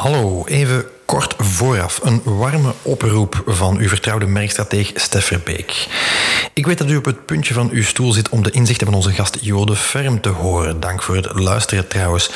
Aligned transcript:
Hallo, 0.00 0.46
even 0.48 0.84
kort 1.08 1.34
vooraf 1.38 2.00
een 2.02 2.20
warme 2.24 2.72
oproep 2.82 3.42
van 3.46 3.76
uw 3.76 3.88
vertrouwde 3.88 4.26
merkstrateeg 4.26 4.90
Stef 4.94 5.24
Verbeek. 5.24 5.86
Ik 6.52 6.66
weet 6.66 6.78
dat 6.78 6.90
u 6.90 6.96
op 6.96 7.04
het 7.04 7.26
puntje 7.26 7.54
van 7.54 7.70
uw 7.70 7.82
stoel 7.82 8.12
zit 8.12 8.28
om 8.28 8.42
de 8.42 8.50
inzichten 8.50 8.86
van 8.86 8.96
onze 8.96 9.12
gast 9.12 9.36
Jode 9.40 9.76
Ferm 9.76 10.20
te 10.20 10.28
horen. 10.28 10.80
Dank 10.80 11.02
voor 11.02 11.16
het 11.16 11.38
luisteren 11.38 11.88
trouwens. 11.88 12.30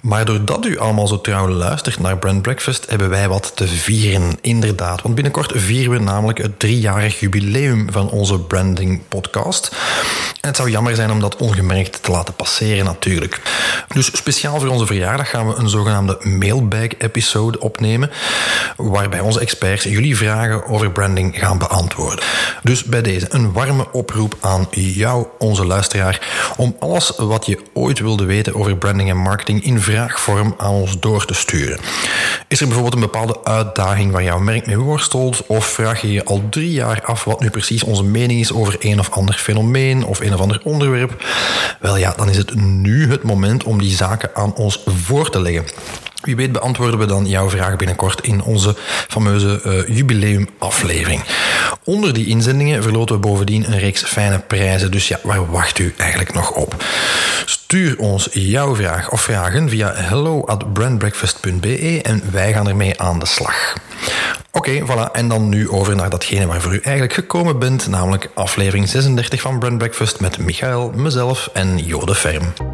Maar 0.00 0.24
doordat 0.24 0.66
u 0.66 0.78
allemaal 0.78 1.06
zo 1.06 1.20
trouw 1.20 1.48
luistert 1.48 2.00
naar 2.00 2.18
Brand 2.18 2.42
Breakfast, 2.42 2.86
hebben 2.88 3.08
wij 3.10 3.28
wat 3.28 3.52
te 3.54 3.66
vieren. 3.68 4.38
Inderdaad, 4.40 5.02
want 5.02 5.14
binnenkort 5.14 5.52
vieren 5.54 5.92
we 5.92 5.98
namelijk 5.98 6.38
het 6.38 6.58
driejarig 6.58 7.20
jubileum 7.20 7.86
van 7.92 8.10
onze 8.10 8.38
branding 8.38 9.00
podcast. 9.08 9.70
En 10.40 10.48
het 10.48 10.56
zou 10.56 10.70
jammer 10.70 10.94
zijn 10.94 11.10
om 11.10 11.20
dat 11.20 11.36
ongemerkt 11.36 12.02
te 12.02 12.10
laten 12.10 12.34
passeren 12.34 12.84
natuurlijk. 12.84 13.40
Dus 13.94 14.16
speciaal 14.16 14.60
voor 14.60 14.68
onze 14.68 14.86
verjaardag 14.86 15.30
gaan 15.30 15.48
we 15.48 15.54
een 15.54 15.68
zogenaamde 15.68 16.18
mailbag-episode 16.22 17.60
opnemen, 17.60 18.03
waarbij 18.76 19.20
onze 19.20 19.40
experts 19.40 19.84
jullie 19.84 20.16
vragen 20.16 20.66
over 20.66 20.90
branding 20.90 21.38
gaan 21.38 21.58
beantwoorden. 21.58 22.24
Dus 22.62 22.84
bij 22.84 23.02
deze 23.02 23.26
een 23.28 23.52
warme 23.52 23.92
oproep 23.92 24.36
aan 24.40 24.66
jou, 24.70 25.26
onze 25.38 25.66
luisteraar, 25.66 26.52
om 26.56 26.76
alles 26.78 27.12
wat 27.16 27.46
je 27.46 27.58
ooit 27.72 27.98
wilde 27.98 28.24
weten 28.24 28.54
over 28.54 28.76
branding 28.76 29.10
en 29.10 29.16
marketing 29.16 29.64
in 29.64 29.80
vraagvorm 29.80 30.54
aan 30.58 30.70
ons 30.70 31.00
door 31.00 31.24
te 31.24 31.34
sturen. 31.34 31.78
Is 32.48 32.60
er 32.60 32.66
bijvoorbeeld 32.66 32.94
een 32.94 33.10
bepaalde 33.10 33.44
uitdaging 33.44 34.12
waar 34.12 34.22
jouw 34.22 34.38
merk 34.38 34.66
mee 34.66 34.78
worstelt, 34.78 35.46
of 35.46 35.66
vraag 35.66 36.00
je 36.00 36.12
je 36.12 36.24
al 36.24 36.42
drie 36.50 36.72
jaar 36.72 37.02
af 37.04 37.24
wat 37.24 37.40
nu 37.40 37.50
precies 37.50 37.82
onze 37.82 38.04
mening 38.04 38.40
is 38.40 38.52
over 38.52 38.76
een 38.78 38.98
of 38.98 39.10
ander 39.10 39.34
fenomeen 39.34 40.04
of 40.04 40.20
een 40.20 40.34
of 40.34 40.40
ander 40.40 40.60
onderwerp? 40.64 41.24
Wel 41.80 41.96
ja, 41.96 42.14
dan 42.16 42.28
is 42.28 42.36
het 42.36 42.54
nu 42.54 43.10
het 43.10 43.22
moment 43.22 43.64
om 43.64 43.78
die 43.78 43.96
zaken 43.96 44.30
aan 44.34 44.54
ons 44.54 44.82
voor 44.86 45.30
te 45.30 45.40
leggen. 45.40 45.64
Wie 46.24 46.36
weet 46.36 46.52
beantwoorden 46.52 46.98
we 46.98 47.06
dan 47.06 47.26
jouw 47.26 47.50
vraag 47.50 47.76
binnenkort 47.76 48.20
in 48.20 48.42
onze 48.42 48.74
fameuze 49.08 49.60
uh, 49.66 49.96
jubileumaflevering. 49.96 51.22
Onder 51.84 52.12
die 52.12 52.26
inzendingen 52.26 52.82
verloten 52.82 53.14
we 53.14 53.20
bovendien 53.20 53.72
een 53.72 53.78
reeks 53.78 54.02
fijne 54.02 54.38
prijzen. 54.38 54.90
Dus 54.90 55.08
ja, 55.08 55.18
waar 55.22 55.50
wacht 55.50 55.78
u 55.78 55.94
eigenlijk 55.96 56.32
nog 56.32 56.50
op? 56.50 56.84
Stuur 57.44 57.98
ons 57.98 58.28
jouw 58.32 58.74
vraag 58.74 59.10
of 59.10 59.20
vragen 59.20 59.68
via 59.68 59.92
hello 59.94 60.44
at 60.44 60.72
brandbreakfast.be 60.72 62.00
en 62.02 62.22
wij 62.32 62.52
gaan 62.52 62.68
ermee 62.68 63.00
aan 63.00 63.18
de 63.18 63.26
slag. 63.26 63.74
Oké, 64.52 64.80
voilà. 64.80 65.10
En 65.12 65.28
dan 65.28 65.48
nu 65.48 65.68
over 65.70 65.96
naar 65.96 66.10
datgene 66.10 66.46
waarvoor 66.46 66.74
u 66.74 66.78
eigenlijk 66.78 67.14
gekomen 67.14 67.58
bent, 67.58 67.88
namelijk 67.88 68.30
aflevering 68.34 68.88
36 68.88 69.40
van 69.40 69.58
Brand 69.58 69.78
Breakfast 69.78 70.20
met 70.20 70.38
Michael, 70.38 70.92
mezelf 70.94 71.48
en 71.52 71.78
Jode 71.78 72.14
Ferm. 72.14 72.73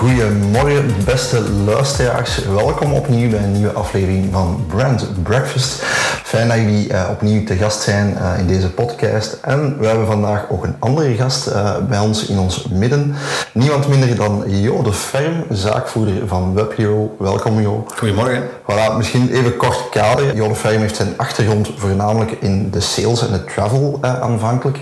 Goedemorgen, 0.00 0.94
beste 1.04 1.50
luisteraars. 1.50 2.44
Welkom 2.44 2.92
opnieuw 2.92 3.30
bij 3.30 3.42
een 3.42 3.52
nieuwe 3.52 3.72
aflevering 3.72 4.28
van 4.32 4.64
Brand 4.68 5.22
Breakfast. 5.22 5.82
Fijn 6.30 6.48
dat 6.48 6.56
jullie 6.56 6.88
uh, 6.88 7.08
opnieuw 7.10 7.44
te 7.44 7.56
gast 7.56 7.82
zijn 7.82 8.16
uh, 8.20 8.38
in 8.38 8.46
deze 8.46 8.70
podcast. 8.70 9.38
En 9.42 9.78
we 9.78 9.86
hebben 9.86 10.06
vandaag 10.06 10.46
ook 10.50 10.64
een 10.64 10.76
andere 10.78 11.14
gast 11.14 11.48
uh, 11.48 11.76
bij 11.88 11.98
ons 11.98 12.26
in 12.26 12.38
ons 12.38 12.66
midden. 12.68 13.14
Niemand 13.52 13.88
minder 13.88 14.16
dan 14.16 14.44
Jo 14.46 14.82
de 14.82 14.92
Ferm, 14.92 15.44
zaakvoerder 15.48 16.28
van 16.28 16.54
WebHero. 16.54 17.16
Welkom 17.18 17.60
Jo. 17.60 17.86
Goedemorgen. 17.96 18.42
Voilà, 18.42 18.96
misschien 18.96 19.30
even 19.32 19.56
kort 19.56 19.88
kader. 19.88 20.34
Jo 20.34 20.48
de 20.48 20.54
Ferm 20.54 20.80
heeft 20.80 20.96
zijn 20.96 21.14
achtergrond 21.16 21.70
voornamelijk 21.76 22.30
in 22.30 22.70
de 22.70 22.80
sales 22.80 23.26
en 23.26 23.32
de 23.32 23.44
travel 23.44 23.98
aanvankelijk. 24.00 24.78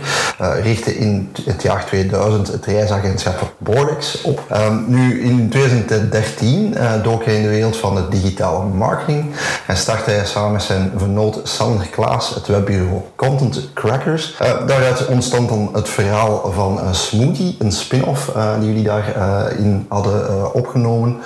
richtte 0.62 0.96
in 0.96 1.32
het 1.44 1.62
jaar 1.62 1.84
2000 1.86 2.48
het 2.48 2.66
reisagentschap 2.66 3.52
Bordex 3.58 4.22
op. 4.22 4.44
Um, 4.52 4.84
nu 4.86 5.22
in 5.22 5.48
2013 5.48 6.76
dook 7.02 7.24
hij 7.24 7.34
in 7.34 7.42
de 7.42 7.48
wereld 7.48 7.76
van 7.76 7.94
de 7.94 8.08
digitale 8.08 8.64
marketing 8.64 9.34
en 9.66 9.76
startte 9.76 10.10
hij 10.10 10.26
samen 10.26 10.52
met 10.52 10.62
zijn 10.62 10.92
vernoot 10.96 11.37
Sander 11.42 11.86
Klaas, 11.86 12.34
het 12.34 12.46
webbureau 12.46 13.02
Content 13.16 13.70
Crackers. 13.74 14.36
Uh, 14.42 14.66
daaruit 14.66 15.06
ontstond 15.06 15.48
dan 15.48 15.70
het 15.72 15.88
verhaal 15.88 16.52
van 16.54 16.80
Smoothie, 16.94 17.56
een 17.58 17.72
spin-off 17.72 18.30
uh, 18.36 18.54
die 18.58 18.68
jullie 18.68 18.84
daarin 18.84 19.86
hadden 19.88 20.54
opgenomen. 20.54 21.16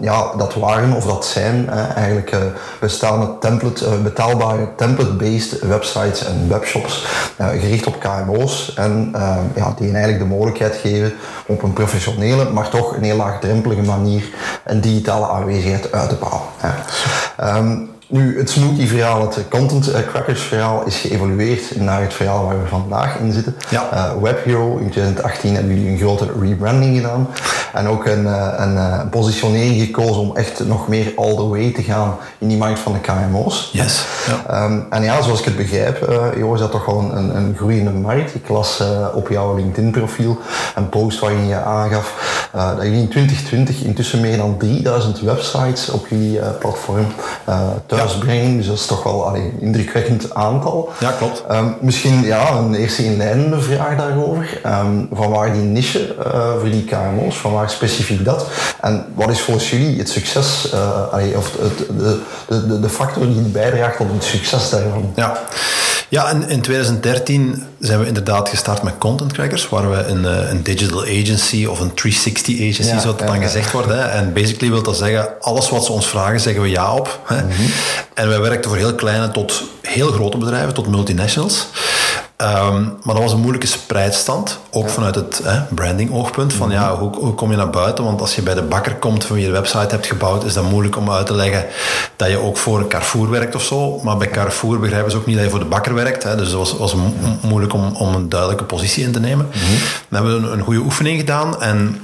ja, 0.00 0.32
dat 0.36 0.54
waren 0.54 0.92
of 0.92 1.06
dat 1.06 1.26
zijn 1.26 1.68
eigenlijk 1.70 2.36
bestaande 2.80 3.38
template, 3.40 3.88
betaalbare 4.02 4.68
template-based 4.76 5.60
websites 5.60 6.24
en 6.24 6.48
webshops 6.48 7.06
gericht 7.38 7.86
op 7.86 8.00
KMO's 8.00 8.74
en 8.74 9.10
ja, 9.54 9.74
die 9.76 9.92
eigenlijk 9.92 10.18
de 10.18 10.34
mogelijkheid 10.34 10.76
geven 10.76 11.12
op 11.46 11.62
een 11.62 11.72
professionele, 11.72 12.50
maar 12.50 12.68
toch 12.68 12.96
een 12.96 13.02
heel 13.02 13.16
laagdrempelige 13.16 13.82
manier 13.82 14.24
een 14.64 14.80
digitale 14.80 15.28
aanwezigheid 15.28 15.92
uit 15.92 16.08
te 16.08 16.16
bouwen. 16.16 17.93
Nu, 18.14 18.38
het 18.38 18.50
smoothie-verhaal, 18.50 19.20
het 19.20 19.48
content 19.48 19.90
crackers 20.06 20.42
verhaal 20.42 20.86
is 20.86 20.96
geëvolueerd 20.96 21.76
naar 21.76 22.00
het 22.00 22.14
verhaal 22.14 22.46
waar 22.46 22.62
we 22.62 22.68
vandaag 22.68 23.18
in 23.18 23.32
zitten. 23.32 23.56
Ja. 23.70 23.88
Uh, 23.92 24.22
WebHero, 24.22 24.76
in 24.76 24.90
2018 24.90 25.54
hebben 25.54 25.74
jullie 25.74 25.90
een 25.90 25.98
grote 25.98 26.28
rebranding 26.40 26.96
gedaan. 26.96 27.28
En 27.72 27.88
ook 27.88 28.06
een, 28.06 28.26
een, 28.62 28.76
een 28.76 29.08
positionering 29.08 29.80
gekozen 29.80 30.16
om 30.16 30.36
echt 30.36 30.66
nog 30.66 30.88
meer 30.88 31.12
all 31.16 31.34
the 31.34 31.48
way 31.48 31.72
te 31.72 31.82
gaan 31.82 32.16
in 32.38 32.48
die 32.48 32.56
markt 32.56 32.78
van 32.78 32.92
de 32.92 32.98
KMO's. 32.98 33.70
Yes. 33.72 34.06
Ja. 34.26 34.64
Um, 34.64 34.86
en 34.90 35.02
ja, 35.02 35.22
zoals 35.22 35.38
ik 35.38 35.44
het 35.44 35.56
begrijp, 35.56 36.08
uh, 36.08 36.16
Jo, 36.36 36.54
is 36.54 36.60
dat 36.60 36.70
toch 36.70 36.84
wel 36.86 36.98
een, 36.98 37.36
een 37.36 37.54
groeiende 37.56 37.90
markt. 37.90 38.34
Ik 38.34 38.48
las 38.48 38.80
uh, 38.80 39.06
op 39.14 39.28
jouw 39.28 39.56
LinkedIn-profiel 39.56 40.38
een 40.74 40.88
post 40.88 41.18
waarin 41.18 41.46
je 41.46 41.62
aangaf 41.62 42.12
dat 42.52 42.82
jullie 42.82 43.00
in 43.00 43.08
2020 43.08 43.82
intussen 43.82 44.20
meer 44.20 44.36
dan 44.36 44.56
3000 44.58 45.20
websites 45.20 45.90
op 45.90 46.06
jullie 46.06 46.40
platform 46.58 47.06
thuisbrengen. 48.04 48.56
Dus 48.56 48.66
dat 48.66 48.76
is 48.76 48.86
toch 48.86 49.02
wel 49.02 49.26
allee, 49.26 49.42
een 49.42 49.60
indrukwekkend 49.60 50.34
aantal. 50.34 50.92
Ja, 51.00 51.10
klopt. 51.10 51.44
Um, 51.50 51.76
misschien 51.80 52.22
ja, 52.22 52.50
een 52.50 52.74
eerste 52.74 53.04
inleidende 53.04 53.60
vraag 53.60 53.96
daarover. 53.96 54.60
Um, 54.66 55.08
van 55.12 55.30
waar 55.30 55.52
die 55.52 55.62
niche 55.62 56.16
uh, 56.18 56.52
voor 56.58 56.70
die 56.70 56.84
KMO's, 56.84 57.36
van 57.36 57.52
waar 57.52 57.70
specifiek 57.70 58.24
dat? 58.24 58.46
En 58.80 59.06
wat 59.14 59.30
is 59.30 59.40
volgens 59.40 59.70
jullie 59.70 59.98
het 59.98 60.08
succes, 60.08 60.70
uh, 60.74 61.12
allee, 61.12 61.36
of 61.36 61.52
het, 61.60 61.78
de, 61.98 62.20
de, 62.48 62.80
de 62.80 62.88
factor 62.88 63.26
die 63.26 63.40
bijdraagt 63.40 63.96
tot 63.96 64.06
het 64.12 64.24
succes 64.24 64.70
daarvan? 64.70 65.12
Ja, 65.14 65.38
ja 66.14 66.30
in, 66.30 66.48
in 66.48 66.60
2013 66.60 67.64
zijn 67.78 68.00
we 68.00 68.06
inderdaad 68.06 68.48
gestart 68.48 68.82
met 68.82 68.98
Content 68.98 69.32
Crackers, 69.32 69.68
waar 69.68 69.90
we 69.90 69.96
een, 69.96 70.24
een 70.50 70.62
digital 70.62 71.02
agency 71.02 71.64
of 71.64 71.80
een 71.80 71.94
360 71.94 72.54
agency, 72.54 72.82
ja, 72.82 73.00
zoals 73.00 73.18
het 73.18 73.26
dan 73.26 73.40
ja, 73.40 73.42
gezegd 73.42 73.72
wordt. 73.72 73.88
Hè. 73.88 74.00
En 74.00 74.32
basically 74.32 74.72
wil 74.72 74.82
dat 74.82 74.96
zeggen, 74.96 75.28
alles 75.40 75.68
wat 75.68 75.84
ze 75.84 75.92
ons 75.92 76.06
vragen, 76.06 76.40
zeggen 76.40 76.62
we 76.62 76.68
ja 76.68 76.94
op. 76.94 77.20
Hè. 77.24 77.42
Mm 77.42 77.50
-hmm. 77.50 77.66
En 78.14 78.28
wij 78.28 78.40
werkten 78.40 78.70
voor 78.70 78.78
heel 78.78 78.94
kleine 78.94 79.30
tot 79.30 79.62
heel 79.82 80.12
grote 80.12 80.36
bedrijven, 80.36 80.74
tot 80.74 80.88
multinationals. 80.88 81.66
Um, 82.36 82.98
maar 83.02 83.14
dat 83.14 83.22
was 83.22 83.32
een 83.32 83.40
moeilijke 83.40 83.66
spreidstand, 83.66 84.58
ook 84.70 84.86
ja. 84.86 84.92
vanuit 84.92 85.14
het 85.14 85.40
eh, 85.40 85.60
branding 85.70 86.12
oogpunt. 86.12 86.52
Van 86.52 86.68
mm 86.68 86.74
-hmm. 86.74 86.82
ja, 86.82 86.96
hoe, 86.96 87.16
hoe, 87.16 87.34
kom 87.34 87.50
je 87.50 87.56
naar 87.56 87.70
buiten? 87.70 88.04
Want 88.04 88.20
als 88.20 88.34
je 88.34 88.42
bij 88.42 88.54
de 88.54 88.62
bakker 88.62 88.94
komt 88.94 89.24
van 89.24 89.36
wie 89.36 89.44
je 89.44 89.50
de 89.50 89.58
website 89.58 89.94
hebt 89.94 90.06
gebouwd, 90.06 90.44
is 90.44 90.54
dat 90.54 90.70
moeilijk 90.70 90.96
om 90.96 91.10
uit 91.10 91.26
te 91.26 91.34
leggen 91.34 91.66
dat 92.16 92.28
je 92.28 92.38
ook 92.38 92.56
voor 92.56 92.88
Carrefour 92.88 93.30
werkt 93.30 93.54
of 93.54 93.62
zo. 93.62 94.00
Maar 94.02 94.16
bij 94.16 94.28
Carrefour 94.28 94.78
begrijpen 94.78 95.10
ze 95.10 95.16
ook 95.16 95.26
niet 95.26 95.36
dat 95.36 95.44
je 95.44 95.50
voor 95.50 95.58
de 95.58 95.64
bakker 95.64 95.94
werkt. 95.94 96.22
Hè. 96.22 96.36
Dus 96.36 96.50
dat 96.50 96.58
was, 96.58 96.76
was 96.76 96.94
mo 96.94 97.12
moeilijk 97.42 97.72
om, 97.72 97.94
om 97.96 98.14
een 98.14 98.28
duidelijke 98.28 98.64
positie 98.64 99.04
in 99.04 99.12
te 99.12 99.20
nemen. 99.20 99.46
Mm 99.46 99.52
-hmm. 99.52 99.78
Dan 100.08 100.22
hebben 100.22 100.40
we 100.40 100.46
een, 100.46 100.58
een 100.58 100.64
goede 100.64 100.80
oefening 100.80 101.18
gedaan 101.18 101.62
en 101.62 102.00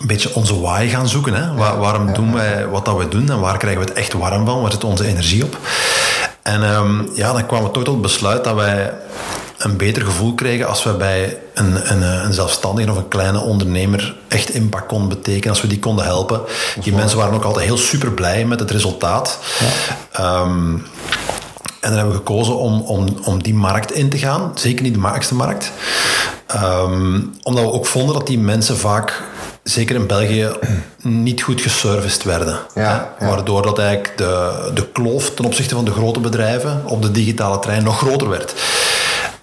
een 0.00 0.06
beetje 0.06 0.34
onze 0.34 0.60
why 0.60 0.88
gaan 0.88 1.08
zoeken. 1.08 1.34
Hè? 1.34 1.54
Waar, 1.54 1.78
waarom 1.78 2.12
doen 2.12 2.34
wij 2.34 2.68
wat 2.68 2.84
dat 2.84 2.96
we 2.96 3.08
doen 3.08 3.30
en 3.30 3.40
waar 3.40 3.58
krijgen 3.58 3.80
we 3.80 3.88
het 3.88 3.98
echt 3.98 4.12
warm 4.12 4.46
van? 4.46 4.62
Waar 4.62 4.72
zit 4.72 4.84
onze 4.84 5.06
energie 5.06 5.44
op? 5.44 5.58
En 6.44 6.74
um, 6.74 7.10
ja, 7.14 7.32
dan 7.32 7.46
kwamen 7.46 7.66
we 7.66 7.72
toch 7.72 7.84
tot 7.84 7.92
het 7.92 8.02
besluit 8.02 8.44
dat 8.44 8.54
wij 8.54 8.92
een 9.58 9.76
beter 9.76 10.04
gevoel 10.04 10.34
kregen 10.34 10.68
als 10.68 10.84
we 10.84 10.92
bij 10.92 11.38
een, 11.54 11.92
een, 11.92 12.02
een 12.02 12.32
zelfstandige 12.32 12.90
of 12.90 12.96
een 12.96 13.08
kleine 13.08 13.40
ondernemer 13.40 14.16
echt 14.28 14.48
impact 14.48 14.86
konden 14.86 15.08
betekenen, 15.08 15.48
als 15.48 15.60
we 15.60 15.68
die 15.68 15.78
konden 15.78 16.04
helpen. 16.04 16.40
Die 16.80 16.92
mensen 16.92 17.18
waren 17.18 17.34
ook 17.34 17.44
altijd 17.44 17.64
heel 17.64 17.76
super 17.76 18.12
blij 18.12 18.44
met 18.44 18.60
het 18.60 18.70
resultaat. 18.70 19.38
Ehm, 20.12 20.76
en 21.84 21.90
dan 21.90 21.98
hebben 21.98 22.16
we 22.16 22.24
gekozen 22.26 22.58
om, 22.58 22.80
om, 22.80 23.06
om 23.24 23.42
die 23.42 23.54
markt 23.54 23.92
in 23.92 24.08
te 24.08 24.18
gaan. 24.18 24.52
Zeker 24.54 24.82
niet 24.82 24.92
de 24.92 24.98
makkelijkste 24.98 25.34
markt. 25.34 25.72
Ehm, 26.46 27.20
omdat 27.42 27.64
we 27.64 27.72
ook 27.72 27.86
vonden 27.86 28.14
dat 28.14 28.26
die 28.26 28.38
mensen 28.38 28.76
vaak, 28.76 29.22
zeker 29.62 29.94
in 29.94 30.06
België, 30.06 30.50
niet 31.02 31.42
goed 31.42 31.60
geserviced 31.60 32.22
werden. 32.22 32.58
Ja? 32.74 33.14
Waardoor 33.18 33.62
dat 33.62 33.78
eigenlijk 33.78 34.18
de, 34.18 34.70
de 34.74 34.86
kloof 34.92 35.30
ten 35.30 35.44
opzichte 35.44 35.74
van 35.74 35.84
de 35.84 35.90
grote 35.90 36.20
bedrijven 36.20 36.82
op 36.86 37.02
de 37.02 37.10
digitale 37.10 37.58
trein 37.58 37.84
nog 37.84 37.98
groter 37.98 38.28
werd. 38.28 38.54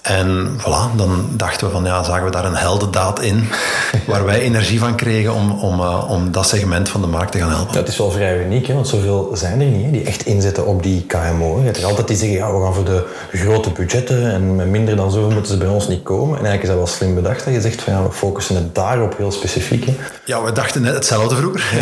En 0.01 0.57
voilà, 0.57 0.95
dan 0.95 1.25
dachten 1.31 1.67
we 1.67 1.73
van 1.73 1.83
ja, 1.83 2.03
zagen 2.03 2.25
we 2.25 2.31
daar 2.31 2.45
een 2.45 2.55
heldendaad 2.55 3.21
in, 3.21 3.47
waar 4.07 4.25
wij 4.25 4.39
energie 4.39 4.79
van 4.79 4.95
kregen 4.95 5.33
om, 5.33 5.51
om, 5.51 5.79
uh, 5.79 6.09
om 6.09 6.31
dat 6.31 6.47
segment 6.47 6.89
van 6.89 7.01
de 7.01 7.07
markt 7.07 7.31
te 7.31 7.37
gaan 7.37 7.49
helpen. 7.49 7.77
Het 7.77 7.87
is 7.87 7.97
wel 7.97 8.11
vrij 8.11 8.43
uniek, 8.43 8.67
hè, 8.67 8.73
want 8.73 8.87
zoveel 8.87 9.31
zijn 9.33 9.61
er 9.61 9.67
niet 9.67 9.85
hè, 9.85 9.91
die 9.91 10.03
echt 10.03 10.25
inzetten 10.25 10.65
op 10.65 10.83
die 10.83 11.05
KMO. 11.05 11.57
Je 11.57 11.65
hebt 11.65 11.77
er 11.77 11.85
altijd 11.85 12.07
die 12.07 12.17
zeggen, 12.17 12.37
ja, 12.37 12.53
we 12.53 12.63
gaan 12.63 12.73
voor 12.73 12.85
de, 12.85 13.05
grote 13.31 13.69
budgetten 13.69 14.31
en 14.31 14.55
met 14.55 14.67
minder 14.67 14.95
dan 14.95 15.11
zoveel 15.11 15.31
moeten 15.31 15.51
ze 15.51 15.57
bij 15.57 15.67
ons 15.67 15.87
niet 15.87 16.03
komen. 16.03 16.37
En 16.37 16.45
eigenlijk 16.45 16.63
is 16.63 16.67
dat 16.67 16.77
wel 16.77 16.87
slim 16.87 17.15
bedacht 17.15 17.45
dat 17.45 17.53
je 17.53 17.61
zegt 17.61 17.81
van 17.81 17.93
ja, 17.93 18.03
we 18.03 18.11
focussen 18.11 18.55
het 18.55 18.75
daarop 18.75 19.17
heel 19.17 19.31
specifiek. 19.31 19.85
Hè. 19.85 19.95
Ja, 20.25 20.43
we 20.43 20.51
dachten 20.51 20.81
net 20.81 20.93
hetzelfde 20.93 21.35
vroeger. 21.35 21.63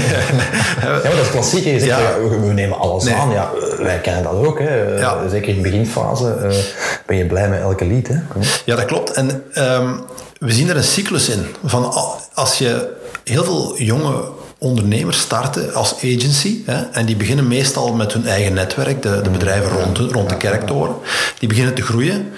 ja, 0.81 0.89
maar 0.91 1.15
dat 1.15 1.25
is 1.25 1.29
klassiek. 1.29 1.63
Je 1.63 1.79
zegt, 1.79 1.85
ja. 1.85 2.19
we, 2.29 2.39
we, 2.39 2.53
nemen 2.53 2.77
alles 2.77 3.03
nee. 3.03 3.13
aan. 3.13 3.31
Ja, 3.31 3.51
wij 3.77 3.99
kennen 3.99 4.23
dat 4.23 4.33
ook. 4.33 4.59
Hè. 4.59 4.97
Ja. 4.97 5.29
Zeker 5.29 5.49
in 5.49 5.55
de 5.55 5.61
beginfase 5.61 6.37
uh, 6.43 6.57
ben 7.05 7.17
je 7.17 7.25
blij 7.25 7.49
met 7.49 7.61
elke 7.61 7.85
lied. 7.85 8.08
Hè. 8.13 8.39
Ja, 8.65 8.75
dat 8.75 8.85
klopt. 8.85 9.11
En 9.11 9.43
um, 9.55 10.01
we 10.39 10.51
zien 10.51 10.69
er 10.69 10.75
een 10.75 10.83
cyclus 10.83 11.29
in. 11.29 11.45
Van 11.65 11.93
als 12.33 12.57
je 12.57 12.97
heel 13.23 13.43
veel 13.43 13.77
jonge 13.77 14.37
ondernemers 14.57 15.19
starten 15.19 15.73
als 15.73 15.93
agency. 15.95 16.61
Hè, 16.65 16.81
en 16.81 17.05
die 17.05 17.15
beginnen 17.15 17.47
meestal 17.47 17.93
met 17.93 18.13
hun 18.13 18.27
eigen 18.27 18.53
netwerk, 18.53 19.01
de, 19.01 19.21
de 19.21 19.29
bedrijven 19.29 19.71
rond, 19.71 19.97
rond 19.97 20.29
de 20.29 20.37
kerktoren. 20.37 20.95
Die 21.39 21.49
beginnen 21.49 21.73
te 21.73 21.81
groeien. 21.81 22.31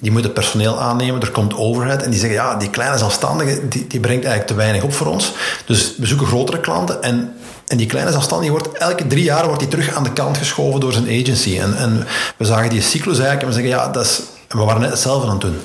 Die 0.00 0.10
moeten 0.10 0.32
personeel 0.32 0.80
aannemen, 0.80 1.20
er 1.20 1.30
komt 1.30 1.54
overhead. 1.54 2.02
En 2.02 2.10
die 2.10 2.20
zeggen, 2.20 2.38
ja, 2.38 2.56
die 2.56 2.70
kleine 2.70 2.98
zelfstandige, 2.98 3.68
die, 3.68 3.86
die 3.86 4.00
brengt 4.00 4.24
eigenlijk 4.24 4.46
te 4.46 4.54
weinig 4.54 4.82
op 4.82 4.92
voor 4.92 5.06
ons. 5.06 5.32
Dus 5.66 5.94
we 5.96 6.06
zoeken 6.06 6.26
grotere 6.26 6.60
klanten. 6.60 7.02
En 7.02 7.32
en 7.68 7.76
die 7.76 7.86
kleine 7.86 8.10
zelfstandige 8.10 8.50
wordt 8.50 8.72
elke 8.72 9.06
drie 9.06 9.22
jaar 9.22 9.44
wordt 9.44 9.60
die 9.60 9.68
terug 9.68 9.94
aan 9.94 10.02
de 10.02 10.12
kant 10.12 10.36
geschoven 10.36 10.80
door 10.80 10.92
zijn 10.92 11.04
agency. 11.04 11.58
En, 11.58 11.76
en 11.76 12.06
we 12.36 12.44
zagen 12.44 12.70
die 12.70 12.82
cyclus 12.82 13.18
eigenlijk 13.18 13.42
en 13.42 13.46
we 13.46 13.52
zeggen, 13.52 13.70
ja, 13.70 13.88
dat 13.88 14.04
is, 14.04 14.20
we 14.48 14.64
waren 14.64 14.80
net 14.80 14.90
hetzelfde 14.90 15.26
aan 15.26 15.32
het 15.32 15.40
doen. 15.40 15.60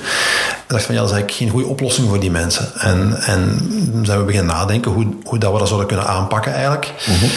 Ik 0.63 0.69
dacht 0.79 0.83
van 0.83 0.95
ja, 0.95 1.01
dat 1.01 1.09
is 1.09 1.15
eigenlijk 1.15 1.31
geen 1.31 1.49
goede 1.49 1.67
oplossing 1.67 2.07
voor 2.07 2.19
die 2.19 2.31
mensen. 2.31 2.79
En, 2.79 3.21
en 3.21 3.59
zijn 4.03 4.19
we 4.19 4.25
beginnen 4.25 4.55
nadenken 4.55 4.91
hoe, 4.91 5.07
hoe 5.23 5.37
dat 5.37 5.51
we 5.51 5.57
dat 5.57 5.67
zouden 5.67 5.87
kunnen 5.87 6.07
aanpakken 6.07 6.53
eigenlijk. 6.53 6.93
Mm 7.05 7.15
-hmm. 7.15 7.29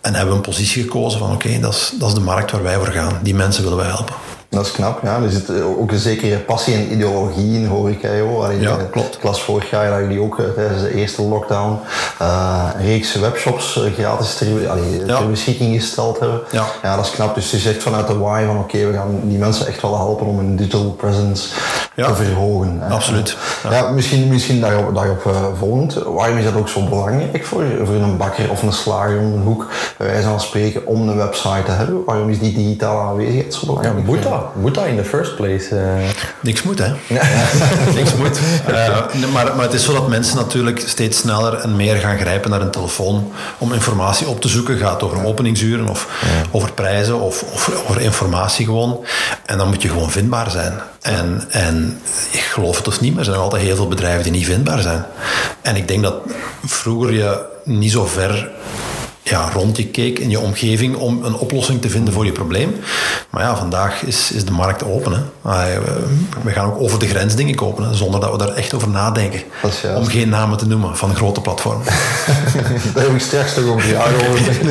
En 0.00 0.14
hebben 0.14 0.30
we 0.30 0.36
een 0.36 0.48
positie 0.48 0.82
gekozen 0.82 1.18
van 1.18 1.32
oké, 1.32 1.46
okay, 1.46 1.60
dat, 1.60 1.72
is, 1.72 1.92
dat 1.98 2.08
is 2.08 2.14
de 2.14 2.20
markt 2.20 2.50
waar 2.50 2.62
wij 2.62 2.76
voor 2.76 2.86
gaan. 2.86 3.18
Die 3.22 3.34
mensen 3.34 3.62
willen 3.62 3.78
wij 3.78 3.86
helpen. 3.86 4.14
Dat 4.50 4.66
is 4.66 4.72
knap, 4.72 5.02
ja. 5.02 5.22
Er 5.22 5.30
zit 5.30 5.62
ook 5.62 5.90
een 5.90 5.98
zekere 5.98 6.38
passie 6.38 6.74
en 6.74 6.92
ideologie 6.92 7.58
in, 7.58 7.66
hoor 7.66 7.90
ik. 7.90 8.02
Joh. 8.02 8.44
Allee, 8.44 8.60
ja, 8.60 8.76
klopt. 8.90 9.18
klas 9.18 9.42
vorig 9.42 9.70
jaar 9.70 9.90
dat 9.90 9.98
jullie 9.98 10.20
ook 10.20 10.40
tijdens 10.54 10.82
de 10.82 10.94
eerste 10.94 11.22
lockdown 11.22 11.78
uh, 12.22 12.68
een 12.76 12.86
reeks 12.86 13.14
webshops 13.14 13.80
gratis 13.94 14.34
ter, 14.34 14.68
allee, 14.68 15.06
ja. 15.06 15.18
ter 15.18 15.30
beschikking 15.30 15.74
gesteld 15.74 16.18
hebben. 16.18 16.40
Ja. 16.50 16.64
ja, 16.82 16.96
dat 16.96 17.04
is 17.04 17.10
knap. 17.10 17.34
Dus 17.34 17.50
je 17.50 17.58
zegt 17.58 17.82
vanuit 17.82 18.06
de 18.06 18.18
why 18.18 18.44
van 18.46 18.58
oké, 18.58 18.76
okay, 18.76 18.86
we 18.86 18.96
gaan 18.96 19.20
die 19.22 19.38
mensen 19.38 19.66
echt 19.66 19.82
wel 19.82 19.96
helpen 19.96 20.26
om 20.26 20.36
hun 20.36 20.56
digital 20.56 20.90
presence 20.90 21.48
ja. 21.94 22.06
te 22.06 22.14
verhogen. 22.14 22.82
Absoluut. 22.88 23.36
Ja, 23.62 23.72
ja 23.72 23.90
misschien, 23.90 24.28
misschien 24.28 24.60
daarop, 24.60 24.94
daarop 24.94 25.24
uh, 25.24 25.32
volgend. 25.58 25.94
Waarom 25.94 26.36
is 26.36 26.44
dat 26.44 26.54
ook 26.54 26.68
zo 26.68 26.84
belangrijk 26.88 27.44
voor, 27.44 27.64
voor 27.84 27.94
een 27.94 28.16
bakker 28.16 28.50
of 28.50 28.62
een 28.62 28.72
slager 28.72 29.18
om 29.18 29.32
een 29.32 29.42
hoek, 29.42 29.66
bij 29.96 30.06
wijze 30.06 30.28
van 30.28 30.40
spreken, 30.40 30.86
om 30.86 31.08
een 31.08 31.16
website 31.16 31.62
te 31.64 31.70
hebben? 31.70 32.04
Waarom 32.04 32.30
is 32.30 32.38
die 32.38 32.52
digitale 32.52 33.00
aanwezigheid 33.00 33.54
zo 33.54 33.66
belangrijk? 33.66 34.06
Ja, 34.06 34.39
moet 34.40 34.52
dat? 34.54 34.62
Moet 34.62 34.74
dat 34.74 34.86
in 34.86 34.96
the 34.96 35.04
first 35.04 35.36
place? 35.36 35.74
Uh... 35.74 36.08
Niks 36.40 36.62
moet, 36.62 36.78
hè? 36.78 36.92
Niks 37.98 38.14
moet. 38.14 38.38
Uh, 38.70 38.98
maar, 39.32 39.56
maar 39.56 39.64
het 39.64 39.72
is 39.72 39.84
zo 39.84 39.92
dat 39.92 40.08
mensen 40.08 40.36
natuurlijk 40.36 40.82
steeds 40.86 41.18
sneller 41.18 41.54
en 41.54 41.76
meer 41.76 41.96
gaan 41.96 42.18
grijpen 42.18 42.50
naar 42.50 42.60
een 42.60 42.70
telefoon 42.70 43.32
om 43.58 43.72
informatie 43.72 44.28
op 44.28 44.40
te 44.40 44.48
zoeken. 44.48 44.78
Gaat 44.78 45.02
over 45.02 45.24
openingsuren 45.24 45.88
of 45.88 46.08
ja. 46.20 46.48
over 46.50 46.72
prijzen 46.72 47.20
of, 47.20 47.42
of 47.52 47.70
over 47.88 48.00
informatie 48.00 48.64
gewoon. 48.64 49.04
En 49.46 49.58
dan 49.58 49.68
moet 49.68 49.82
je 49.82 49.88
gewoon 49.88 50.10
vindbaar 50.10 50.50
zijn. 50.50 50.80
En, 51.00 51.44
en 51.50 52.00
ik 52.30 52.40
geloof 52.40 52.76
het 52.76 52.88
of 52.88 53.00
niet, 53.00 53.10
maar 53.10 53.20
er 53.20 53.30
zijn 53.30 53.40
altijd 53.40 53.62
heel 53.62 53.76
veel 53.76 53.88
bedrijven 53.88 54.22
die 54.22 54.32
niet 54.32 54.46
vindbaar 54.46 54.80
zijn. 54.80 55.04
En 55.62 55.76
ik 55.76 55.88
denk 55.88 56.02
dat 56.02 56.14
vroeger 56.64 57.12
je 57.12 57.40
niet 57.64 57.92
zo 57.92 58.06
ver 58.06 58.50
ja, 59.22 59.50
rond 59.52 59.76
je 59.76 59.86
keek 59.86 60.18
in 60.18 60.30
je 60.30 60.40
omgeving 60.40 60.96
om 60.96 61.24
een 61.24 61.34
oplossing 61.34 61.80
te 61.80 61.88
vinden 61.88 62.14
voor 62.14 62.24
je 62.24 62.32
probleem. 62.32 62.80
Maar 63.30 63.42
ja, 63.42 63.56
vandaag 63.56 64.02
is, 64.02 64.32
is 64.32 64.44
de 64.44 64.52
markt 64.52 64.84
open. 64.84 65.12
Hè. 65.12 65.80
We 66.42 66.50
gaan 66.50 66.66
ook 66.66 66.80
over 66.80 66.98
de 66.98 67.08
grens 67.08 67.34
dingen 67.34 67.54
kopen, 67.54 67.84
hè, 67.84 67.94
zonder 67.94 68.20
dat 68.20 68.30
we 68.30 68.38
daar 68.38 68.54
echt 68.54 68.74
over 68.74 68.88
nadenken. 68.88 69.40
Om 69.96 70.06
geen 70.06 70.28
namen 70.28 70.58
te 70.58 70.66
noemen 70.66 70.96
van 70.96 71.14
grote 71.14 71.40
platformen. 71.40 71.86
Daar 72.94 73.04
heb 73.04 73.14
ik 73.14 73.20
straks 73.20 73.58
over 73.58 73.88
jou 73.88 74.14
over. 74.28 74.66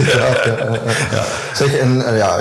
ja. 1.12 1.24
Zeg, 1.54 1.78
en, 1.78 2.04
ja, 2.16 2.40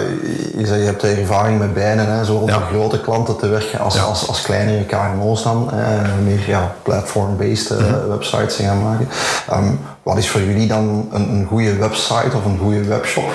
je, 0.56 0.66
je 0.66 0.84
hebt 0.84 1.02
ervaring 1.02 1.58
met 1.58 1.74
bijna, 1.74 2.04
hè, 2.04 2.18
ja. 2.18 2.24
voor 2.24 2.50
grote 2.70 3.00
klanten 3.00 3.36
te 3.36 3.48
werken 3.48 3.78
als, 3.78 3.94
ja. 3.94 4.02
als, 4.02 4.28
als 4.28 4.42
kleinere 4.42 4.84
KMO's 4.84 5.42
dan. 5.42 5.70
Eh, 5.72 5.78
meer 6.24 6.40
ja, 6.46 6.74
platform-based 6.82 7.70
uh, 7.70 7.78
mm-hmm. 7.78 8.08
websites 8.08 8.56
te 8.56 8.62
gaan 8.62 8.82
maken. 8.82 9.08
Um, 9.52 9.80
wat 10.08 10.16
is 10.16 10.28
voor 10.28 10.40
jullie 10.40 10.66
dan 10.66 11.08
een, 11.12 11.28
een 11.28 11.46
goede 11.46 11.76
website 11.76 12.36
of 12.36 12.44
een 12.44 12.58
goede 12.58 12.84
webshop? 12.84 13.30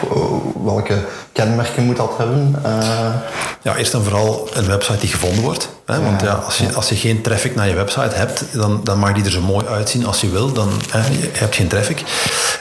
Welke 0.63 1.05
kenmerken 1.31 1.83
moet 1.85 1.97
dat 1.97 2.11
hebben? 2.17 2.55
Uh... 2.65 3.15
Ja, 3.61 3.75
eerst 3.75 3.93
en 3.93 4.03
vooral 4.03 4.49
een 4.53 4.65
website 4.65 4.99
die 4.99 5.09
gevonden 5.09 5.43
wordt. 5.43 5.69
Hè? 5.85 6.01
Want 6.01 6.21
ja, 6.21 6.33
als, 6.33 6.57
je, 6.57 6.73
als 6.73 6.89
je 6.89 6.95
geen 6.95 7.21
traffic 7.21 7.55
naar 7.55 7.67
je 7.67 7.73
website 7.73 8.15
hebt, 8.15 8.43
dan, 8.51 8.79
dan 8.83 8.99
mag 8.99 9.13
die 9.13 9.23
er 9.23 9.31
zo 9.31 9.41
mooi 9.41 9.65
uitzien 9.65 10.05
als 10.05 10.21
je 10.21 10.29
wil. 10.29 10.51
Dan 10.51 10.69
hè, 10.89 10.99
je 10.99 11.29
hebt 11.31 11.55
geen 11.55 11.67
traffic. 11.67 12.03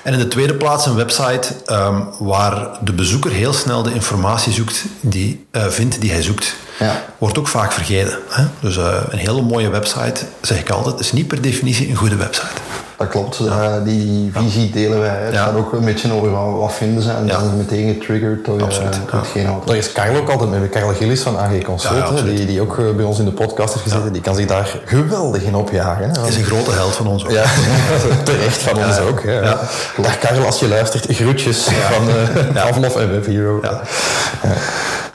En 0.04 0.12
in 0.12 0.18
de 0.18 0.28
tweede 0.28 0.54
plaats 0.54 0.86
een 0.86 0.94
website 0.94 1.48
um, 1.66 2.08
waar 2.18 2.68
de 2.80 2.92
bezoeker 2.92 3.30
heel 3.30 3.52
snel 3.52 3.82
de 3.82 3.94
informatie 3.94 4.52
zoekt 4.52 4.84
die, 5.00 5.46
uh, 5.52 5.66
vindt 5.66 6.00
die 6.00 6.10
hij 6.10 6.22
zoekt. 6.22 6.54
Ja. 6.78 7.04
Wordt 7.18 7.38
ook 7.38 7.48
vaak 7.48 7.72
vergeten. 7.72 8.18
Hè? 8.28 8.44
Dus 8.60 8.76
uh, 8.76 8.96
een 9.08 9.18
hele 9.18 9.42
mooie 9.42 9.68
website, 9.68 10.24
zeg 10.40 10.58
ik 10.58 10.70
altijd, 10.70 11.00
is 11.00 11.12
niet 11.12 11.28
per 11.28 11.40
definitie 11.40 11.88
een 11.88 11.96
goede 11.96 12.16
website. 12.16 12.60
Dat 13.02 13.10
klopt, 13.10 13.36
ja. 13.36 13.78
uh, 13.78 13.84
die 13.84 14.30
visie 14.34 14.70
delen 14.70 15.00
wij. 15.00 15.16
Het 15.16 15.36
gaat 15.36 15.56
ook 15.56 15.72
een 15.72 15.84
beetje 15.84 16.12
over 16.12 16.30
wat, 16.30 16.58
wat 16.60 16.72
vinden 16.72 17.02
ze 17.02 17.10
en 17.10 17.26
dan 17.26 17.44
is 17.44 17.56
meteen 17.56 17.92
getriggerd 17.92 18.44
door 18.44 18.62
Absoluut. 18.62 18.98
hetgeen 19.10 19.52
wat. 19.52 19.66
Daar 19.66 19.76
is 19.76 19.92
Carlo 19.92 20.18
ook 20.18 20.28
altijd 20.28 20.50
mee, 20.50 20.68
Carlo 20.68 20.92
Gillis 20.92 21.22
van 21.22 21.38
AG 21.38 21.62
Consult, 21.62 22.24
die, 22.24 22.46
die 22.46 22.60
ook 22.60 22.96
bij 22.96 23.04
ons 23.04 23.18
in 23.18 23.24
de 23.24 23.32
podcast 23.32 23.74
heeft 23.74 23.84
gezeten, 23.84 24.12
die 24.12 24.22
kan 24.22 24.34
zich 24.34 24.46
daar 24.46 24.78
geweldig 24.84 25.42
in 25.42 25.54
opjagen. 25.54 26.10
Hij 26.20 26.28
is 26.28 26.36
een 26.36 26.44
grote 26.44 26.70
held 26.70 26.94
van 26.94 27.06
ons 27.06 27.24
ook. 27.24 27.30
Ja, 27.30 27.44
terecht 28.24 28.62
van 28.62 28.84
ons 28.84 28.98
ook. 28.98 29.20
Ja. 29.20 29.42
Ja. 29.42 29.58
Dag 30.02 30.18
Carlo, 30.18 30.44
als 30.44 30.60
je 30.60 30.68
luistert, 30.68 31.06
groetjes 31.16 31.62
van 31.64 32.08
uh, 32.08 32.62
Pavlov 32.62 32.96
en 32.96 33.10
Web 33.10 33.26
Hero. 33.26 33.60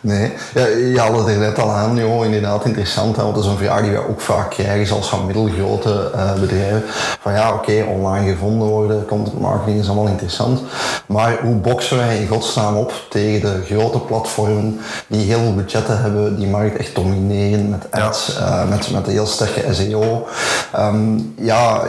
Nee, 0.01 0.32
ja, 0.54 0.66
je 0.66 1.00
haalde 1.00 1.18
het 1.18 1.27
er 1.27 1.38
net 1.38 1.60
al 1.60 1.72
aan, 1.72 1.96
joh, 1.96 2.25
inderdaad 2.25 2.66
interessant. 2.66 3.16
Hè, 3.16 3.22
want 3.22 3.36
dat 3.36 3.44
is 3.44 3.50
een 3.50 3.58
vraag 3.58 3.82
die 3.82 3.92
wij 3.92 4.08
ook 4.08 4.22
vaak 4.22 4.50
krijgen, 4.50 4.88
zoals 4.88 5.10
van 5.10 5.25
middelgrote 5.25 6.12
uh, 6.16 6.34
bedrijven. 6.34 6.84
Van 7.22 7.34
ja, 7.34 7.54
oké, 7.54 7.72
okay, 7.72 7.82
online 7.82 8.32
gevonden 8.32 8.68
worden, 8.68 9.06
content 9.06 9.39
marketing 9.39 9.80
is 9.80 9.88
allemaal 9.88 10.08
interessant. 10.08 10.62
Maar 11.06 11.39
hoe 11.42 11.56
boksen 11.56 11.98
wij 11.98 12.18
in 12.18 12.27
godsnaam 12.27 12.75
op 12.75 12.94
tegen 13.10 13.42
de 13.42 13.63
grote 13.66 14.00
platformen 14.00 14.80
die 15.08 15.25
heel 15.25 15.39
veel 15.39 15.56
budgetten 15.56 16.01
hebben, 16.01 16.36
die 16.36 16.48
markt 16.48 16.77
echt 16.77 16.96
domineren 16.96 17.70
met 17.70 17.92
ads, 17.92 18.38
ja. 18.39 18.63
uh, 18.63 18.70
met, 18.70 18.92
met 18.92 19.08
een 19.08 19.13
heel 19.13 19.25
sterke 19.25 19.74
SEO. 19.74 20.27
Um, 20.77 21.34
ja, 21.42 21.82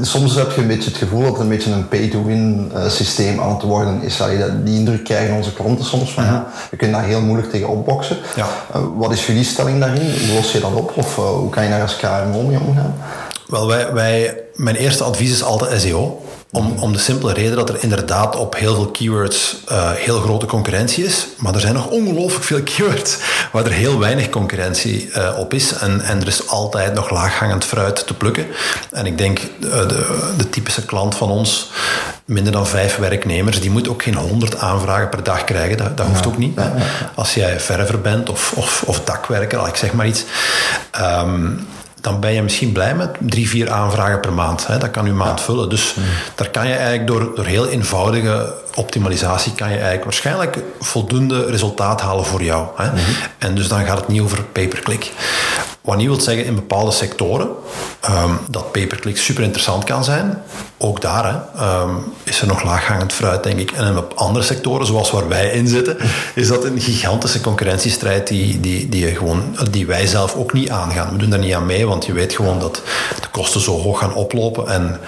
soms 0.00 0.34
heb 0.34 0.50
je 0.50 0.60
een 0.60 0.66
beetje 0.66 0.90
het 0.90 0.98
gevoel 0.98 1.20
dat 1.20 1.32
het 1.32 1.40
een 1.40 1.48
beetje 1.48 1.72
een 1.72 1.88
pay-to-win 1.88 2.72
uh, 2.74 2.88
systeem 2.88 3.40
aan 3.40 3.52
het 3.54 3.62
worden 3.62 4.02
is. 4.02 4.22
Die 4.64 4.78
indruk 4.78 5.04
krijgen 5.04 5.36
onze 5.36 5.54
klanten 5.54 5.84
soms 5.84 6.12
van, 6.12 6.24
ja, 6.24 6.46
we 6.70 6.76
kunnen 6.76 6.96
daar 6.96 7.08
heel 7.08 7.20
moeilijk 7.20 7.34
tegen 7.42 7.68
opboksen. 7.68 8.16
Ja. 8.36 8.46
Uh, 8.76 8.82
wat 8.96 9.12
is 9.12 9.26
jullie 9.26 9.44
stelling 9.44 9.80
daarin? 9.80 10.26
Hoe 10.26 10.34
los 10.34 10.52
je 10.52 10.60
dat 10.60 10.74
op? 10.74 10.92
Of 10.96 11.18
uh, 11.18 11.24
hoe 11.24 11.50
kan 11.50 11.64
je 11.64 11.70
daar 11.70 11.82
als 11.82 11.96
KMO 11.96 12.42
mee 12.42 12.58
omgaan? 12.66 12.94
Wel, 13.46 13.66
wij, 13.66 13.92
wij, 13.92 14.40
mijn 14.54 14.76
eerste 14.76 15.04
advies 15.04 15.30
is 15.30 15.42
altijd 15.42 15.80
SEO 15.80 16.20
Om, 16.56 16.76
om 16.78 16.92
de 16.92 16.98
simpele 16.98 17.32
reden 17.32 17.56
dat 17.56 17.68
er 17.68 17.82
inderdaad 17.82 18.36
op 18.36 18.56
heel 18.56 18.74
veel 18.74 18.86
keywords 18.86 19.56
uh, 19.72 19.90
heel 19.90 20.20
grote 20.20 20.46
concurrentie 20.46 21.04
is. 21.04 21.26
Maar 21.36 21.54
er 21.54 21.60
zijn 21.60 21.74
nog 21.74 21.88
ongelooflijk 21.88 22.44
veel 22.44 22.62
keywords 22.62 23.16
waar 23.52 23.64
er 23.64 23.72
heel 23.72 23.98
weinig 23.98 24.28
concurrentie 24.28 25.10
uh, 25.16 25.38
op 25.38 25.54
is. 25.54 25.72
En, 25.72 26.00
en 26.00 26.20
er 26.20 26.26
is 26.26 26.48
altijd 26.48 26.94
nog 26.94 27.10
laaghangend 27.10 27.64
fruit 27.64 28.06
te 28.06 28.14
plukken. 28.14 28.46
En 28.90 29.06
ik 29.06 29.18
denk, 29.18 29.38
uh, 29.38 29.70
de, 29.88 30.32
de 30.36 30.50
typische 30.50 30.84
klant 30.84 31.14
van 31.14 31.30
ons, 31.30 31.70
minder 32.24 32.52
dan 32.52 32.66
vijf 32.66 32.96
werknemers, 32.96 33.60
die 33.60 33.70
moet 33.70 33.88
ook 33.88 34.02
geen 34.02 34.16
honderd 34.16 34.58
aanvragen 34.58 35.08
per 35.08 35.22
dag 35.22 35.44
krijgen. 35.44 35.76
Dat, 35.76 35.96
dat 35.96 36.06
hoeft 36.06 36.24
ja. 36.24 36.30
ook 36.30 36.38
niet. 36.38 36.58
Als 37.14 37.34
jij 37.34 37.60
verver 37.60 38.00
bent 38.00 38.28
of, 38.28 38.52
of, 38.56 38.82
of 38.86 39.00
dakwerker, 39.00 39.68
ik 39.68 39.76
zeg 39.76 39.92
maar 39.92 40.06
iets. 40.06 40.24
Um, 41.00 41.66
dan 42.06 42.20
ben 42.20 42.32
je 42.32 42.42
misschien 42.42 42.72
blij 42.72 42.94
met 42.94 43.10
drie, 43.18 43.48
vier 43.48 43.70
aanvragen 43.70 44.20
per 44.20 44.32
maand. 44.32 44.66
Hè. 44.66 44.78
Dat 44.78 44.90
kan 44.90 45.04
je 45.04 45.12
maand 45.12 45.40
vullen. 45.40 45.68
Dus 45.68 45.94
mm. 45.94 46.04
daar 46.34 46.50
kan 46.50 46.68
je 46.68 46.74
eigenlijk 46.74 47.06
door, 47.06 47.34
door 47.34 47.44
heel 47.44 47.68
eenvoudige 47.68 48.54
optimalisatie 48.74 49.52
kan 49.52 49.68
je 49.68 49.74
eigenlijk 49.74 50.04
waarschijnlijk 50.04 50.58
voldoende 50.80 51.46
resultaat 51.46 52.00
halen 52.00 52.24
voor 52.24 52.42
jou. 52.42 52.66
Hè. 52.76 52.84
Mm-hmm. 52.84 53.14
En 53.38 53.54
dus 53.54 53.68
dan 53.68 53.84
gaat 53.84 53.98
het 53.98 54.08
niet 54.08 54.20
over 54.20 54.42
pay-per-click. 54.44 55.12
Wat 55.80 55.96
niet 55.96 56.06
wil 56.06 56.20
zeggen 56.20 56.44
in 56.44 56.54
bepaalde 56.54 56.90
sectoren 56.90 57.48
um, 58.10 58.38
dat 58.48 58.72
pay-per-click 58.72 59.16
super 59.16 59.42
interessant 59.42 59.84
kan 59.84 60.04
zijn. 60.04 60.42
Ook 60.78 61.00
daar 61.00 61.24
hè, 61.24 61.82
um, 61.82 62.04
is 62.22 62.40
er 62.40 62.46
nog 62.46 62.62
laaghangend 62.62 63.12
fruit, 63.12 63.42
denk 63.42 63.58
ik. 63.58 63.70
En 63.70 63.86
in 63.86 64.02
andere 64.14 64.44
sectoren, 64.44 64.86
zoals 64.86 65.10
waar 65.10 65.28
wij 65.28 65.50
in 65.50 65.68
zitten, 65.68 65.96
is 66.34 66.48
dat 66.48 66.64
een 66.64 66.80
gigantische 66.80 67.40
concurrentiestrijd 67.40 68.26
die, 68.26 68.60
die, 68.60 68.88
die, 68.88 69.06
je 69.06 69.14
gewoon, 69.14 69.56
die 69.70 69.86
wij 69.86 70.06
zelf 70.06 70.34
ook 70.34 70.52
niet 70.52 70.70
aangaan. 70.70 71.12
We 71.12 71.18
doen 71.18 71.30
daar 71.30 71.38
niet 71.38 71.54
aan 71.54 71.66
mee, 71.66 71.86
want 71.86 72.06
je 72.06 72.12
weet 72.12 72.32
gewoon 72.32 72.60
dat 72.60 72.82
de 73.20 73.28
kosten 73.30 73.60
zo 73.60 73.80
hoog 73.80 73.98
gaan 73.98 74.14
oplopen. 74.14 74.68
En 74.68 75.00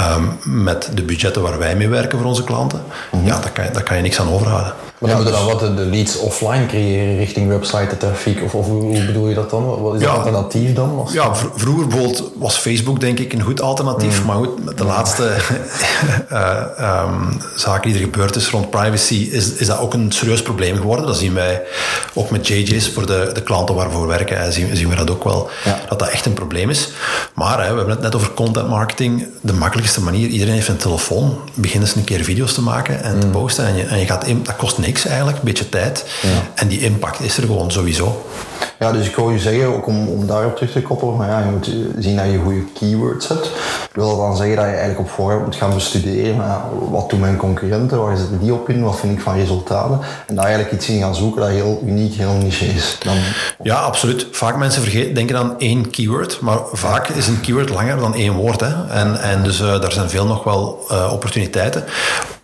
um, 0.00 0.38
met 0.64 0.90
de 0.94 1.02
budgetten 1.02 1.42
waar 1.42 1.58
wij 1.58 1.76
mee 1.76 1.88
werken 1.88 2.18
voor 2.18 2.28
onze 2.28 2.44
klanten, 2.44 2.82
mm-hmm. 3.12 3.28
ja, 3.28 3.40
daar 3.40 3.52
kan, 3.52 3.64
je, 3.64 3.70
daar 3.70 3.82
kan 3.82 3.96
je 3.96 4.02
niks 4.02 4.20
aan 4.20 4.32
overhouden. 4.32 4.72
Maar 4.98 5.10
dan 5.10 5.24
ja, 5.24 5.30
dus, 5.30 5.44
wat 5.44 5.60
de 5.60 5.84
leads 5.84 6.18
offline 6.18 6.66
creëren 6.66 7.16
richting 7.16 7.48
website 7.48 7.96
trafiek? 7.96 8.42
Of, 8.42 8.54
of 8.54 8.66
hoe 8.66 9.04
bedoel 9.04 9.28
je 9.28 9.34
dat 9.34 9.50
dan? 9.50 9.82
Wat 9.82 9.94
is 9.94 10.00
ja, 10.00 10.08
het 10.08 10.16
alternatief 10.16 10.74
dan? 10.74 11.08
Ja, 11.12 11.34
vroeger 11.34 11.86
bijvoorbeeld 11.86 12.30
was 12.38 12.56
Facebook 12.56 13.00
denk 13.00 13.18
ik 13.18 13.32
een 13.32 13.42
goed 13.42 13.60
alternatief. 13.60 14.20
Mm. 14.20 14.26
Maar 14.26 14.36
goed, 14.36 14.64
met 14.64 14.78
de. 14.78 14.84
Laatste 14.88 15.36
uh, 16.32 16.62
um, 17.04 17.40
zaak 17.56 17.82
die 17.82 17.94
er 17.94 18.00
gebeurd 18.00 18.36
is 18.36 18.50
rond 18.50 18.70
privacy, 18.70 19.28
is, 19.30 19.52
is 19.52 19.66
dat 19.66 19.78
ook 19.78 19.94
een 19.94 20.12
serieus 20.12 20.42
probleem 20.42 20.76
geworden. 20.76 21.06
Dat 21.06 21.16
zien 21.16 21.34
wij 21.34 21.62
ook 22.14 22.30
met 22.30 22.46
JJ's 22.46 22.88
voor 22.88 23.06
de, 23.06 23.30
de 23.32 23.42
klanten 23.42 23.74
waarvoor 23.74 24.00
we 24.00 24.06
werken. 24.06 24.52
Zien, 24.52 24.76
zien 24.76 24.88
we 24.88 24.94
dat 24.94 25.10
ook 25.10 25.24
wel, 25.24 25.50
ja. 25.64 25.80
dat 25.88 25.98
dat 25.98 26.08
echt 26.08 26.26
een 26.26 26.32
probleem 26.32 26.70
is. 26.70 26.88
Maar 27.34 27.58
hè, 27.58 27.70
we 27.70 27.76
hebben 27.76 27.94
het 27.94 28.00
net 28.00 28.14
over 28.14 28.30
content 28.30 28.68
marketing. 28.68 29.26
De 29.40 29.52
makkelijkste 29.52 30.00
manier, 30.00 30.28
iedereen 30.28 30.54
heeft 30.54 30.68
een 30.68 30.76
telefoon. 30.76 31.38
Begin 31.54 31.80
eens 31.80 31.94
een 31.94 32.04
keer 32.04 32.24
video's 32.24 32.54
te 32.54 32.62
maken 32.62 33.02
en 33.02 33.14
mm. 33.14 33.20
te 33.20 33.26
posten. 33.26 33.66
En 33.66 33.76
je, 33.76 33.82
en 33.82 33.98
je 33.98 34.06
gaat 34.06 34.26
in, 34.26 34.42
dat 34.42 34.56
kost 34.56 34.78
niks 34.78 35.06
eigenlijk, 35.06 35.38
een 35.38 35.44
beetje 35.44 35.68
tijd. 35.68 36.04
Ja. 36.22 36.28
En 36.54 36.68
die 36.68 36.80
impact 36.80 37.20
is 37.20 37.36
er 37.36 37.42
gewoon 37.42 37.70
sowieso. 37.70 38.26
Ja, 38.78 38.92
dus 38.92 39.06
ik 39.06 39.14
hoor 39.14 39.32
je 39.32 39.38
zeggen, 39.38 39.66
ook 39.66 39.86
om, 39.86 40.08
om 40.08 40.26
daarop 40.26 40.56
terug 40.56 40.72
te 40.72 40.82
koppelen, 40.82 41.16
maar 41.16 41.28
ja, 41.28 41.38
je 41.38 41.50
moet 41.50 41.70
zien 41.98 42.16
dat 42.16 42.24
je 42.24 42.40
goede 42.44 42.64
keywords 42.78 43.28
hebt. 43.28 43.50
Wil 43.92 44.08
dat 44.08 44.16
dan 44.16 44.36
zeggen 44.36 44.56
dat 44.56 44.64
je 44.64 44.70
eigenlijk 44.70 45.00
op 45.00 45.10
voorhand 45.10 45.44
moet 45.44 45.56
gaan 45.56 45.74
bestuderen, 45.74 46.44
wat 46.90 47.10
doen 47.10 47.20
mijn 47.20 47.36
concurrenten, 47.36 48.02
waar 48.02 48.16
zitten 48.16 48.38
die 48.38 48.52
op 48.52 48.68
in, 48.68 48.82
wat 48.82 48.98
vind 48.98 49.12
ik 49.12 49.20
van 49.20 49.34
resultaten, 49.34 50.00
en 50.26 50.34
daar 50.34 50.44
eigenlijk 50.44 50.74
iets 50.74 50.88
in 50.88 51.00
gaan 51.00 51.14
zoeken 51.14 51.40
dat 51.40 51.50
heel 51.50 51.82
uniek, 51.86 52.14
heel 52.14 52.32
niche 52.32 52.66
is. 52.66 52.96
Dan... 53.02 53.16
Ja, 53.62 53.76
absoluut. 53.76 54.26
Vaak 54.30 54.56
mensen 54.56 54.82
vergeten, 54.82 55.14
denken 55.14 55.36
aan 55.36 55.54
één 55.58 55.90
keyword, 55.90 56.40
maar 56.40 56.58
vaak 56.72 57.08
is 57.08 57.26
een 57.26 57.40
keyword 57.40 57.68
langer 57.68 57.96
dan 57.96 58.14
één 58.14 58.34
woord. 58.34 58.60
Hè. 58.60 58.86
En, 58.88 59.20
en 59.20 59.42
dus 59.42 59.60
uh, 59.60 59.80
daar 59.80 59.92
zijn 59.92 60.10
veel 60.10 60.26
nog 60.26 60.44
wel 60.44 60.86
uh, 60.90 61.10
opportuniteiten. 61.12 61.84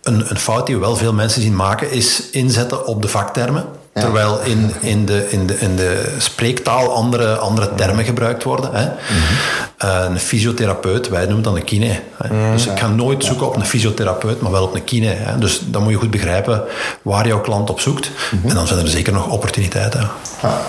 Een, 0.03 0.25
een 0.29 0.37
fout 0.37 0.65
die 0.65 0.77
wel 0.77 0.95
veel 0.95 1.13
mensen 1.13 1.41
zien 1.41 1.55
maken, 1.55 1.91
is 1.91 2.29
inzetten 2.29 2.87
op 2.87 3.01
de 3.01 3.07
vaktermen. 3.07 3.65
Ja. 3.95 4.01
Terwijl 4.01 4.39
in, 4.43 4.71
in, 4.79 5.05
de, 5.05 5.29
in, 5.29 5.47
de, 5.47 5.59
in 5.59 5.75
de 5.75 6.15
spreektaal 6.17 6.93
andere, 6.93 7.35
andere 7.35 7.75
termen 7.75 8.05
gebruikt 8.05 8.43
worden. 8.43 8.69
Hè. 8.73 8.83
Mm-hmm. 8.83 10.11
een 10.11 10.19
fysiotherapeut, 10.19 11.09
wij 11.09 11.25
noemen 11.25 11.43
dat 11.43 11.55
een 11.55 11.63
kine. 11.63 11.99
Mm, 12.31 12.51
dus 12.51 12.65
ik 12.67 12.79
ga 12.79 12.87
nooit 12.87 13.23
zoeken 13.23 13.47
op 13.47 13.55
een 13.55 13.65
fysiotherapeut, 13.65 14.41
maar 14.41 14.51
wel 14.51 14.63
op 14.63 14.75
een 14.75 14.83
kine. 14.83 15.07
Hè. 15.07 15.37
Dus 15.37 15.61
dan 15.65 15.83
moet 15.83 15.91
je 15.91 15.97
goed 15.97 16.11
begrijpen 16.11 16.63
waar 17.01 17.27
jouw 17.27 17.41
klant 17.41 17.69
op 17.69 17.79
zoekt. 17.79 18.09
Mm-hmm. 18.31 18.49
En 18.49 18.55
dan 18.55 18.67
zijn 18.67 18.79
er 18.79 18.87
zeker 18.87 19.13
nog 19.13 19.29
opportuniteiten. 19.29 20.09
Ja. 20.41 20.61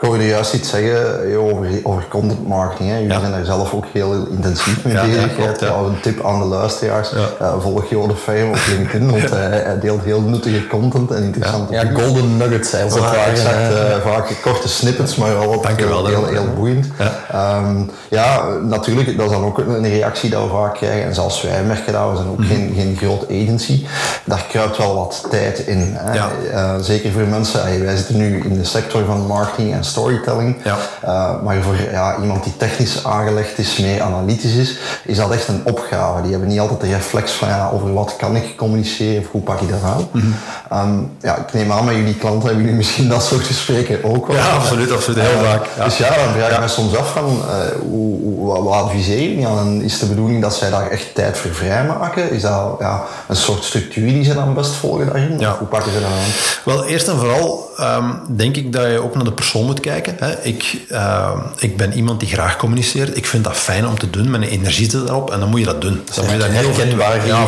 Ik 0.00 0.04
hoorde 0.04 0.26
juist 0.26 0.54
iets 0.54 0.70
zeggen 0.70 1.36
over, 1.36 1.66
over 1.82 2.04
content 2.08 2.48
marketing. 2.48 2.90
Hè. 2.90 2.96
Jullie 2.96 3.20
zijn 3.20 3.32
daar 3.32 3.44
zelf 3.44 3.74
ook 3.74 3.84
heel 3.92 4.26
intensief 4.30 4.84
mee 4.84 4.94
bezig. 4.94 5.36
Ja, 5.38 5.54
ja, 5.60 5.74
Een 5.74 6.00
tip 6.00 6.24
aan 6.24 6.38
de 6.38 6.44
luisteraars. 6.46 7.12
Uh, 7.12 7.52
volg 7.60 7.90
Jode 7.90 8.16
Fame 8.16 8.48
op 8.48 8.58
LinkedIn, 8.68 9.10
want 9.10 9.30
hij, 9.40 9.60
hij 9.60 9.80
deelt 9.80 10.02
heel 10.04 10.20
nuttige 10.20 10.66
content 10.66 11.10
en 11.10 11.22
interessante 11.22 11.72
Ja, 11.72 11.84
golden 11.92 12.36
nuggets 12.36 12.67
zijn 12.68 12.90
ze 12.90 12.98
vaak. 12.98 13.26
Exact, 13.26 13.72
uh, 13.72 14.12
vaak 14.12 14.36
korte 14.42 14.68
snippets, 14.68 15.16
maar 15.16 15.38
wel 15.38 15.46
wat 15.46 15.66
heel, 15.66 16.06
heel, 16.06 16.26
heel, 16.26 16.52
boeiend. 16.56 16.86
Ja. 16.98 17.58
Um, 17.58 17.90
ja, 18.08 18.48
natuurlijk, 18.62 19.16
dat 19.16 19.26
is 19.26 19.32
dan 19.32 19.44
ook 19.44 19.58
een 19.58 19.88
reactie 19.88 20.30
dat 20.30 20.42
we 20.42 20.48
vaak 20.48 20.74
krijgen. 20.74 21.04
En 21.04 21.14
zelfs 21.14 21.42
wij 21.42 21.62
merken 21.62 21.92
dat, 21.92 22.10
we 22.10 22.16
zijn 22.16 22.28
ook 22.28 22.38
mm. 22.38 22.46
geen, 22.46 22.72
geen 22.76 22.96
groot 22.96 23.24
agency. 23.24 23.86
Daar 24.24 24.44
kruipt 24.48 24.76
wel 24.76 24.94
wat 24.94 25.26
tijd 25.30 25.58
in. 25.58 25.96
Hè. 25.96 26.12
Ja. 26.12 26.30
Uh, 26.52 26.74
zeker 26.80 27.12
voor 27.12 27.22
mensen, 27.22 27.62
hey, 27.62 27.80
wij 27.80 27.96
zitten 27.96 28.16
nu 28.16 28.42
in 28.44 28.58
de 28.58 28.64
sector 28.64 29.04
van 29.04 29.26
marketing 29.26 29.72
en 29.72 29.84
storytelling. 29.84 30.56
Ja. 30.64 30.76
Uh, 31.04 31.42
maar 31.42 31.62
voor 31.62 31.76
ja, 31.90 32.16
iemand 32.20 32.44
die 32.44 32.56
technisch 32.56 33.04
aangelegd 33.04 33.58
is, 33.58 33.78
meer 33.78 34.02
analytisch 34.02 34.54
is, 34.54 34.78
is 35.04 35.16
dat 35.16 35.30
echt 35.30 35.48
een 35.48 35.60
opgave. 35.64 36.22
Die 36.22 36.30
hebben 36.30 36.48
niet 36.48 36.60
altijd 36.60 36.80
de 36.80 36.86
reflex 36.86 37.32
van 37.32 37.48
ja, 37.48 37.70
over 37.72 37.92
wat 37.92 38.16
kan 38.16 38.36
ik 38.36 38.56
communiceren 38.56 39.22
of 39.22 39.30
hoe 39.30 39.40
pak 39.40 39.60
ik 39.60 39.68
dat 39.68 39.82
aan. 39.82 40.08
Mm 40.12 40.20
-hmm. 40.20 40.78
um, 40.78 41.10
ja, 41.20 41.36
ik 41.36 41.52
neem 41.52 41.72
aan 41.72 41.84
met 41.84 41.94
jullie 41.94 42.14
klanten 42.14 42.57
hebben 42.58 42.76
jullie 42.76 42.86
misschien 42.86 43.08
dat 43.08 43.24
soort 43.24 43.46
gesprekken 43.46 44.04
ook 44.04 44.26
wel. 44.26 44.36
Ja, 44.36 44.48
absoluut, 44.48 44.92
absoluut. 44.92 45.20
Heel 45.20 45.44
vaak. 45.44 45.66
Ja. 45.76 45.84
Dus 45.84 45.96
ja, 45.96 46.08
dan 46.08 46.34
vraag 46.34 46.52
ik 46.52 46.60
me 46.60 46.68
soms 46.68 46.96
af 46.96 47.12
van, 47.12 47.24
uh, 47.24 47.80
hoe, 47.80 48.20
hoe, 48.20 48.62
wat 48.62 48.74
adviseer 48.74 49.38
je 49.38 49.46
aan? 49.46 49.82
Is 49.82 49.98
de 49.98 50.06
bedoeling 50.06 50.42
dat 50.42 50.54
zij 50.54 50.70
daar 50.70 50.90
echt 50.90 51.14
tijd 51.14 51.38
voor 51.38 51.54
vrijmaken? 51.54 52.30
Is 52.30 52.42
dat 52.42 52.76
ja, 52.78 53.04
een 53.28 53.36
soort 53.36 53.64
structuur 53.64 54.08
die 54.08 54.24
ze 54.24 54.34
dan 54.34 54.54
best 54.54 54.70
volgen 54.70 55.06
daarin? 55.06 55.44
Hoe 55.58 55.68
pakken 55.68 55.92
ze 55.92 56.00
dat 56.00 56.08
aan? 56.08 56.32
Wel, 56.64 56.84
eerst 56.84 57.08
en 57.08 57.18
vooral 57.18 57.68
um, 57.80 58.20
denk 58.36 58.56
ik 58.56 58.72
dat 58.72 58.90
je 58.90 59.02
ook 59.02 59.14
naar 59.14 59.24
de 59.24 59.32
persoon 59.32 59.64
moet 59.64 59.80
kijken. 59.80 60.16
Hè. 60.18 60.42
Ik, 60.42 60.78
uh, 60.88 61.30
ik 61.58 61.76
ben 61.76 61.92
iemand 61.92 62.20
die 62.20 62.28
graag 62.28 62.56
communiceert. 62.56 63.16
Ik 63.16 63.26
vind 63.26 63.44
dat 63.44 63.56
fijn 63.56 63.86
om 63.86 63.98
te 63.98 64.10
doen. 64.10 64.30
Mijn 64.30 64.42
energie 64.42 64.90
zit 64.90 65.08
erop 65.08 65.30
en 65.30 65.40
dan 65.40 65.48
moet 65.48 65.60
je 65.60 65.66
dat 65.66 65.80
doen. 65.80 66.02
Dan 66.14 66.24
moet 66.24 66.32
je 66.32 66.38
daar 66.38 66.50
niet 66.50 66.64
over, 66.64 66.86
ja, 67.26 67.46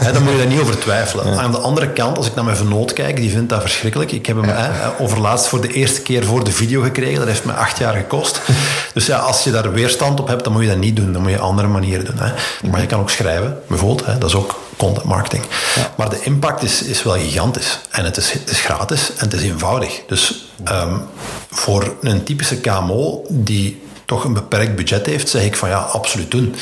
ja. 0.00 0.12
dan 0.12 0.22
moet 0.22 0.32
je 0.32 0.38
daar 0.38 0.46
niet 0.46 0.60
over 0.60 0.78
twijfelen. 0.78 1.38
Aan 1.38 1.50
de 1.50 1.58
andere 1.58 1.88
kant, 1.88 2.16
als 2.16 2.26
ik 2.26 2.34
naar 2.34 2.44
mijn 2.44 2.56
vernoot 2.56 2.92
kijk, 2.92 3.16
die 3.16 3.30
vindt 3.30 3.48
dat 3.48 3.60
verschrikkelijk. 3.60 4.12
Ik 4.12 4.26
heb 4.26 4.35
hem 4.36 4.48
ja. 4.48 4.54
hè, 4.54 5.02
overlaatst 5.02 5.46
voor 5.46 5.60
de 5.60 5.72
eerste 5.72 6.02
keer 6.02 6.24
voor 6.24 6.44
de 6.44 6.52
video 6.52 6.82
gekregen. 6.82 7.18
Dat 7.18 7.28
heeft 7.28 7.44
me 7.44 7.52
acht 7.52 7.78
jaar 7.78 7.94
gekost. 7.94 8.40
Dus 8.94 9.06
ja, 9.06 9.18
als 9.18 9.44
je 9.44 9.50
daar 9.50 9.72
weerstand 9.72 10.20
op 10.20 10.28
hebt, 10.28 10.44
dan 10.44 10.52
moet 10.52 10.62
je 10.62 10.68
dat 10.68 10.78
niet 10.78 10.96
doen. 10.96 11.12
Dan 11.12 11.22
moet 11.22 11.30
je 11.30 11.38
andere 11.38 11.68
manieren 11.68 12.04
doen. 12.04 12.18
Hè. 12.18 12.32
Maar 12.70 12.80
je 12.80 12.86
kan 12.86 13.00
ook 13.00 13.10
schrijven, 13.10 13.58
bijvoorbeeld. 13.66 14.06
Hè. 14.06 14.18
Dat 14.18 14.28
is 14.28 14.34
ook 14.34 14.60
content 14.76 15.04
marketing. 15.04 15.42
Ja. 15.74 15.92
Maar 15.96 16.10
de 16.10 16.20
impact 16.22 16.62
is, 16.62 16.82
is 16.82 17.02
wel 17.02 17.14
gigantisch. 17.14 17.80
En 17.90 18.04
het 18.04 18.16
is, 18.16 18.32
het 18.32 18.50
is 18.50 18.60
gratis 18.60 19.10
en 19.16 19.24
het 19.24 19.32
is 19.32 19.42
eenvoudig. 19.42 20.02
Dus 20.06 20.48
um, 20.72 21.02
voor 21.50 21.94
een 22.00 22.22
typische 22.22 22.60
KMO 22.60 23.24
die 23.28 23.82
toch 24.04 24.24
een 24.24 24.32
beperkt 24.32 24.76
budget 24.76 25.06
heeft, 25.06 25.28
zeg 25.28 25.44
ik 25.44 25.56
van 25.56 25.68
ja, 25.68 25.78
absoluut 25.78 26.30
doen. 26.30 26.54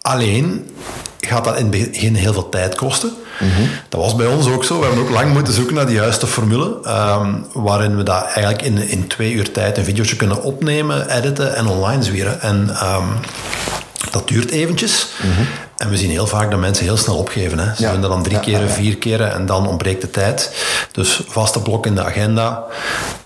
Alleen 0.00 0.70
gaat 1.26 1.44
dat 1.44 1.58
in 1.58 1.72
het 1.72 1.92
begin 1.92 2.14
heel 2.14 2.32
veel 2.32 2.48
tijd 2.48 2.74
kosten. 2.74 3.12
Dat 3.88 4.00
was 4.00 4.16
bij 4.16 4.26
ons 4.26 4.46
ook 4.46 4.64
zo. 4.64 4.78
We 4.78 4.84
hebben 4.86 5.04
ook 5.04 5.10
lang 5.10 5.32
moeten 5.32 5.54
zoeken 5.54 5.74
naar 5.74 5.86
de 5.86 5.92
juiste 5.92 6.26
formule. 6.26 6.78
Um, 6.86 7.46
waarin 7.52 7.96
we 7.96 8.02
dat 8.02 8.24
eigenlijk 8.24 8.62
in, 8.62 8.88
in 8.88 9.06
twee 9.06 9.32
uur 9.32 9.52
tijd 9.52 9.78
een 9.78 9.84
videootje 9.84 10.16
kunnen 10.16 10.42
opnemen, 10.42 11.16
editen 11.16 11.54
en 11.54 11.66
online 11.66 12.02
zwieren. 12.02 12.40
En 12.40 12.76
um, 12.82 13.08
dat 14.10 14.28
duurt 14.28 14.50
eventjes. 14.50 15.08
En 15.76 15.90
we 15.90 15.96
zien 15.96 16.10
heel 16.10 16.26
vaak 16.26 16.50
dat 16.50 16.60
mensen 16.60 16.84
heel 16.84 16.96
snel 16.96 17.16
opgeven. 17.16 17.58
Hè. 17.58 17.74
Ze 17.74 17.82
ja. 17.82 17.92
doen 17.92 18.00
dat 18.00 18.10
dan 18.10 18.22
drie 18.22 18.36
ja, 18.36 18.42
keren, 18.42 18.66
ja, 18.66 18.72
vier 18.72 18.96
keren 18.96 19.32
en 19.32 19.46
dan 19.46 19.66
ontbreekt 19.68 20.00
de 20.00 20.10
tijd. 20.10 20.52
Dus 20.92 21.20
vaste 21.28 21.60
blok 21.60 21.86
in 21.86 21.94
de 21.94 22.04
agenda 22.04 22.64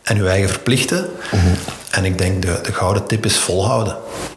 en 0.02 0.16
uw 0.16 0.26
eigen 0.26 0.48
verplichten. 0.48 1.06
Mm-hmm. 1.32 1.54
En 1.90 2.04
ik 2.04 2.18
denk 2.18 2.42
de, 2.42 2.58
de 2.62 2.72
gouden 2.72 3.06
tip 3.06 3.24
is 3.24 3.36
volhouden. 3.36 3.96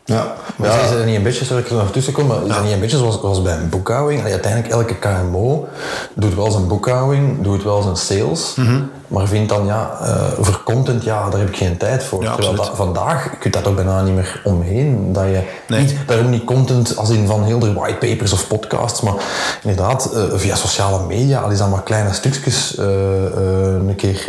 Ja, 0.09 0.35
maar 0.55 0.69
ja. 0.69 0.79
is 0.79 0.89
het 0.89 1.05
niet 1.05 1.15
een 1.15 1.23
beetje, 1.23 1.45
sorry 1.45 1.63
ik 1.63 1.69
er 1.69 1.75
nog 1.75 1.91
tussen 1.91 2.13
kom, 2.13 2.27
maar 2.27 2.45
is 2.45 2.53
het 2.53 2.63
niet 2.63 2.73
een 2.73 2.79
beetje 2.79 2.97
zoals, 2.97 3.19
zoals 3.19 3.41
bij 3.41 3.53
een 3.53 3.69
boekhouding? 3.69 4.19
Allee, 4.19 4.31
uiteindelijk 4.31 4.73
elke 4.73 4.95
KMO 4.95 5.67
doet 6.13 6.35
wel 6.35 6.51
zijn 6.51 6.67
boekhouding, 6.67 7.41
doet 7.41 7.63
wel 7.63 7.81
zijn 7.81 7.95
sales, 7.95 8.53
mm-hmm. 8.55 8.91
maar 9.07 9.27
vindt 9.27 9.49
dan 9.49 9.65
ja, 9.65 9.91
uh, 10.01 10.09
voor 10.39 10.61
content, 10.63 11.03
ja, 11.03 11.29
daar 11.29 11.39
heb 11.39 11.49
ik 11.49 11.55
geen 11.55 11.77
tijd 11.77 12.03
voor. 12.03 12.23
Ja, 12.23 12.35
Terwijl 12.35 12.55
dat, 12.55 12.71
vandaag 12.73 13.23
kun 13.23 13.37
je 13.41 13.49
dat 13.49 13.67
ook 13.67 13.75
bijna 13.75 14.01
niet 14.01 14.15
meer 14.15 14.41
omheen. 14.43 15.13
Dat 15.13 15.23
je 15.23 15.43
nee. 15.67 15.81
niet, 15.81 15.95
daarom 16.07 16.29
niet 16.29 16.43
content 16.43 16.97
als 16.97 17.09
in 17.09 17.27
van 17.27 17.43
heel 17.43 17.59
de 17.59 17.73
whitepapers 17.73 18.33
of 18.33 18.47
podcasts, 18.47 19.01
maar 19.01 19.13
inderdaad 19.63 20.09
uh, 20.13 20.23
via 20.33 20.55
sociale 20.55 21.05
media, 21.05 21.39
al 21.39 21.49
is 21.49 21.57
dat 21.57 21.69
maar 21.69 21.83
kleine 21.83 22.13
stukjes 22.13 22.75
uh, 22.79 22.85
een 23.87 23.95
keer... 23.95 24.25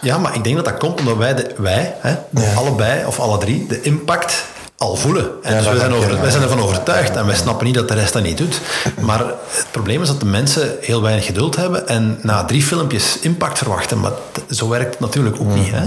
Ja, 0.00 0.18
maar 0.18 0.34
ik 0.34 0.44
denk 0.44 0.56
dat 0.56 0.64
dat 0.64 0.76
komt 0.76 1.00
omdat 1.00 1.16
wij, 1.16 1.34
de, 1.34 1.54
wij 1.56 1.94
hè, 1.98 2.10
ja. 2.30 2.54
allebei 2.56 3.06
of 3.06 3.20
alle 3.20 3.38
drie, 3.38 3.66
de 3.66 3.80
impact 3.80 4.44
al 4.78 4.96
voelen. 4.96 5.30
En 5.42 5.54
Ja, 5.54 5.58
dus 5.58 5.66
wij, 5.66 5.78
zijn 5.78 5.90
heb 5.90 5.90
je, 5.90 6.04
over, 6.04 6.14
ja. 6.14 6.20
wij 6.20 6.30
zijn 6.30 6.42
ervan 6.42 6.60
overtuigd 6.60 7.16
en 7.16 7.26
wij 7.26 7.36
snappen 7.36 7.66
niet 7.66 7.74
dat 7.74 7.88
de 7.88 7.94
rest 7.94 8.12
dat 8.12 8.22
niet 8.22 8.38
doet. 8.38 8.60
Maar 9.00 9.18
het 9.48 9.66
probleem 9.70 10.02
is 10.02 10.08
dat 10.08 10.20
de 10.20 10.26
mensen 10.26 10.76
heel 10.80 11.02
weinig 11.02 11.24
geduld 11.24 11.56
hebben 11.56 11.88
en 11.88 12.18
na 12.22 12.44
drie 12.44 12.62
filmpjes 12.62 13.18
impact 13.18 13.58
verwachten. 13.58 14.00
Maar 14.00 14.12
zo 14.50 14.68
werkt 14.68 14.90
het 14.90 15.00
natuurlijk 15.00 15.36
ook 15.40 15.54
niet. 15.54 15.70
Hè? 15.70 15.84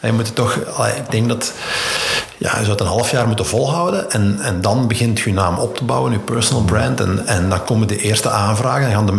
En 0.00 0.08
je 0.08 0.12
moet 0.12 0.26
het 0.26 0.36
toch, 0.36 0.56
ik 0.96 1.10
denk 1.10 1.28
dat 1.28 1.52
ja, 2.40 2.50
je 2.50 2.58
zou 2.64 2.70
het 2.70 2.80
een 2.80 2.86
half 2.86 3.10
jaar 3.10 3.26
moeten 3.26 3.46
volhouden 3.46 4.10
en, 4.10 4.38
en 4.42 4.60
dan 4.60 4.88
begint 4.88 5.20
je 5.20 5.32
naam 5.32 5.58
op 5.58 5.76
te 5.76 5.84
bouwen, 5.84 6.12
je 6.12 6.18
personal 6.18 6.62
brand. 6.64 7.00
En, 7.00 7.26
en 7.26 7.48
dan 7.48 7.64
komen 7.64 7.88
de 7.88 7.96
eerste 7.96 8.30
aanvragen. 8.30 8.86
En 8.86 8.92
gaan 8.92 9.06
de, 9.06 9.12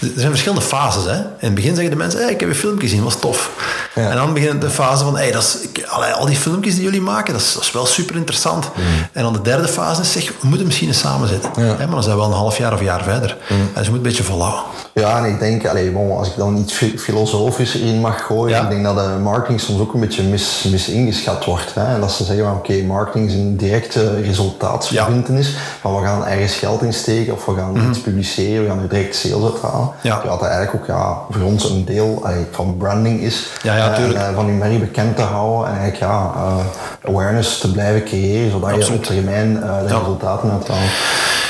er 0.00 0.10
zijn 0.16 0.28
verschillende 0.30 0.62
fases. 0.64 1.04
Hè? 1.04 1.16
In 1.16 1.24
het 1.38 1.54
begin 1.54 1.74
zeggen 1.74 1.90
de 1.90 1.96
mensen, 1.96 2.20
hey, 2.20 2.30
ik 2.32 2.40
heb 2.40 2.48
je 2.48 2.54
filmpje 2.54 2.88
gezien, 2.88 3.04
was 3.04 3.16
tof. 3.16 3.50
Ja. 3.94 4.10
En 4.10 4.16
dan 4.16 4.32
begint 4.32 4.60
de 4.60 4.70
fase 4.70 5.04
van, 5.04 5.16
hey, 5.16 5.30
dat 5.32 5.42
is, 5.42 5.58
ik, 5.60 5.82
al 6.14 6.26
die 6.26 6.36
filmpjes 6.36 6.74
die 6.74 6.84
jullie 6.84 7.00
maken, 7.00 7.32
dat 7.32 7.42
is, 7.42 7.52
dat 7.54 7.62
is 7.62 7.72
wel 7.72 7.86
super 7.86 8.16
interessant. 8.16 8.70
En 9.12 9.22
dan 9.22 9.32
de 9.32 9.42
derde 9.42 9.68
fase 9.68 10.00
is, 10.00 10.12
zeg, 10.12 10.32
we 10.40 10.46
moeten 10.48 10.66
misschien 10.66 10.88
eens 10.88 10.98
samen 10.98 11.28
zitten. 11.28 11.50
Ja. 11.56 11.62
Maar 11.76 11.90
dan 11.90 12.02
zijn 12.02 12.14
we 12.14 12.20
wel 12.20 12.30
een 12.30 12.36
half 12.36 12.58
jaar 12.58 12.72
of 12.72 12.82
jaar 12.82 13.02
verder. 13.02 13.36
Dus 13.74 13.84
je 13.84 13.88
moet 13.88 13.96
een 13.98 14.02
beetje 14.02 14.22
volhouden. 14.22 14.62
Ja, 14.94 15.18
en 15.18 15.24
ik 15.32 15.38
denk, 15.38 15.66
allee, 15.66 15.90
bon, 15.90 16.16
als 16.18 16.28
ik 16.28 16.36
dan 16.36 16.56
iets 16.56 16.72
fi- 16.72 16.98
filosofisch 16.98 17.74
in 17.74 18.00
mag 18.00 18.22
gooien, 18.26 18.56
Ja. 18.56 18.62
ik 18.62 18.70
denk 18.70 18.84
dat 18.84 18.96
de 18.96 19.18
marketing 19.22 19.60
soms 19.60 19.80
ook 19.80 19.94
een 19.94 20.00
beetje 20.00 20.22
mis, 20.22 20.64
mis 20.70 20.88
ingeschat 20.88 21.44
wordt. 21.44 21.74
Hè? 21.74 21.94
En 21.94 22.00
dat 22.00 22.12
ze 22.12 22.24
zeggen, 22.24 22.44
oké, 22.70 22.82
marketing 22.82 23.28
is 23.28 23.34
een 23.34 23.56
directe 23.56 24.20
resultaatsverbintenis, 24.20 25.56
van 25.80 25.94
we 26.00 26.06
gaan 26.06 26.26
ergens 26.26 26.54
geld 26.54 26.82
insteken 26.82 27.32
of 27.32 27.44
we 27.44 27.54
gaan 27.54 27.88
iets 27.88 27.98
publiceren, 28.00 28.62
we 28.62 28.68
gaan 28.68 28.78
er 28.82 28.88
direct 28.88 29.16
sales 29.16 29.44
uithalen. 29.52 29.84
Mhm. 29.96 30.06
Ja. 30.06 30.14
Terwijl 30.18 30.38
dat 30.38 30.48
eigenlijk 30.48 30.82
ook 30.82 30.86
ja, 30.96 31.18
voor 31.30 31.42
ons 31.42 31.70
een 31.70 31.84
deel 31.84 32.22
van 32.50 32.76
branding 32.76 33.20
is. 33.20 33.48
Ja, 33.62 33.76
ja, 33.76 33.92
Eh, 33.96 34.04
en, 34.04 34.16
eh, 34.16 34.34
van 34.34 34.46
je 34.46 34.52
merk 34.52 34.80
bekend 34.80 35.16
te 35.16 35.22
houden 35.22 35.72
en 35.72 35.78
eigenlijk 35.78 36.12
ja, 36.12 36.32
eh, 36.36 37.10
awareness 37.10 37.58
te 37.58 37.72
blijven 37.72 38.04
creëren, 38.04 38.50
zodat 38.50 38.86
je 38.86 38.92
op 38.94 39.04
termijn 39.04 39.54
de 39.54 39.60
Ja. 39.66 39.78
resultaten 39.98 40.50
uithaalt. 40.50 40.80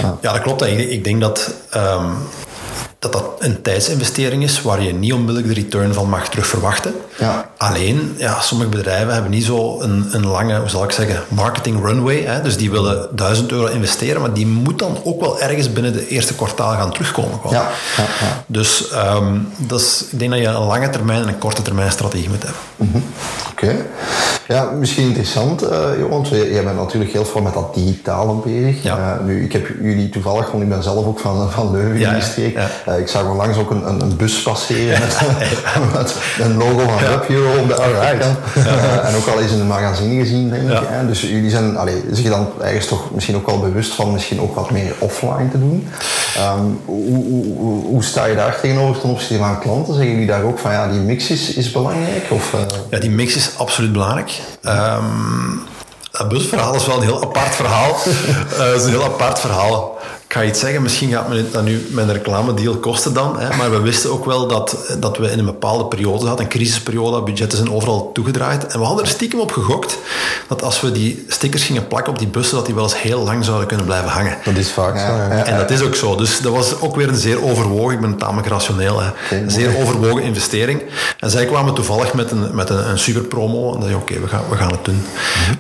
Ja. 0.03 0.17
Ja, 0.21 0.33
dat 0.33 0.43
klopt. 0.43 0.63
Ik, 0.63 0.79
ik 0.79 1.05
denk 1.05 1.21
dat, 1.21 1.55
ehm, 1.71 2.07
dat 2.99 3.13
dat 3.13 3.25
een 3.39 3.63
tijdsinvestering 3.63 4.43
is 4.43 4.63
waar 4.63 4.83
je 4.83 4.93
niet 4.95 5.13
onmiddellijk 5.13 5.55
de 5.55 5.61
return 5.61 5.95
van 5.95 6.09
mag 6.09 6.29
terug 6.29 6.47
verwachten. 6.47 6.95
Ja. 7.19 7.49
Alleen, 7.57 8.15
ja, 8.17 8.41
sommige 8.41 8.71
bedrijven 8.71 9.13
hebben 9.13 9.31
niet 9.31 9.45
zo 9.45 9.81
een, 9.81 10.09
een 10.11 10.27
lange, 10.27 10.59
hoe 10.59 10.69
zal 10.69 10.85
ik 10.85 10.91
zeggen, 10.91 11.23
marketing 11.29 11.85
runway. 11.85 12.23
Hè? 12.23 12.43
Dus 12.43 12.57
die 12.57 12.71
willen 12.71 13.09
1000 13.17 13.53
euro 13.53 13.67
investeren, 13.67 14.21
maar 14.21 14.33
die 14.33 14.47
moet 14.47 14.79
dan 14.79 14.99
ook 15.05 15.21
wel 15.21 15.41
ergens 15.41 15.73
binnen 15.73 15.93
de 15.93 16.09
eerste 16.09 16.35
kwartaal 16.35 16.73
gaan 16.73 16.93
terugkomen. 16.93 17.39
Ja, 17.45 17.51
ja, 17.51 18.03
ja. 18.21 18.45
Dus 18.47 18.91
ehm, 18.91 19.39
dat 19.57 19.81
is, 19.81 20.05
ik 20.11 20.19
denk 20.19 20.31
dat 20.31 20.41
je 20.41 20.47
een 20.47 20.67
lange 20.67 20.91
termijn 20.91 21.23
en 21.23 21.29
een 21.29 21.39
korte 21.39 21.63
termijn 21.63 21.91
strategie 21.91 22.29
moet 22.29 22.43
hebben. 22.43 23.05
Oké. 23.51 23.77
Ja, 24.49 24.71
misschien 24.71 25.07
interessant, 25.07 25.61
Johan, 25.99 26.09
want 26.11 26.29
jij 26.29 26.65
bent 26.65 26.77
natuurlijk 26.77 27.13
heel 27.13 27.25
veel 27.25 27.41
met 27.41 27.55
dat 27.55 27.75
digitale 27.75 28.35
bezig. 28.35 28.83
Ja. 28.83 28.97
Eh, 28.97 29.25
nu, 29.25 29.45
ik 29.45 29.53
heb 29.53 29.69
jullie 29.81 30.09
toevallig, 30.09 30.51
want 30.51 30.63
ik 30.63 30.69
ben 30.69 30.83
zelf 30.83 31.07
ook 31.07 31.19
van, 31.19 31.51
van 31.51 31.71
Leuven 31.71 31.97
in 31.97 32.13
die 32.13 32.23
streek. 32.23 32.59
ik 32.99 33.09
zag 33.09 33.29
onlangs 33.29 33.59
ook 33.59 33.71
een, 33.71 33.89
een, 33.89 34.01
een 34.01 34.17
bus 34.17 34.43
passeren 34.43 35.01
met, 35.05 35.19
met 35.93 36.17
een 36.39 36.57
logo 36.57 36.79
van 36.79 37.04
Op 37.61 37.69
de 37.69 37.75
en 39.07 39.17
ook 39.17 39.27
al 39.27 39.41
eens 39.41 39.53
in 39.53 39.61
een 39.61 39.67
magazine 39.67 40.21
gezien, 40.21 40.51
denk 40.51 40.71
ik. 40.71 40.79
Hè? 40.89 41.07
Dus 41.07 41.21
jullie 41.21 41.51
zijn, 41.51 41.77
allee, 41.77 42.05
zich 42.13 42.31
dan 42.31 42.49
ergens 42.61 42.87
toch 42.87 43.11
misschien 43.15 43.37
ook 43.37 43.47
wel 43.47 43.61
bewust 43.61 43.95
van 43.95 44.13
misschien 44.13 44.41
ook 44.41 44.55
wat 44.55 44.71
meer 44.71 44.95
offline 44.99 45.49
te 45.51 45.59
doen. 45.59 45.89
Ehm, 46.37 46.61
hoe, 46.85 47.15
hoe, 47.15 47.57
hoe, 47.57 47.85
hoe 47.85 48.05
sta 48.05 48.25
je 48.25 48.37
daar 48.37 48.61
tegenover 48.61 49.01
ten 49.01 49.11
opzichte 49.11 49.37
van 49.37 49.61
klanten? 49.61 49.95
Zeggen 49.95 50.13
jullie 50.13 50.27
daar 50.27 50.43
ook 50.43 50.59
van 50.59 50.73
ja, 50.73 50.89
die 50.89 51.01
mix 51.01 51.31
is, 51.31 51.55
is 51.55 51.71
belangrijk? 51.71 52.25
Of, 52.31 52.55
eh, 52.55 52.61
Ja, 52.91 52.99
die 52.99 53.11
mix 53.11 53.37
is 53.37 53.51
absoluut 53.57 53.93
belangrijk. 53.93 54.41
Ehm 54.63 55.03
dat 56.19 56.29
busverhaal 56.29 56.75
is 56.75 56.87
wel 56.87 56.97
een 56.97 57.03
heel 57.03 57.23
apart 57.23 57.55
verhaal. 57.55 57.97
Eh, 58.59 58.75
is 58.75 58.85
een 58.85 58.91
heel 58.91 59.05
apart 59.05 59.41
verhaal. 59.41 59.94
Ik 60.27 60.41
ga 60.41 60.47
iets 60.47 60.61
zeggen, 60.61 60.83
misschien 60.83 61.11
gaat 61.11 61.29
me 61.29 61.51
dat 61.51 61.65
nu 61.65 61.87
met 61.91 62.09
een 62.09 62.13
reclamedeal 62.13 62.77
kosten 62.77 63.15
dan. 63.15 63.39
Hè, 63.39 63.57
maar 63.57 63.71
we 63.71 63.81
wisten 63.81 64.11
ook 64.11 64.25
wel 64.25 64.47
dat, 64.47 64.97
dat 64.99 65.19
we 65.19 65.31
in 65.31 65.39
een 65.39 65.45
bepaalde 65.45 65.85
periode 65.85 66.27
zaten, 66.27 66.45
een 66.45 66.51
crisisperiode, 66.51 67.23
budgetten 67.23 67.59
zijn 67.59 67.73
overal 67.73 68.13
toegedraaid. 68.13 68.67
En 68.67 68.79
we 68.79 68.85
hadden 68.85 69.05
er 69.05 69.11
stiekem 69.11 69.41
op 69.41 69.53
gegokt 69.53 69.99
dat 70.49 70.63
als 70.63 70.81
we 70.81 70.93
die 70.93 71.25
stickers 71.29 71.65
gingen 71.65 71.87
plakken 71.87 72.13
op 72.13 72.19
die 72.19 72.29
bussen, 72.29 72.57
dat 72.57 72.67
die 72.67 72.75
wel 72.75 72.85
eens 72.85 73.01
heel 73.01 73.23
lang 73.23 73.45
zouden 73.45 73.67
kunnen 73.67 73.87
blijven 73.87 74.11
hangen. 74.11 74.39
Dat 74.45 74.57
is 74.57 74.71
vaak 74.71 74.99
zo. 74.99 75.05
Ja, 75.05 75.29
ja. 75.29 75.37
ja. 75.37 75.45
En 75.45 75.57
dat 75.57 75.71
is 75.71 75.83
ook 75.83 75.95
zo. 75.95 76.17
Dus 76.17 76.41
dat 76.41 76.53
was 76.53 76.81
ook 76.81 76.97
weer 76.97 77.09
een 77.09 77.17
zeer 77.17 77.45
overwogen, 77.45 77.95
ik 77.95 78.01
ben 78.01 78.17
tamelijk 78.17 78.49
rationeel, 78.49 79.03
hè. 79.03 79.37
een 79.37 79.51
zeer 79.51 79.77
overwogen 79.77 80.23
investering. 80.23 80.83
En 81.19 81.31
zij 81.31 81.47
kwamen 81.47 81.75
toevallig 81.75 82.15
met 82.15 82.31
een, 82.31 82.55
met 82.55 82.71
een, 82.71 82.91
een 82.91 82.99
super 82.99 83.23
promo. 83.23 83.67
En 83.67 83.81
dan 83.81 83.83
zei 83.83 83.95
je, 83.95 84.01
oké, 84.01 84.21
we, 84.21 84.29
gaan, 84.29 84.43
we 84.51 84.57
gaan 84.57 84.71
het 84.71 84.85
doen. 84.85 85.07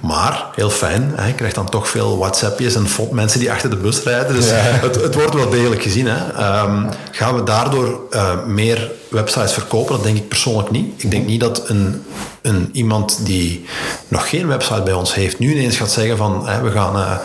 Maar, 0.00 0.44
heel 0.54 0.70
fijn, 0.70 1.12
hè. 1.16 1.26
je 1.26 1.34
krijgt 1.34 1.54
dan 1.54 1.68
toch 1.70 1.88
veel 1.88 2.18
WhatsAppjes 2.18 2.74
en 2.74 2.86
mensen 3.10 3.40
die 3.40 3.50
achter 3.50 3.70
de 3.70 3.76
bus 3.76 4.02
rijden. 4.02 4.33
Dus 4.34 4.50
het, 4.52 4.94
het 5.02 5.14
wordt 5.14 5.34
wel 5.34 5.50
degelijk 5.50 5.82
gezien. 5.82 6.06
Hè. 6.06 6.32
Ehm, 6.32 6.86
gaan 7.10 7.34
we 7.34 7.42
daardoor 7.42 8.00
eh, 8.10 8.44
meer 8.46 8.90
websites 9.14 9.52
verkopen? 9.52 9.94
Dat 9.94 10.04
denk 10.04 10.16
ik 10.16 10.28
persoonlijk 10.28 10.70
niet. 10.70 11.02
Ik 11.02 11.10
denk 11.10 11.26
niet 11.26 11.40
dat 11.40 11.68
een, 11.68 12.02
een, 12.42 12.68
iemand 12.72 13.26
die 13.26 13.64
nog 14.08 14.28
geen 14.28 14.46
website 14.46 14.82
bij 14.82 14.92
ons 14.92 15.14
heeft, 15.14 15.38
nu 15.38 15.52
ineens 15.52 15.76
gaat 15.76 15.90
zeggen 15.90 16.16
van, 16.16 16.48
hè, 16.48 16.62
we 16.62 16.70
gaan... 16.70 16.96
eh, 16.96 17.16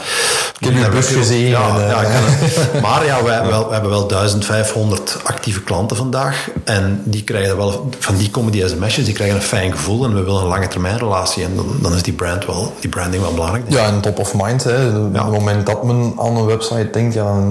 heb 0.60 0.86
uw 0.86 0.90
bus 0.92 1.08
gezien 1.08 1.48
Ja, 1.48 1.70
en, 1.70 1.84
eh, 1.84 1.90
ja, 1.90 2.02
kan. 2.72 2.82
Maar 2.82 3.06
ja, 3.06 3.24
wij, 3.24 3.46
wel, 3.46 3.68
we 3.68 3.74
hebben 3.74 3.90
wel 3.92 4.08
1500 4.08 5.18
actieve 5.24 5.64
klanten 5.64 5.98
vandaag. 5.98 6.50
En 6.64 7.02
die 7.06 7.24
krijgen 7.24 7.58
wel, 7.58 7.90
van 8.00 8.18
die 8.18 8.32
komen 8.32 8.52
die 8.52 8.68
sms'jes, 8.68 9.06
die 9.06 9.14
krijgen 9.14 9.36
een 9.36 9.42
fijn 9.42 9.72
gevoel. 9.72 10.04
En 10.04 10.14
we 10.14 10.24
willen 10.24 10.42
een 10.42 10.48
lange 10.48 10.68
termijn 10.68 10.98
relatie. 10.98 11.44
En 11.44 11.56
dan, 11.56 11.76
dan 11.82 11.94
is 11.96 12.04
die, 12.04 12.14
brand 12.14 12.46
wel, 12.46 12.74
die 12.80 12.90
branding 12.90 13.24
wel 13.24 13.34
belangrijk. 13.34 13.64
Ja, 13.68 13.86
en 13.86 14.02
top 14.02 14.20
of 14.20 14.34
mind. 14.34 14.64
Hè. 14.64 15.00
Op 15.00 15.14
het 15.14 15.32
moment 15.32 15.66
dat 15.66 15.84
men 15.84 16.14
aan 16.18 16.36
een 16.36 16.46
website 16.46 16.90
denkt, 16.92 17.14
ja, 17.14 17.42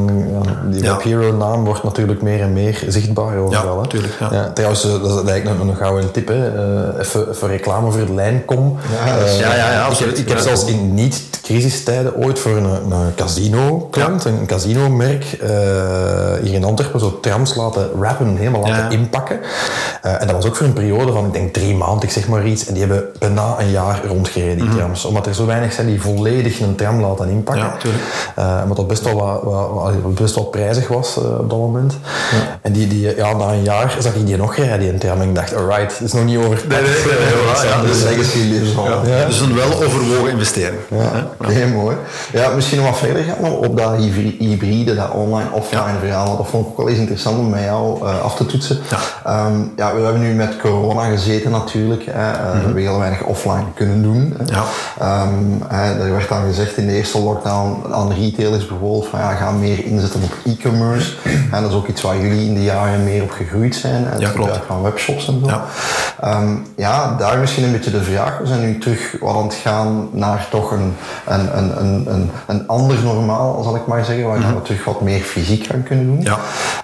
die. 0.71 0.81
Web 0.81 1.03
Hero 1.03 1.33
naam 1.33 1.65
wordt 1.65 1.83
natuurlijk 1.83 2.23
meer 2.23 2.41
en 2.41 2.53
meer 2.53 2.85
zichtbaar 2.89 3.37
overal. 3.37 3.75
Ja, 3.77 3.83
hè. 3.83 3.89
tuurlijk, 3.89 4.15
ja. 4.33 4.51
trouwens, 4.55 4.83
dat 4.83 5.05
is 5.25 5.31
eigenlijk 5.31 5.61
een, 5.61 5.69
een 5.69 5.77
gouden 5.77 6.11
tip. 6.11 6.29
Hè. 6.29 6.49
Eh, 6.57 7.01
even, 7.01 7.31
even 7.31 7.49
reclame 7.49 7.91
voor 7.91 8.15
Lijncom. 8.15 8.77
Ja, 9.07 9.17
dat 9.19 9.27
is- 9.29 9.33
Eh, 9.33 9.39
Ja, 9.41 9.55
ja, 9.55 9.73
ja, 9.73 9.87
ik 9.89 9.97
heb, 9.99 10.09
ik 10.09 10.29
heb 10.29 10.37
Ja. 10.37 10.43
zelfs 10.43 10.65
in 10.65 10.95
niet-crisistijden 10.95 12.17
ooit 12.17 12.39
voor 12.39 12.57
een, 12.57 12.65
een 12.93 13.15
casino-klant, 13.17 14.25
een 14.25 14.47
casino-merk, 14.47 15.25
eh, 15.41 15.49
hier 16.43 16.55
in 16.55 16.65
Antwerpen, 16.65 17.01
zo 17.01 17.21
trams 17.21 17.55
laten 17.55 17.89
rappen, 18.01 18.37
helemaal 18.37 18.61
laten 18.61 18.77
Ja. 18.77 18.89
inpakken. 18.91 19.41
Eh, 20.03 20.21
en 20.21 20.27
dat 20.27 20.37
was 20.37 20.47
ook 20.47 20.57
voor 20.57 20.67
een 20.67 20.73
periode 20.73 21.13
van, 21.13 21.27
ik 21.27 21.33
denk 21.33 21.53
drie 21.55 21.75
maanden, 21.77 22.03
ik 22.03 22.11
zeg 22.11 22.29
maar 22.29 22.47
iets. 22.47 22.67
En 22.67 22.73
die 22.75 22.83
hebben 22.83 23.05
bijna 23.19 23.55
een 23.59 23.71
jaar 23.71 24.01
rondgereden, 24.07 24.57
die 24.67 24.77
trams. 24.77 25.05
Omdat 25.05 25.27
er 25.27 25.35
zo 25.35 25.47
weinig 25.47 25.73
zijn 25.73 25.87
die 25.87 26.01
volledig 26.03 26.61
een 26.61 26.75
tram 26.75 27.01
laten 27.01 27.29
inpakken. 27.29 27.65
Mhm. 27.65 27.73
Ja, 27.75 27.81
tuurlijk. 27.81 28.03
Eh, 28.37 28.59
omdat 28.63 28.77
dat 28.77 28.87
best 28.89 29.05
wel, 29.05 29.15
wat, 29.15 29.43
wat, 29.43 29.93
wat- 30.03 30.15
best 30.15 30.35
wel 30.35 30.45
prijzig 30.45 30.89
was 30.89 31.17
eh, 31.17 31.25
op 31.25 31.51
dat 31.51 31.59
moment. 31.59 31.95
En 32.63 32.73
die, 32.73 32.87
die, 32.87 33.17
ja, 33.17 33.33
na 33.37 33.49
een 33.53 33.63
jaar 33.63 33.97
zag 33.99 34.15
ik 34.21 34.27
die 34.27 34.37
nog 34.37 34.57
rijden, 34.57 34.91
die 34.91 34.99
tram. 34.99 35.21
En 35.21 35.29
ik 35.29 35.35
dacht, 35.35 35.55
alright, 35.57 35.93
het 35.99 36.01
is 36.07 36.13
nog 36.13 36.25
niet 36.25 36.39
over. 36.39 36.61
Nee, 36.69 36.81
nee, 36.83 36.91
nee, 36.91 37.03
nee, 37.05 37.69
ja, 37.71 37.83
dus- 37.83 38.03
legacy. 38.03 38.39
Ja. 39.09 39.27
Dus 39.27 39.41
een 39.41 39.55
wel 39.55 39.83
overwogen 39.85 40.31
investering. 40.31 40.81
Ja, 40.91 41.27
heel 41.49 41.69
mooi. 41.69 41.97
Ja, 42.33 42.51
misschien 42.55 42.79
nog 42.79 42.87
wat 42.89 42.99
verder 42.99 43.23
gaan 43.23 43.53
op 43.53 43.77
dat 43.77 43.97
hybri- 43.97 44.37
hybride, 44.39 44.95
dat 44.95 45.11
online-offline 45.11 45.99
verhaal. 46.01 46.37
Dat 46.37 46.47
vond 46.49 46.65
ik 46.67 46.71
ook 46.71 46.77
wel 46.77 46.89
eens 46.89 46.99
interessant 46.99 47.39
om 47.39 47.51
met 47.51 47.63
jou 47.63 48.07
eh, 48.07 48.21
af 48.23 48.37
te 48.37 48.47
toetsen. 48.47 48.79
Ja. 48.91 48.99
Ehm, 49.31 49.57
ja, 49.77 49.95
we 49.95 50.03
hebben 50.03 50.23
nu 50.23 50.35
met 50.35 50.57
corona 50.57 51.11
gezeten 51.11 51.51
natuurlijk. 51.51 52.03
Hè. 52.11 52.31
Eh, 52.33 52.53
We 52.53 52.59
hebben 52.65 52.83
heel 52.83 52.99
weinig 52.99 53.23
offline 53.23 53.65
kunnen 53.75 54.03
doen. 54.03 54.35
Hè. 54.39 54.45
Mhm. 54.45 54.53
Ja. 54.55 54.65
Ehm, 55.01 55.75
hè, 55.75 56.05
er 56.05 56.13
werd 56.13 56.29
dan 56.29 56.43
gezegd 56.47 56.77
in 56.77 56.87
de 56.87 56.93
eerste 56.93 57.19
lockdown 57.21 57.93
aan 57.93 58.13
retailers 58.13 58.67
bijvoorbeeld 58.67 59.07
van 59.07 59.19
ja, 59.19 59.35
ga 59.35 59.51
meer 59.51 59.85
inzetten 59.85 60.21
op 60.23 60.33
e-commerce. 60.53 61.13
En 61.53 61.63
dat 61.63 61.71
is 61.71 61.77
ook 61.77 61.89
iets 61.89 62.03
waar 62.03 62.21
jullie 62.21 62.47
in 62.47 62.55
de 62.55 62.63
jaren 62.63 63.05
meer 63.05 63.23
op 63.23 63.31
gegroeid 63.31 63.75
zijn. 63.75 63.98
Hè, 64.05 64.11
Het 64.11 64.21
Ja, 64.21 64.29
gebruik 64.29 64.63
van 64.67 64.83
webshops 64.83 65.29
en 65.29 65.41
zo. 65.45 65.47
Ja. 65.47 65.65
Ehm, 66.21 66.55
ja, 66.77 67.15
daar 67.19 67.39
misschien 67.39 67.65
een 67.65 67.73
beetje 67.73 67.91
de 67.91 68.03
vraag. 68.03 68.39
We 68.39 68.47
zijn 68.47 68.61
nu 68.61 68.79
terug 68.79 69.17
wat 69.21 69.35
aan 69.37 69.43
het 69.45 69.55
gaan 69.55 70.09
naar 70.13 70.47
toch 70.51 70.71
een, 70.71 70.95
een, 71.27 71.59
een, 71.59 71.81
een, 71.81 72.07
een, 72.13 72.31
een 72.47 72.67
ander 72.69 73.03
normaal, 73.03 73.63
zal 73.63 73.77
ik 73.77 73.87
maar 73.87 74.05
zeggen, 74.05 74.27
waar 74.27 74.39
we 74.55 74.63
terug 74.63 74.85
wat 74.85 75.01
meer 75.01 75.21
fysiek 75.21 75.67
gaan 75.67 75.83
kunnen 75.83 76.07
doen. 76.07 76.23
Ja. 76.23 76.39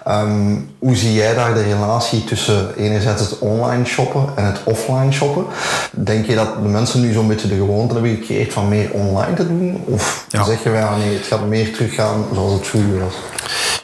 Ehm, 0.05 0.57
hoe 0.79 0.96
zie 0.96 1.12
jij 1.14 1.35
daar 1.35 1.55
de 1.55 1.62
relatie 1.62 2.24
tussen 2.24 2.74
enerzijds 2.77 3.20
het 3.20 3.38
online 3.38 3.85
shoppen 3.85 4.24
en 4.35 4.44
het 4.44 4.61
offline 4.64 5.12
shoppen? 5.12 5.44
Denk 5.90 6.27
je 6.27 6.35
dat 6.35 6.48
de 6.62 6.68
mensen 6.68 7.00
nu 7.00 7.12
zo'n 7.12 7.29
beetje 7.29 7.48
de 7.48 7.55
gewoonte 7.55 7.94
hebben 7.94 8.14
gecreëerd 8.16 8.53
van 8.53 8.68
meer 8.68 8.90
online 8.92 9.35
te 9.35 9.46
doen? 9.46 9.85
Of 9.85 10.27
Ja. 10.29 10.44
zeg 10.44 10.62
je 10.62 10.68
van 10.68 10.79
ja, 10.79 10.96
nee, 10.96 11.14
het 11.16 11.27
gaat 11.27 11.46
meer 11.46 11.72
teruggaan 11.72 12.24
zoals 12.35 12.53
het 12.53 12.66
vroeger 12.66 13.00
was? 13.00 13.14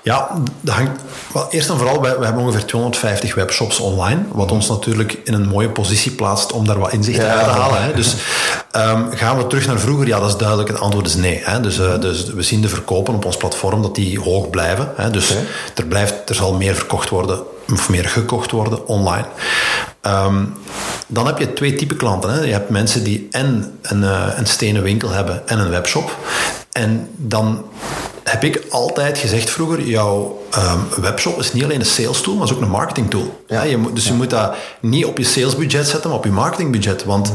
Ja, 0.03 0.31
dat 0.61 0.75
hangt, 0.75 1.01
wel, 1.33 1.47
eerst 1.51 1.69
en 1.71 1.77
vooral, 1.77 2.01
wij, 2.01 2.17
wij 2.17 2.25
hebben 2.25 2.43
ongeveer 2.45 2.67
250 2.67 3.35
webshops 3.35 3.79
online, 3.81 4.21
wat 4.33 4.53
ons 4.53 4.69
natuurlijk 4.69 5.19
in 5.25 5.35
een 5.35 5.49
mooie 5.49 5.69
positie 5.71 6.11
plaatst 6.11 6.53
om 6.53 6.67
daar 6.67 6.79
wat 6.79 6.93
inzicht 6.93 7.19
Ja. 7.19 7.29
uit 7.29 7.45
te 7.45 7.51
halen. 7.51 7.83
Hè. 7.83 7.93
Dus 7.95 8.15
ehm, 8.71 9.11
gaan 9.11 9.37
we 9.37 9.47
terug 9.47 9.67
naar 9.67 9.79
vroeger? 9.79 10.07
Ja, 10.07 10.21
dat 10.21 10.29
is 10.29 10.37
duidelijk. 10.37 10.69
Het 10.69 10.81
antwoord 10.81 11.07
is 11.07 11.15
nee. 11.15 11.41
Hè. 11.45 11.61
Dus, 11.61 11.79
eh, 11.79 12.01
dus 12.01 12.25
we 12.25 12.43
zien 12.43 12.61
de 12.61 12.69
verkopen 12.69 13.15
op 13.15 13.25
ons 13.25 13.37
platform 13.37 13.83
dat 13.83 13.95
die 13.95 14.21
hoog 14.21 14.51
blijven. 14.51 14.93
Hè. 14.97 15.11
Dus 15.11 15.35
er, 15.75 15.85
blijft, 15.87 16.29
er 16.29 16.35
zal 16.35 16.55
meer 16.55 16.75
verkocht 16.75 17.09
worden, 17.09 17.41
of 17.73 17.89
meer 17.89 18.05
gekocht 18.09 18.51
worden 18.51 18.87
online. 18.87 19.27
Ehm, 20.01 20.45
dan 21.07 21.27
heb 21.27 21.39
je 21.39 21.53
twee 21.53 21.75
typen 21.75 21.97
klanten. 21.97 22.31
Hè. 22.33 22.41
Je 22.41 22.53
hebt 22.53 22.71
mensen 22.71 23.05
die 23.05 23.29
en 23.31 23.79
een, 23.83 24.05
eh, 24.05 24.27
een 24.37 24.47
stenen 24.47 24.83
winkel 24.83 25.11
hebben 25.11 25.49
en 25.49 25.59
een 25.59 25.71
webshop. 25.71 26.17
En 26.73 27.09
dan 27.17 27.65
heb 28.25 28.45
ik 28.45 28.63
altijd 28.71 29.19
gezegd 29.19 29.51
vroeger, 29.51 29.83
jouw 29.83 30.43
ehm, 30.51 30.79
webshop 31.01 31.39
is 31.39 31.53
niet 31.53 31.65
alleen 31.65 31.81
een 31.81 31.87
sales 31.87 32.21
tool, 32.21 32.35
maar 32.35 32.47
is 32.47 32.53
ook 32.53 32.61
een 32.61 32.69
marketing 32.69 33.11
tool. 33.11 33.45
Ja. 33.47 33.63
Ja, 33.63 33.71
je 33.71 33.77
moet, 33.77 33.95
dus 33.95 34.07
je 34.07 34.13
moet 34.13 34.31
dat 34.31 34.55
niet 34.81 35.05
op 35.05 35.19
je 35.19 35.25
salesbudget 35.25 35.89
zetten, 35.89 36.11
maar 36.11 36.19
op 36.19 36.25
je 36.25 36.31
marketingbudget. 36.31 37.05
Want 37.05 37.33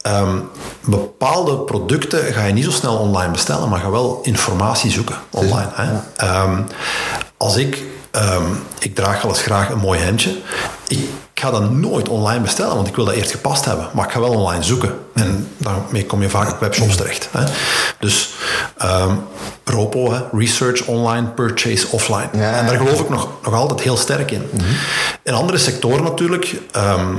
ehm, 0.00 0.38
bepaalde 0.84 1.58
producten 1.58 2.32
ga 2.32 2.44
je 2.44 2.52
niet 2.52 2.64
zo 2.64 2.70
snel 2.70 2.96
online 2.96 3.32
bestellen, 3.32 3.68
maar 3.68 3.80
ga 3.80 3.90
wel 3.90 4.20
informatie 4.22 4.90
zoeken 4.90 5.16
online. 5.30 5.70
Hè. 5.72 5.88
Ehm, 6.16 6.62
als 7.36 7.56
ik, 7.56 7.82
ik 8.78 8.94
draag 8.94 9.22
wel 9.22 9.30
eens 9.30 9.42
graag 9.42 9.70
een 9.70 9.78
mooi 9.78 10.00
hemdje, 10.00 10.36
ik 10.88 11.08
ga 11.38 11.50
dat 11.50 11.70
nooit 11.70 12.08
online 12.08 12.40
bestellen, 12.40 12.74
want 12.74 12.88
ik 12.88 12.96
wil 12.96 13.04
dat 13.04 13.14
eerst 13.14 13.30
gepast 13.30 13.64
hebben. 13.64 13.88
Maar 13.92 14.04
ik 14.06 14.12
ga 14.12 14.20
wel 14.20 14.30
online 14.30 14.62
zoeken. 14.62 14.98
En 15.14 15.48
daarmee 15.56 16.06
kom 16.06 16.22
je 16.22 16.28
vaak 16.28 16.50
op 16.50 16.60
webshops 16.60 16.96
terecht. 16.96 17.28
Hè. 17.32 17.44
Dus 17.98 18.30
ROPO, 19.64 20.12
hè, 20.12 20.20
Research 20.32 20.86
Online, 20.86 21.26
Purchase 21.26 21.86
Offline. 21.90 22.28
Ja, 22.32 22.52
en 22.52 22.66
daar 22.66 22.76
geloof 22.76 23.00
ik 23.00 23.08
nog, 23.08 23.28
nog 23.42 23.54
altijd 23.54 23.80
heel 23.80 23.96
sterk 23.96 24.30
in. 24.30 24.42
In 25.22 25.32
andere 25.32 25.58
sectoren 25.58 26.02
natuurlijk... 26.02 26.60
ehm, 26.72 27.14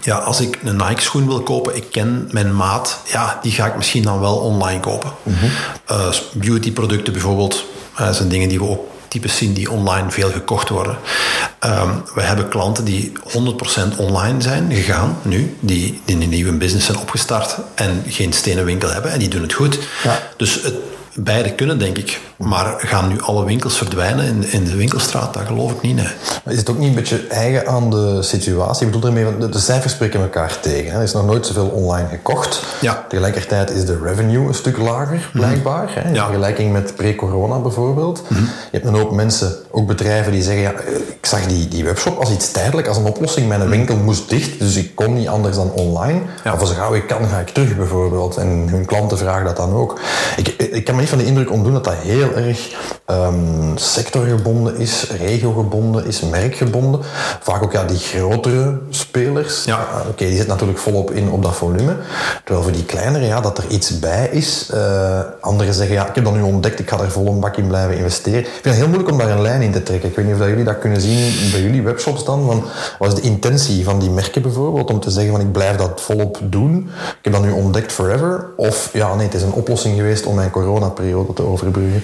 ja, 0.00 0.16
als 0.16 0.40
ik 0.40 0.58
een 0.64 0.76
Nike-schoen 0.76 1.26
wil 1.26 1.40
kopen, 1.42 1.76
ik 1.76 1.90
ken 1.90 2.28
mijn 2.32 2.56
maat, 2.56 2.98
ja, 3.04 3.38
die 3.42 3.52
ga 3.52 3.66
ik 3.66 3.76
misschien 3.76 4.02
dan 4.02 4.20
wel 4.20 4.36
online 4.36 4.80
kopen. 4.80 5.10
Eh, 5.86 6.08
beauty-producten 6.32 7.12
bijvoorbeeld, 7.12 7.64
zijn 8.10 8.28
dingen 8.28 8.48
die 8.48 8.58
we 8.58 8.68
ook 8.68 8.88
types 9.08 9.36
zien 9.36 9.52
die 9.52 9.70
online 9.70 10.10
veel 10.10 10.30
gekocht 10.30 10.68
worden. 10.68 10.98
Ehm, 11.58 11.90
we 12.14 12.22
hebben 12.22 12.48
klanten 12.48 12.84
die 12.84 13.12
100% 13.22 13.96
online 13.96 14.40
zijn 14.42 14.72
gegaan 14.72 15.18
nu, 15.22 15.56
die, 15.60 16.00
die 16.04 16.22
een 16.22 16.28
nieuwe 16.28 16.52
business 16.52 16.86
zijn 16.86 16.98
opgestart 16.98 17.56
en 17.74 18.02
geen 18.08 18.32
stenen 18.32 18.64
winkel 18.64 18.90
hebben 18.90 19.10
en 19.10 19.18
die 19.18 19.28
doen 19.28 19.42
het 19.42 19.52
goed. 19.52 19.78
Ja. 20.04 20.22
Dus 20.36 20.62
het, 20.62 20.74
beide 21.14 21.52
kunnen, 21.52 21.78
denk 21.78 21.98
ik. 21.98 22.20
Maar 22.36 22.74
gaan 22.78 23.08
nu 23.08 23.20
alle 23.20 23.44
winkels 23.44 23.76
verdwijnen 23.76 24.24
in, 24.26 24.52
in 24.52 24.64
de 24.64 24.76
winkelstraat? 24.76 25.34
Dat 25.34 25.42
geloof 25.46 25.72
ik 25.72 25.80
niet, 25.82 25.94
nee. 25.96 26.08
Maar 26.44 26.52
Is 26.52 26.58
het 26.58 26.70
ook 26.70 26.78
niet 26.78 26.88
een 26.88 26.94
beetje 26.94 27.26
eigen 27.26 27.66
aan 27.66 27.90
de 27.90 28.22
situatie? 28.22 28.86
Ik 28.86 28.92
bedoel 28.92 29.08
ermee, 29.10 29.38
de, 29.38 29.48
de 29.48 29.58
cijfers 29.58 29.92
spreken 29.92 30.20
elkaar 30.20 30.60
tegen. 30.60 30.90
Hè. 30.90 30.96
Er 30.96 31.02
is 31.02 31.12
nog 31.12 31.26
nooit 31.26 31.46
zoveel 31.46 31.66
online 31.68 32.08
gekocht. 32.08 32.62
Ja. 32.80 33.04
Tegelijkertijd 33.08 33.70
is 33.70 33.84
de 33.84 33.98
revenue 34.02 34.46
een 34.48 34.54
stuk 34.54 34.78
lager, 34.78 35.30
blijkbaar. 35.32 35.88
Hè, 35.94 36.08
in 36.08 36.14
Ja. 36.14 36.24
vergelijking 36.24 36.72
met 36.72 36.96
pre-corona 36.96 37.58
bijvoorbeeld. 37.58 38.22
Je 38.28 38.34
hebt 38.70 38.84
een 38.86 38.94
hoop 38.94 39.12
mensen, 39.12 39.54
ook 39.70 39.86
bedrijven, 39.86 40.32
die 40.32 40.42
zeggen... 40.42 40.62
Ja, 40.62 40.72
eh, 40.72 40.94
ik 40.96 41.26
zag 41.26 41.46
die, 41.46 41.68
die 41.68 41.84
webshop 41.84 42.18
als 42.18 42.30
iets 42.30 42.50
tijdelijk, 42.50 42.88
als 42.88 42.96
een 42.96 43.04
oplossing. 43.06 43.48
Mijn 43.48 43.68
winkel 43.68 43.96
moest 43.96 44.28
dicht, 44.28 44.58
dus 44.58 44.76
ik 44.76 44.94
kon 44.94 45.14
niet 45.14 45.28
anders 45.28 45.56
dan 45.56 45.70
online. 45.72 46.18
Ja. 46.18 46.50
Maar 46.50 46.58
voor 46.58 46.66
zo 46.68 46.74
gauw 46.74 46.94
ik 46.94 47.06
kan, 47.06 47.28
ga 47.28 47.38
ik 47.38 47.48
terug 47.48 47.76
bijvoorbeeld. 47.76 48.36
En 48.36 48.48
hun 48.70 48.84
klanten 48.84 49.18
vragen 49.18 49.44
dat 49.44 49.56
dan 49.56 49.72
ook. 49.72 50.00
Ik, 50.36 50.48
ik 50.48 50.84
kan 50.84 50.94
me 50.94 51.00
niet 51.00 51.10
van 51.10 51.18
de 51.18 51.24
indruk 51.26 51.50
ontdoen 51.50 51.72
dat 51.72 51.84
dat 51.84 51.94
heel 51.94 52.24
erg 52.34 52.74
ehm, 53.04 53.76
sectorgebonden 53.76 54.76
is, 54.76 55.06
regiogebonden 55.18 56.06
is, 56.06 56.20
merkgebonden. 56.20 57.00
Vaak 57.40 57.62
ook 57.62 57.72
ja, 57.72 57.84
die 57.84 57.98
grotere 57.98 58.78
spelers. 58.90 59.64
Ja. 59.64 59.76
Ah, 59.76 60.08
Oké, 60.08 60.24
die 60.24 60.28
zitten 60.28 60.48
natuurlijk 60.48 60.78
volop 60.78 61.10
in 61.10 61.30
op 61.30 61.42
dat 61.42 61.54
volume. 61.54 61.96
Terwijl 62.44 62.64
voor 62.64 62.74
die 62.74 62.84
kleinere, 62.84 63.24
ja, 63.24 63.40
dat 63.40 63.58
er 63.58 63.64
iets 63.68 63.98
bij 63.98 64.28
is. 64.32 64.70
Eh, 64.72 65.20
anderen 65.40 65.74
zeggen, 65.74 65.94
ja, 65.94 66.08
ik 66.08 66.14
heb 66.14 66.24
dat 66.24 66.34
nu 66.34 66.42
ontdekt, 66.42 66.78
ik 66.78 66.88
ga 66.88 66.98
er 66.98 67.10
vol 67.10 67.26
een 67.26 67.40
bak 67.40 67.56
in 67.56 67.66
blijven 67.66 67.96
investeren. 67.96 68.40
Ik 68.40 68.46
vind 68.46 68.64
het 68.64 68.74
heel 68.74 68.86
moeilijk 68.86 69.10
om 69.10 69.18
daar 69.18 69.30
een 69.30 69.42
lijn 69.42 69.62
in 69.62 69.72
te 69.72 69.82
trekken. 69.82 70.08
Ik 70.08 70.16
weet 70.16 70.24
niet 70.24 70.34
of 70.34 70.40
dat 70.40 70.48
jullie 70.48 70.64
dat 70.64 70.78
kunnen 70.78 71.00
zien 71.00 71.50
bij 71.50 71.60
jullie 71.60 71.82
webshops 71.82 72.24
dan. 72.24 72.46
Van, 72.46 72.64
wat 72.98 73.08
is 73.08 73.14
de 73.14 73.28
intentie 73.28 73.84
van 73.84 73.98
die 73.98 74.10
merken 74.10 74.42
bijvoorbeeld? 74.42 74.90
Om 74.90 75.00
te 75.00 75.10
zeggen 75.10 75.32
van, 75.32 75.40
ik 75.40 75.52
blijf 75.52 75.76
dat 75.76 76.00
volop 76.00 76.38
doen. 76.42 76.90
Ik 77.08 77.18
heb 77.22 77.32
dat 77.32 77.42
nu 77.42 77.50
ontdekt 77.50 77.92
forever. 77.92 78.46
Of, 78.56 78.90
ja, 78.92 79.14
nee, 79.14 79.26
het 79.26 79.34
is 79.34 79.42
een 79.42 79.52
oplossing 79.52 79.96
geweest 79.96 80.26
om 80.26 80.34
mijn 80.34 80.50
coronaperiode 80.50 81.32
te 81.32 81.42
overbruggen. 81.42 82.02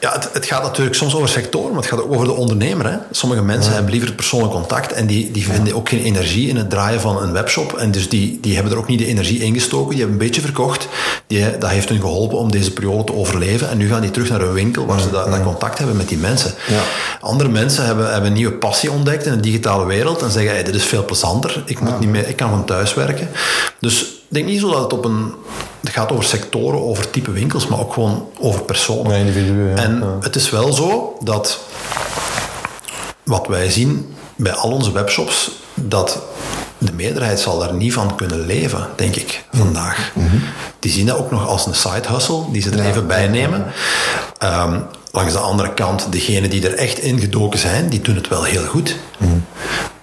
Ja, 0.00 0.12
het, 0.12 0.28
het 0.32 0.46
gaat 0.46 0.62
natuurlijk 0.62 0.96
soms 0.96 1.14
over 1.14 1.28
sectoren, 1.28 1.68
maar 1.68 1.80
het 1.80 1.90
gaat 1.90 2.02
ook 2.02 2.12
over 2.12 2.26
de 2.26 2.32
ondernemer. 2.32 2.90
Hè. 2.90 2.96
Sommige 3.10 3.42
mensen 3.42 3.72
hebben 3.72 3.90
liever 3.90 4.08
het 4.08 4.16
persoonlijk 4.16 4.52
contact 4.52 4.92
en 4.92 5.06
die, 5.06 5.30
die 5.30 5.44
vinden 5.44 5.74
ook 5.74 5.88
geen 5.88 6.02
energie 6.02 6.48
in 6.48 6.56
het 6.56 6.70
draaien 6.70 7.00
van 7.00 7.22
een 7.22 7.32
webshop. 7.32 7.72
En 7.72 7.90
dus 7.90 8.08
die, 8.08 8.38
die 8.40 8.54
hebben 8.54 8.72
er 8.72 8.78
ook 8.78 8.86
niet 8.86 8.98
de 8.98 9.06
energie 9.06 9.40
ingestoken. 9.40 9.90
Die 9.90 9.98
hebben 9.98 10.18
een 10.18 10.26
beetje 10.26 10.40
verkocht. 10.40 10.88
Die, 11.26 11.58
dat 11.58 11.70
heeft 11.70 11.88
hun 11.88 12.00
geholpen 12.00 12.38
om 12.38 12.50
deze 12.50 12.72
periode 12.72 13.04
te 13.04 13.14
overleven. 13.14 13.70
En 13.70 13.78
nu 13.78 13.88
gaan 13.88 14.00
die 14.00 14.10
terug 14.10 14.30
naar 14.30 14.40
een 14.40 14.52
winkel 14.52 14.86
waar 14.86 15.00
ze 15.00 15.10
dat, 15.10 15.30
dat 15.30 15.42
contact 15.42 15.78
hebben 15.78 15.96
met 15.96 16.08
die 16.08 16.18
mensen. 16.18 16.52
Ja. 16.68 16.82
Andere 17.20 17.48
mensen 17.48 17.84
hebben, 17.84 18.12
hebben 18.12 18.30
een 18.30 18.36
nieuwe 18.36 18.52
passie 18.54 18.90
ontdekt 18.90 19.26
in 19.26 19.32
de 19.32 19.40
digitale 19.40 19.86
wereld 19.86 20.22
en 20.22 20.30
zeggen, 20.30 20.52
hey, 20.52 20.62
dit 20.62 20.74
is 20.74 20.84
veel 20.84 21.04
plezanter. 21.04 21.62
Ik, 21.66 21.80
moet 21.80 22.00
niet 22.00 22.08
meer, 22.08 22.28
ik 22.28 22.36
kan 22.36 22.50
van 22.50 22.64
thuis 22.64 22.94
werken. 22.94 23.28
Dus 23.80 24.17
denk 24.28 24.46
niet 24.46 24.60
zo 24.60 24.70
dat 24.70 24.80
het 24.82 24.92
op 24.92 25.04
een... 25.04 25.34
Het 25.80 25.90
gaat 25.90 26.12
over 26.12 26.24
sectoren, 26.24 26.80
over 26.82 27.10
type 27.10 27.30
winkels, 27.30 27.66
maar 27.66 27.78
ook 27.80 27.92
gewoon 27.92 28.28
over 28.40 28.62
personen. 28.62 29.12
Ja, 29.12 29.18
individuen, 29.18 29.68
ja. 29.68 29.76
En 29.76 29.98
Ja. 30.00 30.16
het 30.20 30.36
is 30.36 30.50
wel 30.50 30.72
zo 30.72 31.16
dat 31.24 31.58
wat 33.22 33.46
wij 33.46 33.70
zien 33.70 34.14
bij 34.36 34.52
al 34.52 34.70
onze 34.70 34.92
webshops, 34.92 35.50
dat 35.74 36.22
de 36.78 36.92
meerderheid 36.92 37.40
zal 37.40 37.58
daar 37.58 37.74
niet 37.74 37.92
van 37.92 38.14
kunnen 38.16 38.46
leven, 38.46 38.88
denk 38.96 39.16
ik, 39.16 39.44
vandaag. 39.52 40.12
Die 40.78 40.92
zien 40.92 41.06
dat 41.06 41.18
ook 41.18 41.30
nog 41.30 41.46
als 41.48 41.66
een 41.66 41.74
side 41.74 42.08
hustle, 42.08 42.42
die 42.52 42.62
ze 42.62 42.70
er 42.70 42.86
even 42.86 43.06
bij 43.06 43.28
nemen. 43.28 43.66
Ehm, 44.38 44.80
langs 45.12 45.32
de 45.32 45.38
andere 45.38 45.74
kant, 45.74 46.06
degenen 46.12 46.50
die 46.50 46.68
er 46.68 46.74
echt 46.74 46.98
ingedoken 46.98 47.58
zijn, 47.58 47.88
die 47.88 48.00
doen 48.00 48.14
het 48.14 48.28
wel 48.28 48.42
heel 48.42 48.64
goed. 48.64 48.96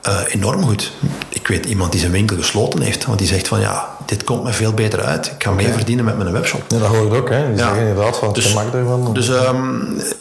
Eh, 0.01 0.19
enorm 0.27 0.63
goed. 0.63 0.91
Ik 1.29 1.47
weet 1.47 1.65
iemand 1.65 1.91
die 1.91 1.99
zijn 1.99 2.11
winkel 2.11 2.35
gesloten 2.37 2.81
heeft, 2.81 3.05
want 3.05 3.19
die 3.19 3.27
zegt 3.27 3.47
van 3.47 3.59
ja, 3.59 3.94
dit 4.05 4.23
komt 4.23 4.43
me 4.43 4.51
veel 4.51 4.73
beter 4.73 5.01
uit. 5.03 5.25
Ik 5.25 5.43
ga 5.43 5.51
meer 5.51 5.73
verdienen 5.73 6.05
met 6.05 6.17
mijn 6.17 6.31
webshop. 6.31 6.61
Ja, 6.67 6.77
dat 6.77 6.87
hoor 6.87 7.05
ik 7.05 7.13
ook, 7.13 7.29
hè. 7.29 7.47
Die 7.47 7.55
Ja. 7.57 7.63
zeggen 7.67 7.87
inderdaad 7.87 8.17
van 8.17 8.33
Dus- 8.33 8.45
gemak 8.45 8.73
ervan. 8.73 9.13
Dus 9.13 9.29
ehm, 9.29 9.65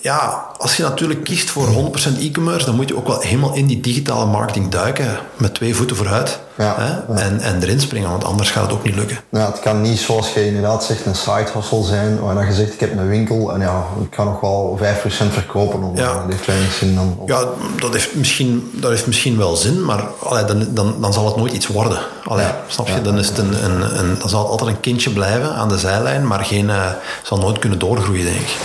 ja, 0.00 0.44
als 0.58 0.76
je 0.76 0.82
natuurlijk 0.82 1.24
kiest 1.24 1.50
voor 1.50 1.66
100% 1.66 2.18
e-commerce, 2.18 2.66
dan 2.66 2.74
moet 2.74 2.88
je 2.88 2.96
ook 2.96 3.06
wel 3.08 3.20
helemaal 3.20 3.54
in 3.54 3.66
die 3.66 3.80
digitale 3.80 4.24
marketing 4.26 4.68
duiken. 4.68 5.16
Met 5.36 5.54
twee 5.54 5.74
voeten 5.76 5.96
vooruit. 5.96 6.38
Ja, 6.58 6.74
hè. 6.78 7.14
En, 7.14 7.40
en 7.40 7.62
erin 7.62 7.80
springen, 7.80 8.10
want 8.10 8.24
anders 8.24 8.50
gaat 8.50 8.62
het 8.62 8.72
ook 8.72 8.84
niet 8.84 8.94
lukken. 8.94 9.18
Ja, 9.28 9.46
het 9.46 9.60
kan 9.60 9.80
niet 9.80 9.98
zoals 9.98 10.32
je 10.34 10.46
inderdaad 10.46 10.84
zegt 10.84 11.06
een 11.06 11.14
side 11.14 11.46
hustle 11.54 11.84
zijn, 11.84 12.20
waar 12.20 12.46
je 12.46 12.52
zegt 12.52 12.72
ik 12.72 12.80
heb 12.80 12.98
een 12.98 13.08
winkel 13.08 13.52
en 13.52 13.60
ja, 13.60 13.84
ik 14.02 14.10
kan 14.10 14.26
nog 14.26 14.40
wel 14.40 14.78
5% 14.80 15.32
verkopen. 15.32 15.82
Of, 15.82 15.98
Ja. 15.98 16.12
Dat 16.12 16.22
heeft 16.28 16.46
weinig 16.46 16.72
zin 16.72 16.94
dan. 16.94 17.18
Ja, 17.26 17.44
dat 17.80 17.92
heeft 17.92 18.14
misschien, 18.14 18.70
dat 18.72 18.90
heeft 18.90 19.06
misschien 19.06 19.36
wel 19.36 19.56
zin, 19.56 19.84
maar 19.84 20.04
allee, 20.22 20.44
dan, 20.44 20.66
dan, 20.70 20.94
dan 21.00 21.12
zal 21.12 21.26
het 21.26 21.36
nooit 21.36 21.52
iets 21.52 21.66
worden. 21.66 21.98
Allee. 22.24 22.46
Snap 22.66 22.88
je? 22.88 23.00
Dan, 23.02 23.18
is 23.18 23.28
het 23.28 23.38
een, 23.38 23.64
een, 23.64 23.73
een, 23.82 24.18
dan 24.18 24.28
zal 24.28 24.48
altijd 24.48 24.70
een 24.70 24.80
kindje 24.80 25.10
blijven 25.10 25.54
aan 25.54 25.68
de 25.68 25.78
zijlijn, 25.78 26.26
maar 26.26 26.44
geen, 26.44 26.70
eh, 26.70 26.90
zal 27.22 27.38
nooit 27.38 27.58
kunnen 27.58 27.78
doorgroeien, 27.78 28.24
denk 28.24 28.38
ik. 28.38 28.56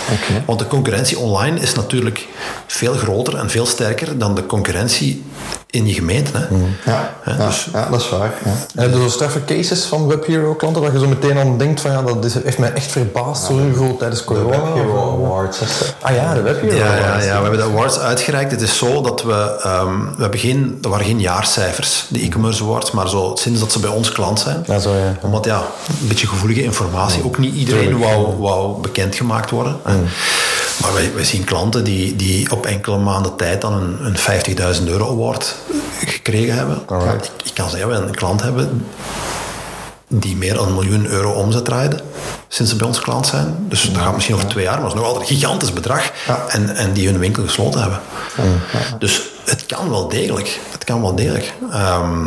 Want 0.46 0.58
de 0.58 0.66
concurrentie 0.66 1.18
online 1.18 1.60
is 1.60 1.74
natuurlijk 1.74 2.28
veel 2.66 2.94
groter 2.94 3.36
en 3.36 3.50
veel 3.50 3.66
sterker 3.66 4.18
dan 4.18 4.34
de 4.34 4.46
concurrentie 4.46 5.22
in 5.70 5.86
je 5.86 5.92
gemeente. 5.92 6.30
Hè? 6.34 6.44
Ja, 6.90 7.14
Hè, 7.20 7.36
ja, 7.36 7.46
dus- 7.46 7.68
ja, 7.72 7.88
dat 7.90 8.00
is 8.00 8.08
waar. 8.08 8.32
Ja. 8.44 8.50
En 8.74 8.82
heb 8.82 8.92
je 8.94 9.00
zo 9.00 9.08
straffe 9.08 9.44
cases 9.44 9.84
van 9.84 10.06
Web 10.06 10.26
Hero 10.26 10.54
klanten 10.54 10.82
dat 10.82 10.92
je 10.92 10.98
zo 10.98 11.06
meteen 11.06 11.38
aan 11.38 11.58
denkt 11.58 11.80
van 11.80 11.90
ja, 11.90 12.02
dat 12.02 12.24
is, 12.24 12.34
heeft 12.34 12.58
mij 12.58 12.72
echt 12.72 12.90
verbaasd 12.92 13.44
zo 13.46 13.60
groot 13.74 13.98
tijdens 13.98 14.24
corona. 14.24 14.56
Awards. 14.56 15.58
hè. 15.60 15.66
Ah 16.00 16.14
ja, 16.14 16.34
de 16.34 16.40
Web 16.42 16.60
Hero 16.60 16.76
Ja, 16.76 16.96
ja, 16.96 17.04
Awards. 17.06 17.24
ja, 17.24 17.36
we 17.36 17.42
hebben 17.42 17.58
de 17.58 17.64
awards 17.74 17.98
uitgereikt. 17.98 18.50
Het 18.50 18.60
is 18.60 18.78
zo 18.78 19.02
dat 19.02 19.22
we... 19.22 19.58
ehm, 19.62 19.98
we 20.16 20.20
hebben 20.22 20.38
geen, 20.40 20.78
er 20.82 20.88
waren 20.88 21.06
geen 21.06 21.20
jaarcijfers, 21.20 22.06
de 22.08 22.18
e-commerce 22.20 22.62
awards, 22.62 22.90
maar 22.90 23.08
zo, 23.08 23.32
sinds 23.34 23.60
dat 23.60 23.72
ze 23.72 23.78
bij 23.78 23.90
ons 23.90 24.12
klant 24.12 24.40
zijn. 24.40 24.62
Ja, 24.66 24.78
zo 24.78 24.94
ja. 24.94 25.16
Omdat 25.20 25.44
ja, 25.44 25.62
een 26.00 26.08
beetje 26.08 26.26
gevoelige 26.26 26.62
informatie. 26.62 27.24
Ook 27.24 27.38
niet 27.38 27.54
iedereen 27.54 27.98
wou, 27.98 28.36
wou 28.38 28.80
bekendgemaakt 28.80 29.50
worden. 29.50 29.76
Maar 30.80 30.92
wij, 30.92 31.14
wij 31.14 31.24
zien 31.24 31.44
klanten 31.44 31.84
die, 31.84 32.16
die 32.16 32.50
op 32.50 32.66
enkele 32.66 32.98
maanden 32.98 33.36
tijd 33.36 33.60
dan 33.60 33.72
een, 33.72 34.06
een 34.06 34.76
50.000 34.76 34.84
euro 34.84 35.10
award 35.10 35.54
gekregen 36.04 36.54
hebben. 36.54 36.76
Ik, 37.14 37.30
ik 37.44 37.54
kan 37.54 37.70
zeggen, 37.70 37.88
we 37.88 37.94
een 37.94 38.14
klant 38.14 38.42
hebben 38.42 38.86
die 40.08 40.36
meer 40.36 40.54
dan 40.54 40.66
een 40.66 40.74
miljoen 40.74 41.06
euro 41.06 41.30
omzet 41.30 41.64
draaide 41.64 42.02
sinds 42.48 42.70
ze 42.70 42.76
bij 42.76 42.86
ons 42.86 43.00
klant 43.00 43.26
zijn. 43.26 43.56
Dus 43.68 43.92
dat 43.92 44.02
gaat 44.02 44.14
misschien 44.14 44.34
over 44.34 44.48
twee 44.48 44.64
jaar, 44.64 44.74
maar 44.74 44.82
dat 44.82 44.92
is 44.92 44.98
nog 44.98 45.06
altijd 45.06 45.30
een 45.30 45.36
gigantisch 45.36 45.72
bedrag. 45.72 46.12
En, 46.48 46.76
en 46.76 46.92
die 46.92 47.08
hun 47.08 47.18
winkel 47.18 47.42
gesloten 47.42 47.80
hebben. 47.80 48.00
Dus 48.98 49.22
het 49.44 49.66
kan 49.66 49.90
wel 49.90 50.08
degelijk. 50.08 50.60
Het 50.70 50.84
kan 50.84 51.00
wel 51.00 51.14
degelijk. 51.14 51.54
Ehm, 51.70 52.26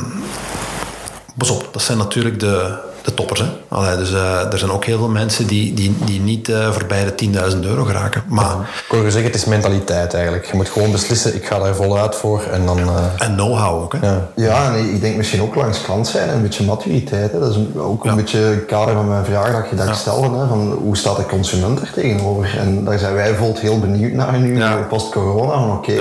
pas 1.37 1.49
op, 1.49 1.69
dat 1.71 1.81
zijn 1.81 1.97
natuurlijk 1.97 2.39
de, 2.39 2.77
de 3.03 3.13
toppers. 3.13 3.39
Hè? 3.39 3.45
Allee, 3.67 3.97
dus 3.97 4.11
uh, 4.11 4.51
er 4.51 4.57
zijn 4.57 4.71
ook 4.71 4.85
heel 4.85 4.97
veel 4.97 5.09
mensen 5.09 5.47
die, 5.47 5.73
die, 5.73 5.95
die 6.05 6.19
niet 6.19 6.49
uh, 6.49 6.71
voorbij 6.71 7.13
de 7.15 7.25
10.000 7.53 7.59
euro 7.59 7.83
geraken. 7.83 8.23
Maar, 8.27 8.45
ja, 8.45 8.59
ik 8.61 9.01
wil 9.01 9.01
zeggen, 9.01 9.23
het 9.23 9.35
is 9.35 9.45
mentaliteit 9.45 10.13
eigenlijk. 10.13 10.45
Je 10.45 10.55
moet 10.55 10.69
gewoon 10.69 10.91
beslissen, 10.91 11.35
ik 11.35 11.45
ga 11.45 11.59
daar 11.59 11.75
voluit 11.75 12.15
voor 12.15 12.43
en 12.51 12.65
dan... 12.65 12.79
Uh... 12.79 12.85
En 13.17 13.33
know-how 13.33 13.81
ook. 13.81 13.93
Hè? 13.93 14.07
Ja, 14.07 14.27
ja 14.35 14.73
en 14.73 14.93
ik 14.93 15.01
denk 15.01 15.15
misschien 15.15 15.41
ook 15.41 15.55
langs 15.55 15.81
klant 15.81 16.07
zijn 16.07 16.29
en 16.29 16.35
een 16.35 16.41
beetje 16.41 16.65
maturiteit. 16.65 17.31
Hè. 17.31 17.39
Dat 17.39 17.49
is 17.49 17.57
ook 17.77 18.03
een 18.03 18.09
ja. 18.09 18.15
beetje 18.15 18.37
het 18.37 18.65
kader 18.65 18.93
van 18.93 19.07
mijn 19.07 19.25
vraag 19.25 19.51
dat 19.51 19.69
je 19.69 19.75
dat 19.75 19.87
ja. 19.87 19.93
stelde. 19.93 20.37
Hè, 20.37 20.47
van 20.47 20.71
hoe 20.71 20.97
staat 20.97 21.17
de 21.17 21.25
consument 21.25 21.81
er 21.81 21.91
tegenover? 21.93 22.57
En 22.57 22.83
daar 22.83 22.99
zijn 22.99 23.13
wij 23.13 23.29
bijvoorbeeld 23.29 23.59
heel 23.59 23.79
benieuwd 23.79 24.13
naar 24.13 24.39
nu, 24.39 24.61
post-corona. 24.89 25.73
Oké, 25.73 25.91
okay, 25.91 25.97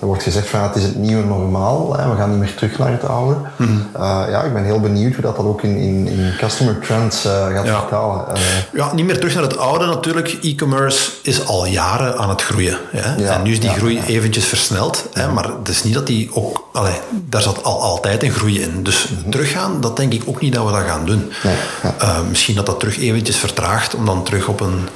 er 0.00 0.06
wordt 0.06 0.22
gezegd 0.22 0.48
van 0.48 0.60
het 0.60 0.76
is 0.76 0.82
het 0.82 0.96
nieuwe 0.96 1.24
normaal. 1.24 1.96
Hè, 1.96 2.10
we 2.10 2.16
gaan 2.16 2.30
niet 2.30 2.38
meer 2.38 2.54
terug 2.54 2.78
naar 2.78 2.92
het 2.92 3.08
oude. 3.08 3.34
Mm 3.56 3.66
-hmm. 3.66 3.86
ja, 4.30 4.42
ik 4.42 4.52
ben 4.52 4.64
heel 4.64 4.80
benieuwd 4.80 5.14
hoe 5.14 5.22
dat, 5.22 5.36
dat 5.36 5.44
ook 5.44 5.62
in, 5.62 5.77
in, 5.80 6.06
in 6.06 6.32
customer 6.38 6.78
trends 6.78 7.26
uh, 7.26 7.46
gaat 7.46 7.66
ja. 7.66 7.78
vertalen. 7.80 8.24
Uh, 8.36 8.42
ja, 8.72 8.94
niet 8.94 9.04
meer 9.04 9.16
terug 9.18 9.34
naar 9.34 9.42
het 9.42 9.56
oude 9.56 9.86
natuurlijk. 9.86 10.38
E-commerce 10.42 11.10
is 11.22 11.46
al 11.46 11.66
jaren 11.66 12.18
aan 12.18 12.28
het 12.28 12.42
groeien. 12.42 12.78
Ja? 12.92 13.34
en 13.34 13.42
nu 13.42 13.52
is 13.52 13.60
die 13.60 13.70
groei 13.70 14.00
eventjes 14.06 14.44
versneld. 14.44 15.08
Hè? 15.12 15.28
Maar 15.28 15.44
het 15.44 15.68
is 15.68 15.84
niet 15.84 15.94
dat 15.94 16.06
die 16.06 16.30
ook... 16.34 16.68
Allee, 16.72 16.94
daar 17.10 17.42
zat 17.42 17.64
al 17.64 17.82
altijd 17.82 18.22
een 18.22 18.32
groei 18.32 18.60
in. 18.60 18.82
Dus 18.82 19.08
Mhm. 19.08 19.30
teruggaan, 19.30 19.80
dat 19.80 19.96
denk 19.96 20.12
ik 20.12 20.22
ook 20.26 20.40
niet 20.40 20.54
dat 20.54 20.64
we 20.64 20.72
dat 20.72 20.86
gaan 20.86 21.06
doen. 21.06 21.32
Nee, 21.42 21.54
uh, 22.02 22.18
misschien 22.28 22.54
dat 22.54 22.66
dat 22.66 22.80
terug 22.80 22.98
eventjes 22.98 23.36
vertraagt 23.36 23.94
om 23.94 24.06
dan 24.06 24.22
terug 24.24 24.48
op 24.48 24.60
een 24.60 24.88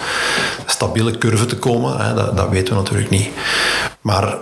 stabiele 0.67 1.19
curve 1.19 1.47
te 1.47 1.57
komen. 1.57 1.99
Hè? 1.99 2.15
Dat, 2.15 2.37
dat 2.37 2.49
weten 2.49 2.75
we 2.75 2.81
natuurlijk 2.81 3.11
niet. 3.11 3.29
Maar 4.01 4.37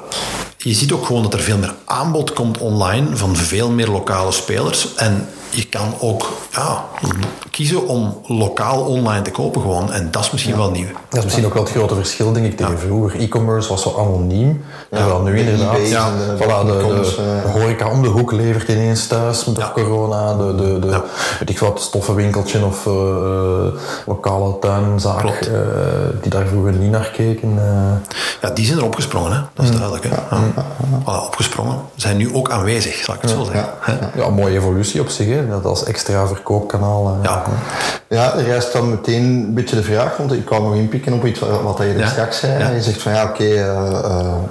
je 0.57 0.75
ziet 0.75 0.93
ook 0.93 1.07
gewoon 1.07 1.23
dat 1.23 1.35
er 1.35 1.41
veel 1.41 1.59
meer 1.59 1.75
aanbod 1.85 2.33
komt 2.33 2.59
online 2.59 3.17
van 3.17 3.37
veel 3.37 3.71
meer 3.71 3.89
lokale 3.89 4.33
spelers. 4.33 4.95
En 4.95 5.29
je 5.51 5.67
kan 5.67 5.95
ook 6.01 6.33
ja, 6.53 6.85
kiezen 7.51 7.87
om 7.87 8.21
lokaal 8.27 8.81
online 8.81 9.23
te 9.23 9.31
kopen 9.31 9.61
gewoon. 9.61 9.93
En 9.93 10.11
dat 10.11 10.25
is 10.25 10.31
misschien 10.31 10.55
ja. 10.55 10.59
wel 10.59 10.71
nieuw. 10.71 10.87
Dat 11.09 11.19
is 11.19 11.25
misschien 11.25 11.47
ook 11.47 11.55
wel 11.55 11.63
het 11.63 11.73
grote 11.73 11.95
verschil, 11.95 12.33
denk 12.33 12.47
ik, 12.47 12.57
tegen 12.57 12.73
ja. 12.73 12.79
vroeger. 12.79 13.21
E-commerce 13.21 13.69
was 13.69 13.83
zo 13.83 13.95
anoniem. 13.99 14.65
Terwijl 14.91 15.23
nu 15.23 15.39
inderdaad, 15.39 15.89
ja, 15.89 16.11
de, 16.11 16.37
voilà, 16.37 16.67
de, 16.67 16.73
de, 16.73 17.15
de, 17.43 17.49
horeca 17.49 17.91
om 17.91 18.03
de 18.03 18.09
hoek 18.09 18.33
levert 18.33 18.69
ineens 18.69 19.07
thuis 19.07 19.45
met 19.45 19.55
door 19.55 19.71
corona. 19.73 20.35
De, 20.37 20.55
de, 20.55 20.79
de 20.79 21.01
weet 21.39 21.51
ik 21.51 21.59
wat, 21.59 21.81
stoffenwinkeltje 21.81 22.65
of 22.65 22.87
uh, 22.87 22.93
lokale 24.07 24.59
tuinzaak 24.59 25.25
uh, 25.25 25.59
die 26.23 26.31
daar 26.31 26.47
vroeger 26.47 26.73
niet 26.73 26.91
naar 26.91 27.11
keken. 27.13 27.55
Uh. 27.55 28.15
Ja, 28.43 28.51
die 28.51 28.67
zijn 28.67 28.79
er 28.79 28.85
opgesprongen, 28.85 29.33
hè. 29.33 29.39
dat 29.55 29.65
is 29.65 29.71
duidelijk. 29.71 30.05
Hè. 30.05 30.37
Voilà, 31.03 31.27
opgesprongen. 31.27 31.79
Zijn 31.97 32.17
nu 32.17 32.35
ook 32.35 32.51
aanwezig, 32.51 32.95
zal 32.95 33.15
ik 33.15 33.21
het 33.21 33.31
zo 33.31 33.45
zeggen. 33.45 33.69
Ja, 34.17 34.25
een 34.25 34.35
mooie 34.35 34.57
evolutie 34.57 35.01
op 35.01 35.09
zich, 35.09 35.27
hè. 35.27 35.40
Dat 35.49 35.65
als 35.65 35.85
extra 35.85 36.27
verkoopkanaal. 36.27 37.19
ja. 37.23 37.43
ja, 38.09 38.35
er 38.35 38.45
rijst 38.45 38.73
dan 38.73 38.91
meteen 38.91 39.23
een 39.23 39.55
beetje 39.55 39.77
de 39.77 39.83
vraag, 39.83 40.17
want 40.17 40.33
ik 40.33 40.45
kwam 40.45 40.63
nog 40.63 40.75
inpikken 40.75 41.13
op 41.13 41.27
iets 41.27 41.41
wat 41.41 41.79
je 41.79 41.85
er 41.85 41.99
ja. 41.99 42.07
straks 42.07 42.39
zei. 42.39 42.59
Ja. 42.59 42.69
Je 42.69 42.83
zegt 42.83 43.03
van 43.03 43.13
ja, 43.13 43.23
oké, 43.23 43.31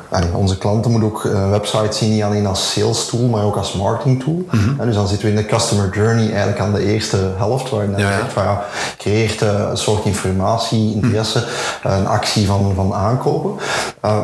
okay, 0.10 0.24
uh, 0.24 0.36
onze 0.36 0.58
klanten 0.58 0.92
moeten 0.92 1.10
ook 1.10 1.24
een 1.24 1.50
website 1.50 1.96
zien 1.96 2.12
niet 2.12 2.24
alleen 2.24 2.46
als 2.46 2.72
sales 2.72 3.06
tool, 3.06 3.28
maar 3.28 3.44
ook 3.44 3.56
als 3.56 3.74
marketing 3.74 4.24
tool. 4.24 4.46
Mm 4.52 4.60
-hmm. 4.60 4.86
dus 4.86 4.96
dan 4.96 5.08
zitten 5.08 5.28
we 5.28 5.34
in 5.34 5.42
de 5.42 5.46
customer 5.46 5.90
journey 5.94 6.28
eigenlijk 6.28 6.60
aan 6.60 6.74
de 6.74 6.86
eerste 6.86 7.18
helft, 7.38 7.70
waar 7.70 7.90
je 7.90 7.96
zegt 7.98 8.34
van 8.34 8.44
ja, 8.44 8.66
creëert 8.98 9.42
een 9.42 9.78
soort 9.78 10.06
informatie, 10.06 10.94
interesse, 10.94 11.40
mm. 11.40 11.92
een 11.92 12.08
actie 12.08 12.48
van, 12.48 12.72
van 12.76 12.94
aankopen. 12.94 13.52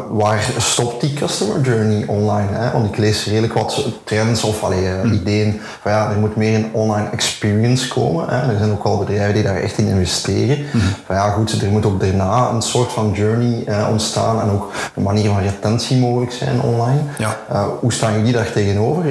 Waar 0.09 0.51
stopt 0.57 1.01
die 1.01 1.13
customer 1.13 1.61
journey 1.61 2.05
online? 2.07 2.47
Hè? 2.51 2.71
Want 2.71 2.85
ik 2.85 2.97
lees 2.97 3.25
redelijk 3.25 3.53
wat 3.53 3.85
trends 4.03 4.43
of 4.43 4.63
allee, 4.63 4.89
mm. 5.03 5.13
ideeën 5.13 5.61
van 5.81 5.91
ja, 5.91 6.09
er 6.09 6.17
moet 6.17 6.35
meer 6.35 6.54
een 6.55 6.69
online 6.71 7.09
experience 7.09 7.87
komen. 7.87 8.29
Hè? 8.29 8.51
Er 8.51 8.57
zijn 8.57 8.71
ook 8.71 8.83
wel 8.83 8.97
bedrijven 8.97 9.33
die 9.33 9.43
daar 9.43 9.55
echt 9.55 9.77
in 9.77 9.87
investeren. 9.87 10.57
Mm 10.57 10.79
-hmm. 10.79 10.93
Van 11.05 11.15
ja, 11.15 11.29
goed, 11.29 11.61
er 11.61 11.69
moet 11.69 11.85
ook 11.85 11.99
daarna 11.99 12.49
een 12.49 12.61
soort 12.61 12.91
van 12.91 13.11
journey 13.11 13.63
ontstaan 13.89 14.41
en 14.41 14.49
ook 14.49 14.71
een 14.95 15.03
manier 15.03 15.29
van 15.29 15.41
retentie 15.41 15.97
mogelijk 15.97 16.31
zijn 16.31 16.61
online. 16.61 16.99
Ja. 17.17 17.37
Uh, 17.51 17.65
hoe 17.79 17.93
staan 17.93 18.17
jullie 18.17 18.33
daar 18.33 18.51
tegenover? 18.51 19.03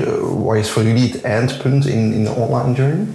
Wat 0.45 0.57
is 0.57 0.71
voor 0.71 0.83
jullie 0.83 1.13
het 1.13 1.21
eindpunt 1.21 1.87
in, 1.87 2.13
in 2.13 2.25
de 2.25 2.31
online 2.31 2.75
journey? 2.75 3.07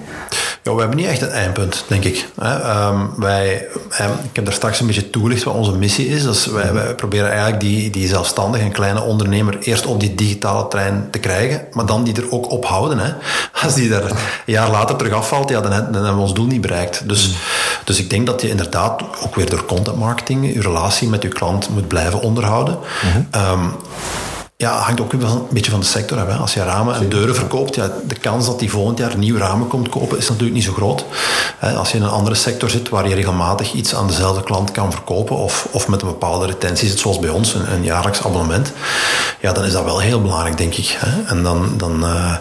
Ja, 0.64 0.74
we 0.74 0.80
hebben 0.80 0.98
niet 0.98 1.08
echt 1.08 1.22
een 1.22 1.30
eindpunt, 1.30 1.84
denk 1.88 2.04
ik. 2.04 2.28
Um, 2.44 3.14
wij, 3.18 3.68
um, 4.02 4.12
ik 4.24 4.36
heb 4.36 4.46
daar 4.46 4.54
straks 4.54 4.80
een 4.80 4.88
beetje 4.88 5.10
toelicht 5.10 5.44
wat 5.44 5.54
onze 5.54 5.72
missie 5.72 6.08
is. 6.08 6.24
Dus 6.24 6.46
wij, 6.46 6.74
wij 6.74 6.96
proberen 6.96 7.30
eigenlijk 7.30 7.60
die, 7.60 7.90
die 7.90 8.08
zelfstandige 8.08 8.64
en 8.64 8.72
kleine 8.72 9.02
ondernemer 9.02 9.58
eerst 9.60 9.86
op 9.86 10.00
die 10.00 10.16
digitale 10.16 10.68
trein 10.68 11.08
te 11.12 11.20
krijgen, 11.20 11.62
maar 11.72 11.86
dan 11.86 12.04
die 12.04 12.16
er 12.16 12.32
ook 12.32 12.52
op 12.52 12.66
houden. 12.66 13.00
Hè. 13.00 13.14
Als 13.64 13.74
die 13.74 13.96
er 13.96 14.12
een 14.12 14.18
jaar 14.46 14.70
later 14.70 14.96
terug 14.96 15.14
afvalt, 15.14 15.50
ja, 15.50 15.62
dan, 15.62 15.72
dan 15.72 15.94
hebben 15.94 16.16
we 16.16 16.22
ons 16.22 16.34
doel 16.34 16.46
niet 16.46 16.62
bereikt. 16.62 17.08
Dus, 17.08 17.28
mm. 17.28 17.36
dus 17.84 18.00
ik 18.00 18.10
denk 18.10 18.26
dat 18.26 18.42
je 18.42 18.50
inderdaad 18.50 19.02
ook 19.24 19.36
weer 19.36 19.50
door 19.50 19.66
content 19.66 19.98
marketing 19.98 20.54
je 20.54 20.62
relatie 20.62 21.08
met 21.08 21.22
je 21.22 21.28
klant 21.28 21.70
moet 21.70 21.88
blijven 21.88 22.22
onderhouden. 22.22 22.78
Mhm. 23.04 23.18
Mm 23.18 23.28
-hmm. 23.32 23.64
um, 23.64 23.76
ja, 24.62 24.78
hangt 24.78 25.02
ook 25.02 25.14
een 25.14 25.48
beetje 25.50 25.72
van 25.72 25.80
de 25.80 25.86
sector 25.86 26.20
af. 26.20 26.28
Hè. 26.28 26.34
Als 26.34 26.54
je 26.54 26.64
ramen 26.64 26.96
en 26.96 27.10
deuren 27.10 27.36
verkoopt, 27.36 27.76
ja, 27.76 27.92
de 28.08 28.16
kans 28.16 28.46
dat 28.46 28.60
die 28.60 28.70
volgend 28.70 28.98
jaar 28.98 29.18
nieuwe 29.18 29.40
ramen 29.40 29.68
komt 29.68 29.90
kopen 29.90 30.18
is 30.18 30.28
natuurlijk 30.28 30.56
niet 30.56 30.64
zo 30.64 30.74
groot. 30.74 31.06
Als 31.78 31.92
je 31.92 31.98
in 31.98 32.04
een 32.04 32.10
andere 32.10 32.36
sector 32.36 32.70
zit 32.70 32.90
waar 32.90 33.08
je 33.08 33.16
regelmatig 33.16 33.74
iets 33.74 33.96
aan 33.96 34.08
dezelfde 34.08 34.44
klant 34.44 34.72
kan 34.72 34.92
verkopen 34.92 35.36
of, 35.36 35.68
of 35.72 35.88
met 35.88 36.02
een 36.02 36.08
bepaalde 36.08 36.46
retentie 36.46 36.88
zit, 36.88 37.00
zoals 37.00 37.20
bij 37.20 37.30
ons, 37.30 37.54
een, 37.54 37.72
een 37.72 37.84
jaarlijks 37.84 38.24
abonnement, 38.24 38.72
ja, 39.42 39.52
dan 39.52 39.66
is 39.66 39.72
dat 39.72 39.84
wel 39.84 40.00
heel 40.00 40.22
belangrijk, 40.22 40.58
denk 40.58 40.76
ik. 40.76 40.98
Hè. 41.00 41.24
En 41.24 41.44
dan, 41.44 41.74
dan 41.78 42.04
uh, 42.04 42.36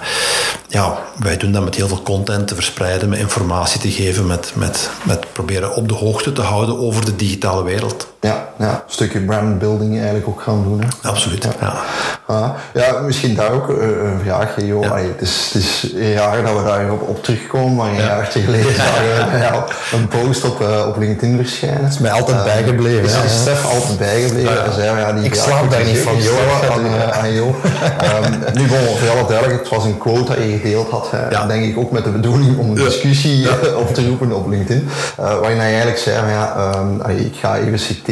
ja, 0.69 0.99
wij 1.19 1.37
doen 1.37 1.53
dat 1.53 1.65
met 1.65 1.75
heel 1.75 1.89
veel 1.89 2.03
content 2.03 2.49
te 2.49 2.55
verspreiden, 2.55 3.09
met 3.09 3.19
informatie 3.19 3.81
te 3.81 3.91
geven, 3.91 4.27
met, 4.27 4.53
met, 4.55 4.91
met 5.03 5.33
proberen 5.33 5.75
op 5.75 5.89
de 5.89 5.95
hoogte 5.95 6.33
te 6.33 6.43
houden 6.43 6.79
over 6.79 7.05
de 7.05 7.17
digitale 7.17 7.63
wereld. 7.63 8.07
Ja, 8.21 8.49
ja, 8.59 8.71
een 8.71 8.93
stukje 8.93 9.21
brandbuilding 9.21 9.97
eigenlijk 9.97 10.29
ook 10.29 10.41
gaan 10.41 10.63
doen. 10.63 10.81
Hè. 10.81 11.09
Absoluut, 11.09 11.43
ja. 11.43 11.51
ja. 11.61 11.83
Ah, 12.27 12.51
ja, 12.75 13.01
misschien 13.01 13.35
daar 13.35 13.53
ook 13.53 13.69
uh, 13.69 13.77
een 13.81 14.21
vraagje. 14.23 14.67
Joh. 14.67 14.83
Ja. 14.83 14.89
Allee, 14.89 15.07
het, 15.07 15.21
is, 15.21 15.51
het 15.53 15.63
is 15.63 15.93
raar 16.15 16.43
dat 16.43 16.57
we 16.57 16.65
daar 16.65 16.93
op, 16.93 17.09
op 17.09 17.23
terugkomen, 17.23 17.75
maar 17.75 17.89
een 17.89 17.95
ja. 17.95 18.07
jaartje 18.07 18.41
geleden 18.41 18.75
zagen 18.85 19.03
we 19.03 19.39
ja, 19.39 19.65
een 19.93 20.09
post 20.09 20.45
op, 20.45 20.61
uh, 20.61 20.87
op 20.89 20.97
LinkedIn 20.97 21.37
verschijnen. 21.37 21.85
Het 21.85 21.93
is 21.93 21.99
mij 21.99 22.11
altijd 22.11 22.37
uh, 22.37 22.45
bijgebleven. 22.45 23.25
Is 23.25 23.41
Stef 23.41 23.65
altijd 23.65 23.99
bijgebleven. 23.99 24.53
Ja, 24.53 24.71
zei, 24.73 24.99
ja, 24.99 25.13
die 25.13 25.25
ik 25.25 25.35
slaap 25.35 25.71
daar 25.71 25.85
niet 25.85 25.99
van, 25.99 26.17
joh. 26.23 26.71
Aan, 26.73 26.87
uh, 26.87 27.19
aan 27.19 27.33
Jo. 27.33 27.47
um, 27.47 28.39
nu, 28.55 28.67
bon, 28.67 28.97
voor 28.99 29.09
alle 29.09 29.29
duidelijkheid, 29.29 29.61
het 29.61 29.69
was 29.69 29.85
een 29.85 29.99
quote 29.99 30.35
dat 30.35 30.37
je 30.37 30.59
gedeeld 30.63 30.91
had. 30.91 31.11
Hè, 31.11 31.47
denk 31.47 31.65
ik 31.65 31.79
ook 31.79 31.91
met 31.91 32.05
de 32.05 32.11
bedoeling 32.11 32.59
om 32.59 32.69
een 32.69 32.75
discussie 32.75 33.49
op 33.77 33.95
te 33.95 34.07
roepen 34.07 34.33
op 34.33 34.49
LinkedIn. 34.49 34.89
waarin 35.17 35.59
hij 35.59 35.69
eigenlijk 35.69 35.99
zei, 35.99 36.31
ja, 36.31 36.75
um, 36.77 37.01
allee, 37.01 37.17
ik 37.17 37.37
ga 37.37 37.57
even 37.57 37.79
citeren. 37.79 38.07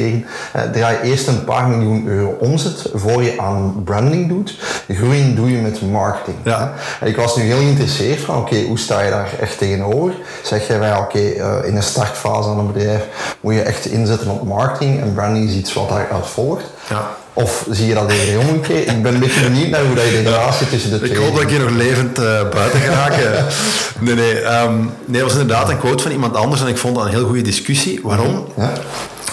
Draai 0.72 0.98
eerst 1.02 1.28
een 1.28 1.44
paar 1.44 1.68
miljoen 1.68 2.06
euro 2.06 2.36
omzet 2.40 2.90
voor 2.94 3.22
je 3.22 3.40
aan 3.40 3.82
branding 3.84 4.28
doet. 4.28 4.58
Groeien 4.88 5.34
doe 5.34 5.50
je 5.50 5.58
met 5.58 5.90
marketing. 5.90 6.36
Ja. 6.42 6.72
En 7.00 7.06
ik 7.06 7.16
was 7.16 7.36
nu 7.36 7.42
heel 7.42 7.56
geïnteresseerd 7.56 8.20
van, 8.20 8.36
oké, 8.36 8.54
okay, 8.54 8.66
hoe 8.66 8.78
sta 8.78 9.00
je 9.00 9.10
daar 9.10 9.30
echt 9.40 9.58
tegenover? 9.58 10.14
Zeg 10.42 10.66
je, 10.66 10.74
oké, 10.74 10.98
okay, 10.98 11.36
uh, 11.36 11.68
in 11.68 11.74
de 11.74 11.80
startfase 11.80 12.48
van 12.48 12.58
een 12.58 12.72
bedrijf 12.72 13.36
moet 13.40 13.54
je 13.54 13.62
echt 13.62 13.86
inzetten 13.86 14.30
op 14.30 14.42
marketing 14.42 15.00
en 15.00 15.14
branding 15.14 15.48
is 15.48 15.54
iets 15.54 15.72
wat 15.72 15.88
daaruit 15.88 16.26
volgt. 16.26 16.64
Ja. 16.88 17.16
Of 17.36 17.66
zie 17.70 17.86
je 17.86 17.94
dat 17.94 18.10
eerder 18.10 18.38
omgekeerd? 18.38 18.90
Ik 18.90 19.02
ben 19.02 19.14
een 19.14 19.20
beetje 19.20 19.40
benieuwd 19.40 19.68
naar 19.68 19.84
hoe 19.84 19.94
dat 19.94 20.04
je 20.04 20.10
de 20.10 20.22
relatie 20.22 20.68
tussen 20.68 20.90
de 20.90 20.98
twee... 20.98 21.10
Ik 21.10 21.16
hoop 21.16 21.34
dat 21.34 21.42
ik 21.42 21.48
hier 21.48 21.58
nog 21.58 21.70
levend 21.70 22.18
uh, 22.18 22.48
buiten 22.50 22.80
geraak. 22.80 23.12
nee, 24.00 24.14
nee. 24.14 24.44
Um, 24.44 24.90
nee, 25.04 25.20
dat 25.20 25.30
was 25.30 25.40
inderdaad 25.40 25.68
een 25.68 25.78
quote 25.78 26.02
van 26.02 26.12
iemand 26.12 26.36
anders 26.36 26.60
en 26.60 26.66
ik 26.66 26.76
vond 26.76 26.96
dat 26.96 27.04
een 27.04 27.10
heel 27.10 27.26
goede 27.26 27.42
discussie. 27.42 28.00
Waarom? 28.02 28.46
Ja. 28.56 28.72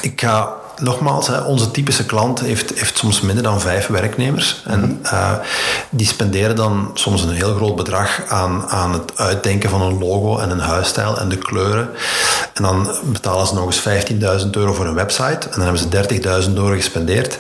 Ik 0.02 0.22
ga 0.22 0.54
nogmaals, 0.82 1.30
onze 1.46 1.72
typische 1.72 2.06
klant 2.06 2.40
heeft, 2.40 2.80
heeft 2.80 2.98
soms 2.98 3.22
minder 3.22 3.44
dan 3.44 3.62
vijf 3.62 3.88
werknemers. 3.88 4.62
En 4.66 4.80
Mhm. 4.80 5.14
uh, 5.14 5.32
die 5.90 6.08
spenderen 6.08 6.56
dan 6.56 6.92
soms 6.94 7.22
een 7.22 7.30
heel 7.30 7.56
groot 7.56 7.76
bedrag 7.76 8.22
aan, 8.28 8.70
aan 8.70 8.94
het 8.94 9.12
uitdenken 9.18 9.70
van 9.70 9.82
een 9.82 10.00
logo 10.00 10.38
en 10.38 10.50
een 10.50 10.60
huisstijl 10.60 11.18
en 11.20 11.30
de 11.30 11.38
kleuren. 11.38 11.90
En 12.54 12.64
dan 12.64 12.88
betalen 13.04 13.48
ze 13.48 13.54
nog 13.54 13.66
eens 13.66 13.80
15.000 13.80 14.50
euro 14.56 14.74
voor 14.74 14.86
een 14.86 14.94
website. 14.94 15.48
En 15.50 15.52
dan 15.52 15.62
hebben 15.62 15.82
ze 15.82 15.88
30.000 16.48 16.54
euro 16.58 16.76
gespendeerd. 16.76 17.38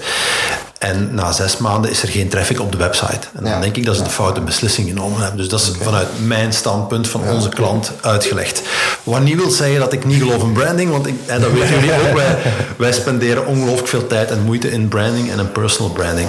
En 0.83 1.09
na 1.13 1.31
zes 1.31 1.57
maanden 1.57 1.91
is 1.91 2.01
er 2.01 2.07
geen 2.07 2.27
traffic 2.29 2.59
op 2.59 2.71
de 2.71 2.77
website. 2.77 3.27
En 3.33 3.43
dan 3.43 3.51
Ja. 3.51 3.59
denk 3.59 3.75
ik 3.75 3.85
dat 3.85 3.95
ze 3.95 4.03
een 4.03 4.09
foute 4.09 4.41
beslissing 4.41 4.87
genomen 4.87 5.19
hebben. 5.21 5.37
Dus 5.37 5.47
dat 5.49 5.59
is 5.59 5.71
vanuit 5.81 6.07
mijn 6.25 6.53
standpunt 6.53 7.07
van 7.07 7.21
onze 7.29 7.49
klant 7.49 7.91
uitgelegd. 8.01 8.61
Wat 9.03 9.21
niet 9.21 9.35
wil 9.35 9.49
zeggen 9.49 9.79
dat 9.79 9.93
ik 9.93 10.05
niet 10.05 10.21
geloof 10.21 10.41
in 10.43 10.51
branding, 10.51 10.91
want 10.91 11.07
ik, 11.07 11.13
en 11.25 11.41
dat 11.41 11.51
weten 11.51 11.73
jullie 11.73 11.91
ook. 11.93 12.13
Wij, 12.15 12.37
wij 12.77 12.91
spenderen 12.91 13.45
ongelooflijk 13.45 13.87
veel 13.87 14.07
tijd 14.07 14.31
en 14.31 14.41
moeite 14.43 14.71
in 14.71 14.87
branding 14.87 15.31
en 15.31 15.39
in 15.39 15.51
personal 15.51 15.91
branding. 15.91 16.27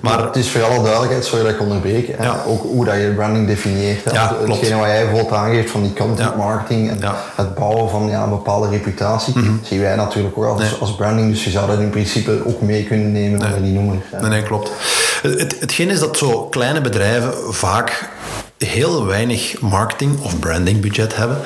Maar 0.00 0.24
Het 0.24 0.36
is 0.36 0.48
voor 0.50 0.62
alle 0.64 0.82
duidelijkheid, 0.82 1.24
sorry 1.24 1.44
dat 1.44 1.52
ik 1.54 1.60
onderbreek, 1.60 2.14
Ja. 2.20 2.42
ook 2.46 2.62
hoe 2.62 2.84
dat 2.84 2.94
je 2.94 3.12
branding 3.16 3.46
definieert. 3.46 4.04
Hè. 4.04 4.10
Ja, 4.12 4.26
klopt. 4.44 4.48
Wat 4.48 4.68
jij 4.68 5.02
bijvoorbeeld 5.04 5.32
aangeeft 5.32 5.70
van 5.70 5.82
die 5.82 5.92
content 5.92 6.18
Ja. 6.30 6.36
marketing 6.36 6.90
en 6.90 6.98
het 7.34 7.54
bouwen 7.54 7.90
van 7.90 8.08
ja, 8.08 8.22
een 8.22 8.30
bepaalde 8.30 8.68
reputatie, 8.68 9.34
zien 9.62 9.80
wij 9.80 9.96
natuurlijk 9.96 10.38
ook 10.38 10.44
als, 10.44 10.60
Nee. 10.60 10.70
als 10.80 10.94
branding. 10.94 11.30
Dus 11.30 11.44
je 11.44 11.50
zou 11.50 11.66
dat 11.70 11.78
in 11.78 11.90
principe 11.90 12.40
ook 12.46 12.60
mee 12.60 12.84
kunnen 12.84 13.12
nemen 13.12 13.44
onder 13.44 13.62
die 13.62 13.72
noemer. 13.72 13.94
Nee, 14.20 14.30
nee, 14.30 14.42
klopt. 14.42 14.70
Het, 15.22 15.40
het, 15.40 15.60
hetgeen 15.60 15.90
is 15.90 15.98
dat 15.98 16.18
zo 16.18 16.42
kleine 16.42 16.80
bedrijven 16.80 17.54
vaak 17.54 18.08
heel 18.58 19.06
weinig 19.06 19.60
marketing 19.60 20.20
of 20.22 20.38
branding 20.38 20.80
budget 20.80 21.16
hebben. 21.16 21.38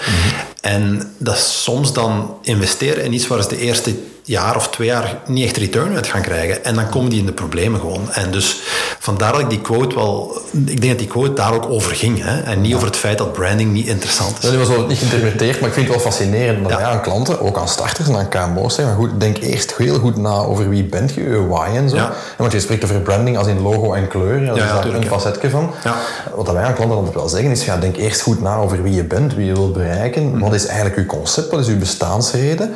En 0.61 1.15
dat 1.19 1.39
soms 1.39 1.93
dan 1.93 2.39
investeren 2.43 3.05
in 3.05 3.13
iets 3.13 3.27
waar 3.27 3.43
ze 3.43 3.49
de 3.49 3.59
eerste 3.59 3.95
jaar 4.31 4.57
of 4.57 4.69
twee 4.69 4.87
jaar 4.89 5.19
niet 5.27 5.45
echt 5.45 5.57
return 5.57 5.95
uit 5.95 6.07
gaan 6.07 6.23
krijgen. 6.23 6.65
En 6.65 6.75
dan 6.75 6.89
komen 6.89 7.11
die 7.11 7.19
in 7.21 7.27
de 7.27 7.33
problemen 7.33 7.81
gewoon. 7.81 8.13
En 8.13 8.31
dus 8.31 8.61
vandaar 8.99 9.33
dat 9.33 9.41
ik 9.41 9.51
die 9.51 9.61
quote 9.61 9.95
wel... 9.95 10.41
Ik 10.53 10.67
denk 10.81 10.89
dat 10.89 10.99
die 10.99 11.07
quote 11.09 11.33
daar 11.33 11.55
ook 11.55 11.69
over 11.71 11.95
ging. 11.95 12.23
Hè? 12.25 12.41
En 12.41 12.61
niet 12.61 12.75
over 12.75 12.87
het 12.87 12.97
feit 12.97 13.19
dat 13.19 13.33
branding 13.33 13.73
niet 13.73 13.87
interessant 13.87 14.37
is. 14.37 14.51
Dat 14.51 14.55
was 14.55 14.69
wel 14.69 14.87
niet 14.87 14.99
geïnterpreteerd, 14.99 15.61
maar 15.61 15.69
ik 15.69 15.75
vind 15.75 15.87
het 15.89 15.95
wel 16.03 16.05
fascinerend 16.13 16.63
dat 16.63 16.71
Ja. 16.71 16.77
wij 16.77 16.87
aan 16.87 17.03
klanten, 17.03 17.41
ook 17.41 17.59
aan 17.59 17.69
starters 17.69 18.09
en 18.09 18.17
aan 18.17 18.29
KMO's 18.29 18.75
zeggen, 18.75 18.97
maar 18.97 19.07
goed, 19.09 19.21
denk 19.21 19.37
eerst 19.39 19.77
heel 19.77 19.99
goed 19.99 20.17
na 20.17 20.35
over 20.35 20.69
wie 20.69 20.85
bent 20.85 21.15
je, 21.15 21.21
je 21.23 21.47
why 21.47 21.69
en 21.77 21.89
zo. 21.89 21.97
Ja. 21.97 22.07
En 22.07 22.13
want 22.37 22.53
je 22.53 22.61
spreekt 22.61 22.85
over 22.85 23.01
branding 23.01 23.39
als 23.39 23.47
in 23.47 23.61
logo 23.61 23.93
en 23.93 24.09
kleur, 24.09 24.47
dat 24.47 24.57
is 24.57 24.63
daar 24.63 24.81
tuurlijk, 24.83 25.05
een 25.05 25.11
facetje 25.11 25.51
van. 25.51 25.71
Ja. 25.85 25.97
Wat 26.35 26.53
wij 26.53 26.63
aan 26.65 26.75
klanten 26.75 26.97
altijd 26.97 27.15
wel 27.15 27.29
zeggen 27.29 27.51
is, 27.51 27.65
ja, 27.65 27.77
denk 27.77 27.97
eerst 27.97 28.21
goed 28.21 28.41
na 28.43 28.57
over 28.57 28.83
wie 28.83 28.95
je 28.95 29.05
bent, 29.05 29.35
wie 29.35 29.47
je 29.47 29.53
wilt 29.53 29.73
bereiken, 29.73 30.31
Mhm. 30.31 30.39
wat 30.39 30.55
is 30.55 30.67
eigenlijk 30.67 30.97
je 30.97 31.07
concept, 31.07 31.51
wat 31.51 31.61
is 31.61 31.67
je 31.67 31.75
bestaansreden, 31.77 32.75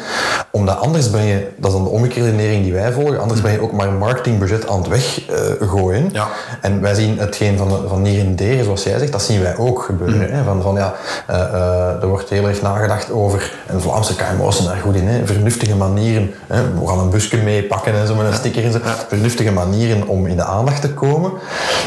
omdat 0.51 0.79
anders 0.79 1.11
ben 1.11 1.25
je, 1.25 1.44
dat 1.57 1.71
is 1.71 1.77
dan 1.77 1.85
de 1.85 1.91
omgekeerde 1.91 2.37
die 2.37 2.73
wij 2.73 2.93
volgen, 2.93 3.21
anders 3.21 3.41
ben 3.41 3.53
je 3.53 3.61
ook 3.61 3.73
maar 3.73 3.89
een 3.89 3.99
marketingbudget 3.99 4.69
aan 4.69 4.83
het 4.83 4.89
weggooien. 4.89 6.09
Ja. 6.13 6.29
En 6.61 6.81
wij 6.81 6.95
zien 6.95 7.19
hetgeen 7.19 7.59
van, 7.59 7.89
van 7.89 8.05
hier 8.05 8.21
en 8.21 8.37
der, 8.37 8.65
zoals 8.65 8.83
jij 8.83 8.99
zegt, 8.99 9.13
dat 9.13 9.23
zien 9.23 9.43
wij 9.43 9.57
ook 9.57 9.83
gebeuren. 9.83 10.19
Mhm. 10.19 10.33
Hè? 10.33 10.45
Van, 10.45 10.63
van, 10.63 10.75
ja, 10.75 10.95
eh, 11.27 11.41
eh, 11.41 12.03
er 12.03 12.07
wordt 12.07 12.31
heel 12.31 12.49
erg 12.49 12.63
nagedacht 12.63 13.11
over, 13.11 13.53
en 13.67 13.81
Vlaamse 13.81 14.15
KMO's 14.15 14.57
zijn 14.57 14.69
daar 14.69 14.77
goed 14.77 14.95
in, 14.95 15.09
hè? 15.09 15.27
vernuftige 15.27 15.77
manieren. 15.77 16.35
Hè? 16.47 16.63
We 16.81 16.87
gaan 16.87 16.99
een 16.99 17.11
busje 17.11 17.37
meepakken 17.37 17.95
en 17.95 18.07
zo 18.07 18.15
met 18.15 18.27
een 18.27 18.35
sticker 18.35 18.65
en 18.65 18.73
zo. 18.73 18.79
Vernuftige 19.09 19.53
manieren 19.53 20.09
om 20.09 20.27
in 20.27 20.37
de 20.37 20.45
aandacht 20.45 20.81
te 20.81 20.93
komen. 20.93 21.33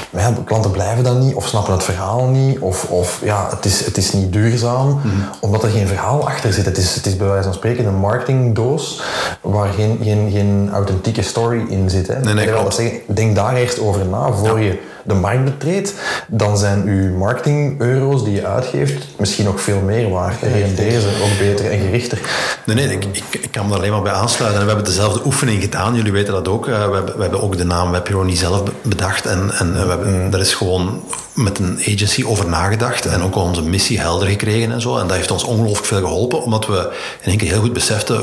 Maar 0.09 0.21
ja, 0.21 0.33
klanten 0.45 0.71
blijven 0.71 1.03
dat 1.03 1.19
niet, 1.19 1.35
of 1.35 1.47
snappen 1.47 1.73
het 1.73 1.83
verhaal 1.83 2.25
niet, 2.25 2.59
of, 2.59 2.83
of 2.89 3.19
ja, 3.23 3.47
het 3.49 3.65
is, 3.65 3.85
het 3.85 3.97
is 3.97 4.13
niet 4.13 4.33
duurzaam, 4.33 4.87
Mhm. 4.87 5.15
omdat 5.39 5.63
er 5.63 5.69
geen 5.69 5.87
verhaal 5.87 6.27
achter 6.27 6.53
zit. 6.53 6.65
Het 6.65 6.77
is, 6.77 6.95
het 6.95 7.05
is 7.05 7.17
bij 7.17 7.27
wijze 7.27 7.43
van 7.43 7.53
spreken 7.53 7.85
een 7.85 7.95
marketingdoos 7.95 9.01
waar 9.51 9.67
geen, 9.73 9.99
geen, 10.03 10.31
geen 10.31 10.69
authentieke 10.73 11.21
story 11.21 11.61
in 11.69 11.89
zit. 11.89 12.07
Hè? 12.07 12.19
nee, 12.19 12.45
Ik 12.45 12.49
wil 12.49 12.59
klopt. 12.59 12.75
zeggen, 12.75 12.99
denk 13.05 13.35
daar 13.35 13.55
eerst 13.55 13.79
over 13.79 14.05
na 14.05 14.31
voor 14.31 14.59
je 14.59 14.79
de 15.07 15.13
markt 15.13 15.43
betreedt. 15.43 15.93
Dan 16.27 16.57
zijn 16.57 16.83
uw 16.85 17.17
marketing-euro's 17.17 18.23
die 18.23 18.33
je 18.33 18.45
uitgeeft 18.47 19.05
misschien 19.17 19.45
nog 19.45 19.61
veel 19.61 19.79
meer 19.81 20.09
waard. 20.09 20.41
En 20.43 20.51
renderen 20.51 21.01
ze 21.01 21.07
ook 21.23 21.39
beter 21.47 21.71
en 21.71 21.79
gerichter. 21.79 22.19
Nee, 22.65 22.75
nee, 22.75 22.89
ik, 22.95 23.05
ik, 23.11 23.23
ik 23.41 23.51
kan 23.51 23.65
me 23.65 23.71
er 23.71 23.77
alleen 23.77 23.91
maar 23.91 24.01
bij 24.01 24.11
aansluiten. 24.11 24.59
En 24.59 24.65
we 24.67 24.73
hebben 24.73 24.91
dezelfde 24.93 25.25
oefening 25.25 25.61
gedaan. 25.61 25.95
Jullie 25.95 26.11
weten 26.11 26.33
dat 26.33 26.47
ook. 26.47 26.67
Eh, 26.67 26.73
We 26.87 26.93
hebben, 26.95 27.15
we 27.15 27.21
hebben 27.21 27.41
ook 27.41 27.57
de 27.57 27.63
naam 27.65 27.91
Webhero 27.91 28.29
zelf 28.29 28.63
be- 28.63 28.71
bedacht. 28.81 29.25
En, 29.25 29.51
en 29.57 29.73
we 29.73 29.89
hebben, 29.89 30.29
daar 30.31 30.39
is 30.39 30.53
gewoon 30.53 31.03
met 31.33 31.59
een 31.59 31.79
agency 31.79 32.23
over 32.25 32.47
nagedacht. 32.49 33.05
En 33.05 33.21
ook 33.23 33.35
onze 33.35 33.61
missie 33.63 33.99
helder 33.99 34.27
gekregen 34.27 34.71
en 34.71 34.81
zo. 34.81 34.97
En 34.97 35.07
dat 35.07 35.15
heeft 35.17 35.31
ons 35.31 35.43
ongelooflijk 35.43 35.85
veel 35.87 35.99
geholpen. 35.99 36.41
Omdat 36.43 36.65
we 36.67 36.89
in 37.21 37.29
één 37.29 37.37
keer 37.37 37.51
heel 37.51 37.61
goed 37.61 37.73
beseften 37.73 38.21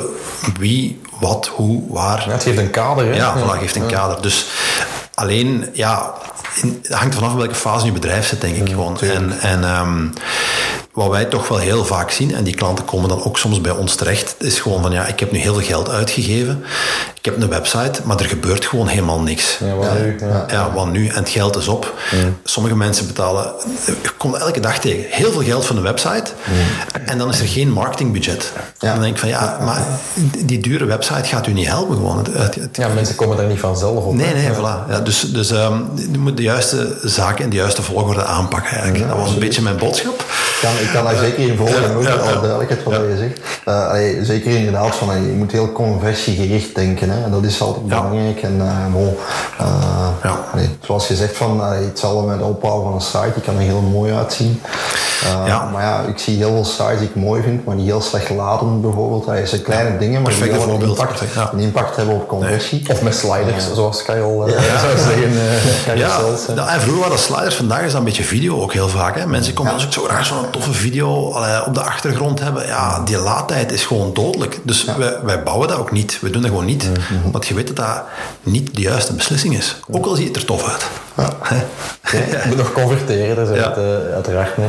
wie, 0.58 1.00
wat, 1.20 1.50
hoe, 1.54 1.82
waar. 1.88 2.24
Ja, 2.26 2.32
het 2.32 2.42
geeft 2.42 2.58
een 2.58 2.70
kader. 2.70 3.04
Hè? 3.06 3.14
Ja, 3.16 3.34
voilà, 3.38 3.58
geeft 3.58 3.76
een 3.76 3.86
kader. 3.86 4.22
Dus 4.22 4.46
alleen, 5.14 5.68
ja, 5.72 6.14
het 6.60 6.88
hangt 6.88 7.14
vanaf 7.14 7.34
welke 7.34 7.54
fase 7.54 7.86
je 7.86 7.92
bedrijf 7.92 8.26
zit, 8.26 8.40
denk 8.40 8.56
ik 8.56 8.68
gewoon. 8.68 9.00
En, 9.00 9.38
en 9.38 9.64
ehm, 9.64 10.06
wat 10.92 11.08
wij 11.08 11.24
toch 11.24 11.48
wel 11.48 11.58
heel 11.58 11.84
vaak 11.84 12.10
zien, 12.10 12.34
en 12.34 12.44
die 12.44 12.54
klanten 12.54 12.84
komen 12.84 13.08
dan 13.08 13.24
ook 13.24 13.38
soms 13.38 13.60
bij 13.60 13.72
ons 13.72 13.94
terecht, 13.94 14.34
is 14.38 14.60
gewoon 14.60 14.82
van, 14.82 14.92
ja, 14.92 15.06
ik 15.06 15.20
heb 15.20 15.32
nu 15.32 15.38
heel 15.38 15.54
veel 15.54 15.66
geld 15.66 15.88
uitgegeven. 15.88 16.64
Ik 17.24 17.32
heb 17.32 17.42
een 17.42 17.48
website, 17.48 18.00
maar 18.04 18.18
er 18.18 18.24
gebeurt 18.24 18.64
gewoon 18.66 18.86
helemaal 18.86 19.20
niks. 19.20 19.58
Ja, 19.64 19.74
wat 19.74 19.98
nu? 19.98 20.16
Ja. 20.20 20.44
Ja, 20.50 20.72
wat 20.72 20.90
nu? 20.90 21.06
En 21.08 21.14
het 21.14 21.28
geld 21.28 21.56
is 21.56 21.68
op. 21.68 21.94
Sommige 22.44 22.76
mensen 22.76 23.06
betalen, 23.06 23.52
je 23.86 24.10
komt 24.16 24.34
elke 24.34 24.60
dag 24.60 24.78
tegen, 24.78 25.04
heel 25.08 25.32
veel 25.32 25.42
geld 25.42 25.64
voor 25.66 25.76
een 25.76 25.82
website. 25.82 26.24
En 27.06 27.18
dan 27.18 27.28
is 27.28 27.40
er 27.40 27.46
geen 27.46 27.70
marketingbudget. 27.72 28.52
En 28.78 28.88
dan 28.90 29.00
denk 29.00 29.12
ik 29.14 29.18
van, 29.18 29.28
ja, 29.28 29.58
maar 29.64 29.82
die 30.44 30.58
dure 30.60 30.84
website 30.84 31.24
gaat 31.24 31.46
u 31.46 31.52
niet 31.52 31.66
helpen 31.66 31.96
gewoon. 31.96 32.18
Het- 32.18 32.26
het- 32.32 32.54
het- 32.54 32.76
Ja, 32.76 32.88
mensen 32.88 33.14
komen 33.14 33.36
daar 33.36 33.46
niet 33.46 33.60
vanzelf 33.60 34.04
op. 34.04 34.14
Nee, 34.14 34.34
nee, 34.34 34.50
voilà. 34.52 34.88
Ja, 34.90 35.00
dus 35.02 35.20
dus 35.20 35.50
ehm, 35.50 35.78
je 36.12 36.18
moet 36.18 36.36
de 36.36 36.42
juiste 36.42 36.98
zaken 37.02 37.44
in 37.44 37.50
de 37.50 37.56
juiste 37.56 37.82
volgorde 37.82 38.24
aanpakken 38.24 38.76
eigenlijk. 38.76 39.08
dat 39.08 39.18
was 39.18 39.30
een 39.32 39.38
beetje 39.38 39.62
mijn 39.62 39.76
boodschap. 39.76 40.20
Ik 40.20 40.58
kan, 40.60 40.70
ik 40.80 40.90
kan 40.92 41.04
daar 41.04 41.16
zeker 41.16 41.38
in 41.48 41.56
volgen, 41.56 41.84
en 41.84 41.96
ook 41.96 42.02
ja, 42.02 42.08
ja. 42.08 42.14
alle 42.20 42.40
duidelijkheid 42.40 42.82
wat 42.82 42.94
je 42.94 43.16
zegt. 43.18 43.38
Eh, 43.64 43.88
allee, 43.88 44.24
zeker 44.24 44.50
inderdaad, 44.56 44.94
van, 44.94 45.26
je 45.26 45.32
moet 45.32 45.52
heel 45.52 45.72
conversiegericht 45.72 46.74
denken. 46.74 47.10
Hè, 47.10 47.13
en 47.24 47.30
dat 47.30 47.42
is 47.44 47.60
altijd 47.62 47.84
Ja. 47.88 48.00
belangrijk. 48.02 48.42
En 48.42 48.60
eh, 48.60 48.92
bon, 48.92 49.16
eh, 49.58 49.66
Ja. 50.22 50.38
allee, 50.52 50.68
zoals 50.80 51.08
je 51.08 51.14
zegt, 51.16 51.36
van, 51.36 51.60
allee, 51.64 51.84
hetzelfde 51.84 52.26
met 52.28 52.38
de 52.38 52.44
opbouw 52.44 52.82
van 52.82 52.92
een 52.94 53.00
site, 53.00 53.30
die 53.34 53.42
kan 53.42 53.54
er 53.54 53.60
heel 53.60 53.80
mooi 53.80 54.12
uitzien. 54.12 54.60
Eh, 55.22 55.46
Ja. 55.46 55.68
Maar 55.72 55.82
ja, 55.82 56.00
ik 56.08 56.18
zie 56.18 56.36
heel 56.36 56.52
veel 56.52 56.64
sites 56.64 56.98
die 56.98 57.08
ik 57.08 57.14
mooi 57.14 57.42
vind, 57.42 57.64
maar 57.64 57.76
die 57.76 57.84
heel 57.84 58.00
slecht 58.00 58.30
laden 58.30 58.80
bijvoorbeeld. 58.80 59.26
Dat 59.26 59.48
zijn 59.48 59.62
kleine 59.62 59.98
dingen, 59.98 60.22
maar 60.22 60.32
die 60.32 60.52
wel 60.52 60.68
een 60.68 60.80
impact, 60.82 61.22
Ja. 61.34 61.50
een 61.52 61.58
impact 61.58 61.96
hebben 61.96 62.14
op 62.14 62.28
conversie. 62.28 62.84
Of 62.90 63.02
met 63.02 63.14
sliders, 63.14 63.64
zoals 63.74 64.04
eh, 64.04 64.14
zou 64.84 64.98
zeggen. 64.98 65.32
eh 65.88 65.96
Ja, 65.96 66.18
hè. 66.46 66.54
nou, 66.54 66.68
en 66.68 66.80
vroeger 66.80 67.00
waren 67.00 67.10
dat 67.16 67.20
sliders, 67.20 67.54
vandaag 67.54 67.80
is 67.82 67.90
dat 67.90 67.98
een 67.98 68.04
beetje 68.04 68.22
video 68.24 68.60
ook 68.62 68.72
heel 68.72 68.88
vaak. 68.88 69.18
Hè. 69.18 69.26
Mensen 69.26 69.54
komen 69.54 69.72
als 69.72 69.84
ik 69.86 69.92
zo 69.92 70.02
graag 70.02 70.26
zo'n 70.26 70.50
toffe 70.50 70.72
video 70.72 71.32
allee, 71.32 71.66
op 71.66 71.74
de 71.74 71.80
achtergrond 71.80 72.40
hebben. 72.40 72.66
Ja, 72.66 73.00
die 73.04 73.18
laadtijd 73.18 73.72
is 73.72 73.84
gewoon 73.84 74.10
dodelijk. 74.12 74.60
Dus 74.62 74.84
wij, 74.84 75.16
wij 75.24 75.42
bouwen 75.42 75.68
dat 75.68 75.78
ook 75.78 75.92
niet. 75.92 76.18
We 76.20 76.30
doen 76.30 76.42
dat 76.42 76.50
gewoon 76.50 76.64
niet. 76.64 76.88
Want 77.30 77.46
je 77.46 77.54
weet 77.54 77.66
dat 77.66 77.76
dat 77.76 78.04
niet 78.42 78.74
de 78.74 78.80
juiste 78.80 79.12
beslissing 79.12 79.56
is. 79.56 79.76
Ook 79.90 80.06
al 80.06 80.14
ziet 80.14 80.26
het 80.26 80.36
er 80.36 80.44
tof 80.44 80.68
uit. 80.68 80.86
Hè? 81.14 81.56
Je 82.18 82.42
moet 82.46 82.56
nog 82.56 82.72
converteren, 82.72 83.54
Ja. 83.54 83.68
het 83.68 83.76
eh, 83.76 84.14
uiteraard. 84.14 84.50
Ja. 84.56 84.64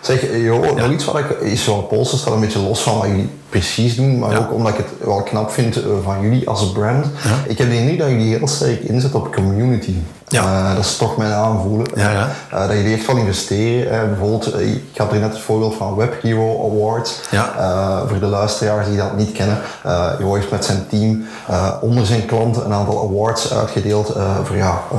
Zeg, 0.00 0.24
Jo, 0.42 0.58
nog 0.76 0.90
iets 0.90 1.04
wat 1.04 1.18
ik 1.18 1.30
is 1.40 1.64
zo'n 1.64 1.86
polster 1.86 2.18
staat 2.18 2.34
een 2.34 2.40
beetje 2.40 2.58
los 2.58 2.80
van 2.82 2.98
wat 2.98 3.06
jullie 3.06 3.30
precies 3.48 3.96
doen, 3.96 4.18
maar 4.18 4.30
Ja. 4.30 4.36
ook 4.38 4.52
omdat 4.52 4.72
ik 4.72 4.76
het 4.78 5.06
wel 5.08 5.22
knap 5.22 5.50
vind 5.50 5.76
eh, 5.76 5.82
van 6.04 6.20
jullie 6.20 6.48
als 6.48 6.72
brand. 6.72 7.06
Ik 7.46 7.58
heb 7.58 7.68
de 7.70 7.76
indruk 7.76 7.98
dat 7.98 8.08
jullie 8.08 8.36
heel 8.36 8.48
sterk 8.48 8.80
inzetten 8.80 9.20
op 9.20 9.34
community. 9.34 9.94
Ja. 10.28 10.42
Eh, 10.42 10.74
dat 10.76 10.84
is 10.84 10.96
toch 10.96 11.16
mijn 11.16 11.32
aanvoelen. 11.32 11.86
Ja, 11.94 12.10
ja. 12.10 12.28
Eh, 12.50 12.60
dat 12.68 12.76
jullie 12.76 12.94
echt 12.96 13.06
wel 13.06 13.16
investeren. 13.16 13.92
Eh, 13.92 14.08
bijvoorbeeld, 14.08 14.52
eh, 14.52 14.66
ik 14.72 14.82
had 14.96 15.12
er 15.12 15.18
net 15.18 15.32
het 15.32 15.40
voorbeeld 15.40 15.74
van 15.74 15.96
Web 15.96 16.22
Hero 16.22 16.70
Awards. 16.72 17.20
Ja. 17.30 17.54
Eh, 17.58 18.08
voor 18.08 18.18
de 18.18 18.26
luisteraars 18.26 18.86
die 18.86 18.96
dat 18.96 19.16
niet 19.16 19.32
kennen. 19.32 19.58
eh 19.82 20.06
Jo 20.18 20.34
heeft 20.34 20.50
met 20.50 20.64
zijn 20.64 20.86
team 20.88 21.24
eh, 21.48 21.68
onder 21.80 22.06
zijn 22.06 22.24
klanten 22.26 22.64
een 22.64 22.72
aantal 22.72 23.08
awards 23.10 23.52
uitgedeeld 23.54 24.08
eh, 24.08 24.22
voor 24.44 24.56
ja, 24.56 24.80
eh, 24.92 24.98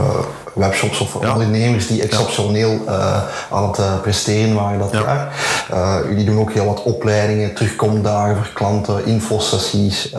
webshops 0.60 1.00
of 1.00 1.18
Ja. 1.22 1.32
ondernemers 1.32 1.88
die 1.88 2.02
exceptioneel 2.02 2.80
eh, 2.88 3.22
aan 3.52 3.68
het 3.68 3.78
eh, 3.78 4.00
presteren 4.02 4.56
waren 4.56 4.80
dat 4.80 4.92
Ja. 4.92 5.00
jaar. 5.00 5.34
Eh, 5.72 6.10
jullie 6.10 6.26
doen 6.26 6.40
ook 6.40 6.52
heel 6.52 6.66
wat 6.66 6.84
opleidingen, 6.84 7.54
terugkomdagen 7.56 8.36
voor 8.36 8.54
klanten, 8.54 9.06
infosessies. 9.06 10.12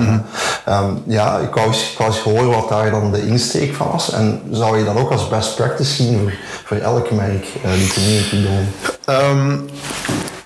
Ehm, 0.65 0.89
ja, 1.07 1.39
ik 1.39 1.55
wou, 1.55 1.67
eens, 1.67 1.91
ik 1.93 1.99
wou 1.99 2.11
eens 2.11 2.21
horen 2.21 2.51
wat 2.51 2.69
daar 2.69 2.91
dan 2.91 3.13
de 3.13 3.27
insteek 3.27 3.75
van 3.75 3.89
was. 3.91 4.11
En 4.13 4.43
zou 4.51 4.79
je 4.79 4.85
dat 4.85 4.97
ook 4.97 5.11
als 5.11 5.29
best 5.29 5.57
practice 5.57 5.95
zien 5.95 6.19
voor, 6.21 6.33
voor 6.65 6.77
elk 6.77 7.11
merk, 7.11 7.47
die 7.77 7.93
community 7.93 8.43
doen? 8.43 8.69
Ehm, 9.05 9.57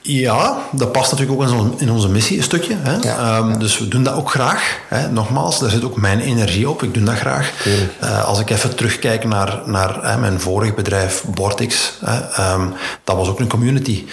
ja, 0.06 0.58
dat 0.72 0.92
past 0.92 1.10
natuurlijk 1.12 1.40
ook 1.40 1.48
in, 1.48 1.54
onze- 1.54 1.72
in 1.84 1.90
onze 1.90 2.08
missie 2.08 2.36
een 2.36 2.42
stukje. 2.42 2.76
Hè? 2.80 2.96
Ja, 3.00 3.16
Ehm, 3.18 3.58
Dus 3.58 3.78
we 3.78 3.88
doen 3.88 4.02
dat 4.02 4.14
ook 4.14 4.30
graag. 4.30 4.78
Hè? 4.88 5.08
Nogmaals, 5.10 5.60
daar 5.60 5.70
zit 5.70 5.84
ook 5.84 5.96
mijn 5.96 6.20
energie 6.20 6.68
op. 6.68 6.82
Ik 6.82 6.94
doe 6.94 7.02
dat 7.02 7.14
graag. 7.14 7.52
Eh, 8.00 8.24
als 8.24 8.38
ik 8.40 8.50
even 8.50 8.76
terugkijk 8.76 9.24
naar, 9.24 9.60
naar 9.66 9.98
hè, 10.02 10.18
mijn 10.18 10.40
vorig 10.40 10.74
bedrijf, 10.74 11.24
Bortix, 11.34 11.92
hè, 12.04 12.18
ehm, 12.20 12.66
dat 13.04 13.16
was 13.16 13.28
ook 13.28 13.40
een 13.40 13.48
community. 13.48 14.04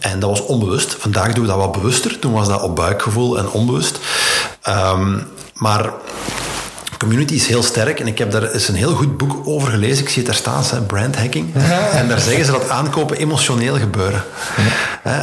En 0.00 0.20
dat 0.20 0.30
was 0.30 0.44
onbewust. 0.44 0.96
Vandaag 0.98 1.32
doen 1.32 1.44
we 1.44 1.50
dat 1.50 1.58
wat 1.58 1.72
bewuster. 1.72 2.18
Toen 2.18 2.32
was 2.32 2.48
dat 2.48 2.62
op 2.62 2.76
buikgevoel 2.76 3.38
en 3.38 3.50
onbewust. 3.50 3.98
Ehm, 4.62 5.18
maar 5.54 5.90
Community 6.98 7.34
is 7.34 7.46
heel 7.46 7.62
sterk 7.62 8.00
en 8.00 8.06
ik 8.06 8.18
heb 8.18 8.30
daar 8.30 8.42
eens 8.50 8.68
een 8.68 8.74
heel 8.74 8.94
goed 8.94 9.16
boek 9.16 9.36
over 9.46 9.70
gelezen. 9.70 10.02
Ik 10.02 10.08
zie 10.08 10.16
het 10.22 10.26
daar 10.26 10.34
staan, 10.34 10.62
hè, 10.78 10.86
brand 10.86 11.16
hacking. 11.16 11.54
En 11.92 12.08
daar 12.08 12.20
zeggen 12.20 12.44
ze 12.44 12.50
dat 12.50 12.68
aankopen 12.70 13.16
emotioneel 13.16 13.78
gebeuren. 13.78 14.22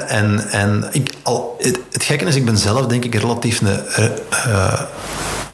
En, 0.08 0.48
en 0.50 0.88
ik, 0.92 1.14
al, 1.24 1.56
het, 1.60 1.80
het 1.92 2.04
gekke 2.04 2.26
is, 2.26 2.36
ik 2.36 2.46
ben 2.46 2.58
zelf 2.58 2.86
denk 2.86 3.04
ik 3.06 3.16
relatief 3.16 3.62
een, 3.62 3.80
eh, 4.32 4.82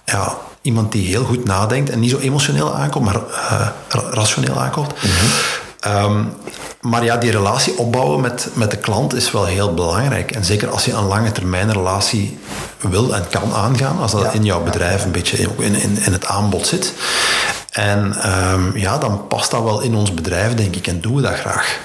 ja, 0.05 0.37
iemand 0.61 0.91
die 0.91 1.07
heel 1.07 1.23
goed 1.23 1.45
nadenkt 1.45 1.89
en 1.89 1.99
niet 1.99 2.09
zo 2.11 2.17
emotioneel 2.17 2.75
aankomt, 2.75 3.05
maar 3.05 3.15
eh, 3.15 3.67
ra- 3.89 4.09
rationeel 4.11 4.59
aankomt. 4.61 4.93
Ehm, 5.79 6.23
maar 6.81 7.03
ja, 7.03 7.17
die 7.17 7.31
relatie 7.31 7.77
opbouwen 7.77 8.21
met, 8.21 8.47
met 8.53 8.71
de 8.71 8.77
klant 8.77 9.13
is 9.13 9.31
wel 9.31 9.45
heel 9.45 9.73
belangrijk. 9.73 10.31
En 10.31 10.45
zeker 10.45 10.69
als 10.69 10.85
je 10.85 10.93
een 10.93 11.07
lange 11.07 11.31
termijn 11.31 11.71
relatie 11.71 12.37
wil 12.79 13.15
en 13.15 13.27
kan 13.29 13.53
aangaan, 13.53 13.99
als 13.99 14.11
dat 14.11 14.33
in 14.33 14.45
jouw 14.45 14.63
bedrijf 14.63 15.03
een 15.03 15.11
beetje 15.11 15.37
in, 15.37 15.75
in, 15.75 15.97
in 16.05 16.11
het 16.11 16.25
aanbod 16.25 16.67
zit. 16.67 16.93
En 17.71 18.13
ehm, 18.21 18.77
ja, 18.77 18.97
dan 18.97 19.27
past 19.27 19.51
dat 19.51 19.63
wel 19.63 19.81
in 19.81 19.95
ons 19.95 20.13
bedrijf, 20.13 20.53
denk 20.53 20.75
ik, 20.75 20.87
en 20.87 21.01
doen 21.01 21.15
we 21.15 21.21
dat 21.21 21.33
graag. 21.33 21.79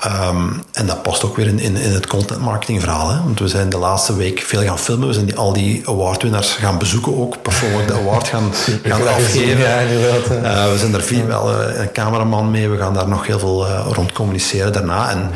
Ehm, 0.00 0.48
en 0.72 0.86
dat 0.86 1.02
past 1.02 1.24
ook 1.24 1.36
weer 1.36 1.46
in, 1.46 1.58
in, 1.58 1.76
in 1.76 1.92
het 1.92 2.06
content 2.06 2.40
marketing 2.40 2.80
verhaal. 2.80 3.08
Hè? 3.10 3.22
Want 3.22 3.38
we 3.38 3.48
zijn 3.48 3.68
de 3.68 3.76
laatste 3.76 4.16
week 4.16 4.40
veel 4.40 4.62
gaan 4.62 4.78
filmen. 4.78 5.08
We 5.08 5.14
zijn 5.14 5.26
die, 5.26 5.36
al 5.36 5.52
die 5.52 5.82
awardwinnaars 5.88 6.50
gaan 6.50 6.78
bezoeken 6.78 7.18
ook. 7.18 7.42
Persoonlijk 7.42 7.88
de 7.88 7.94
award 7.94 8.28
gaan, 8.28 8.52
gaan 8.84 9.08
afgeven. 9.08 9.58
Ja. 9.58 9.82
Uh, 9.82 10.72
we 10.72 10.78
zijn 10.78 10.94
er 10.94 11.02
veel, 11.02 11.26
wel 11.26 11.60
uh, 11.60 11.80
een 11.80 11.92
cameraman 11.92 12.50
mee. 12.50 12.68
We 12.68 12.78
gaan 12.78 12.94
daar 12.94 13.08
nog 13.08 13.26
heel 13.26 13.38
veel 13.38 13.66
uh, 13.66 13.86
rond 13.92 14.12
communiceren 14.12 14.72
daarna. 14.72 15.10
En 15.10 15.30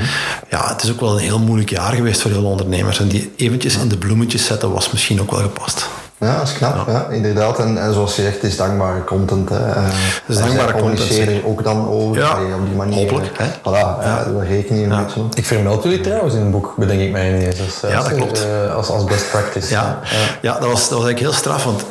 ja, 0.50 0.68
het 0.68 0.82
is 0.82 0.90
ook 0.90 1.00
wel 1.00 1.12
een 1.12 1.24
heel 1.24 1.40
moeilijk 1.40 1.70
jaar 1.70 1.92
geweest 1.92 2.20
voor 2.20 2.30
heel 2.30 2.44
ondernemers. 2.44 2.98
En 2.98 3.08
die 3.08 3.32
eventjes 3.36 3.76
in 3.76 3.88
de 3.88 3.98
bloemetjes 3.98 4.44
zetten 4.44 4.72
was 4.72 4.90
misschien 4.90 5.20
ook 5.20 5.30
wel 5.30 5.40
gepast. 5.40 5.86
Ja, 6.18 6.38
dat 6.38 6.48
is 6.48 6.52
knap, 6.52 6.86
ja. 6.86 6.92
ja 6.92 7.08
inderdaad. 7.08 7.58
En, 7.58 7.82
en, 7.82 7.92
zoals 7.92 8.16
je 8.16 8.22
zegt, 8.22 8.34
het 8.34 8.44
is 8.44 8.56
dankbare 8.56 9.04
content. 9.04 9.48
Hè. 9.48 9.58
Dus 10.26 10.38
dankbare 10.38 10.72
communiceren 10.72 11.34
er 11.34 11.46
ook 11.46 11.64
dan 11.64 11.88
over 11.88 12.16
ja, 12.16 12.32
op 12.32 12.66
die 12.66 12.74
manier. 12.74 13.10
Hopelijk. 13.10 13.38
Hè? 13.38 13.46
Voilà, 13.48 14.02
ja. 14.02 14.24
daar 14.24 14.46
reken 14.46 14.76
je 14.76 14.86
een 14.86 15.04
beetje 15.04 15.20
op. 15.20 15.34
Ik 15.34 15.46
vermeld 15.46 15.82
jullie 15.82 16.00
trouwens 16.00 16.34
in 16.34 16.40
het 16.40 16.50
boek, 16.50 16.74
bedenk 16.76 17.00
ik 17.00 17.10
mij 17.12 17.28
ineens. 17.28 17.56
Dus, 17.56 17.90
ja, 17.90 18.02
dat 18.02 18.14
klopt. 18.14 18.46
Als, 18.74 18.88
als 18.88 19.04
best 19.04 19.30
practice. 19.30 19.70
Ja, 19.70 19.98
ja. 20.42 20.52
dat, 20.52 20.70
was, 20.70 20.88
dat 20.88 20.98
was 20.98 21.04
eigenlijk 21.04 21.18
heel 21.18 21.32
straf, 21.32 21.64
want 21.64 21.84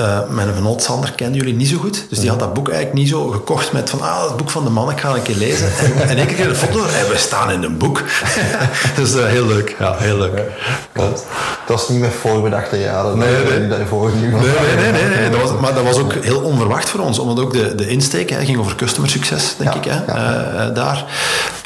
uh, 0.00 0.18
mijn 0.28 0.54
vennoot 0.54 0.82
Sander 0.82 1.12
kende 1.12 1.38
jullie 1.38 1.54
niet 1.54 1.68
zo 1.68 1.78
goed. 1.78 2.06
Dus 2.08 2.18
die 2.18 2.28
had 2.28 2.38
dat 2.38 2.54
boek 2.54 2.68
eigenlijk 2.68 2.98
niet 2.98 3.08
zo 3.08 3.26
gekocht 3.26 3.72
met 3.72 3.90
van, 3.90 4.00
ah, 4.00 4.28
het 4.28 4.36
boek 4.36 4.50
van 4.50 4.64
de 4.64 4.70
man, 4.70 4.90
ik 4.90 5.00
ga 5.00 5.14
een 5.14 5.22
keer 5.22 5.36
lezen. 5.36 5.68
En, 5.78 6.08
en 6.08 6.18
ik 6.18 6.26
kreeg 6.26 6.46
een 6.46 6.54
foto 6.54 6.78
en 6.78 7.08
we 7.08 7.14
staan 7.16 7.50
in 7.50 7.62
een 7.62 7.78
boek. 7.78 8.02
dus 8.96 9.14
uh, 9.14 9.24
heel 9.26 9.46
leuk. 9.46 9.76
Ja, 9.78 9.96
heel 9.96 10.16
leuk. 10.16 10.42
Ja. 10.94 11.02
Dat 11.02 11.22
was 11.66 11.88
niet 11.88 12.00
meer 12.00 12.10
voorbedachte 12.10 12.78
jaren. 12.78 13.18
Nee, 13.18 13.44
nee. 13.44 13.58
nee. 13.58 13.68
Daarvoor. 13.68 14.10
Nee, 14.10 14.30
nee, 14.30 14.76
nee. 14.76 14.92
nee, 14.92 15.16
nee. 15.16 15.30
Dat 15.30 15.40
was, 15.40 15.60
maar 15.60 15.74
dat 15.74 15.84
was 15.84 15.98
ook 15.98 16.12
heel 16.12 16.40
onverwacht 16.40 16.88
voor 16.88 17.00
ons. 17.00 17.18
Omdat 17.18 17.44
ook 17.44 17.52
de, 17.52 17.74
de 17.74 17.88
insteek 17.88 18.30
hè, 18.30 18.44
ging 18.44 18.58
over 18.58 18.76
customer 18.76 19.10
succes, 19.10 19.54
denk 19.58 19.72
Ja, 19.72 19.78
ik. 19.78 19.84
Hè. 19.84 20.12
ja. 20.12 20.68
Uh, 20.68 20.74
daar 20.74 21.04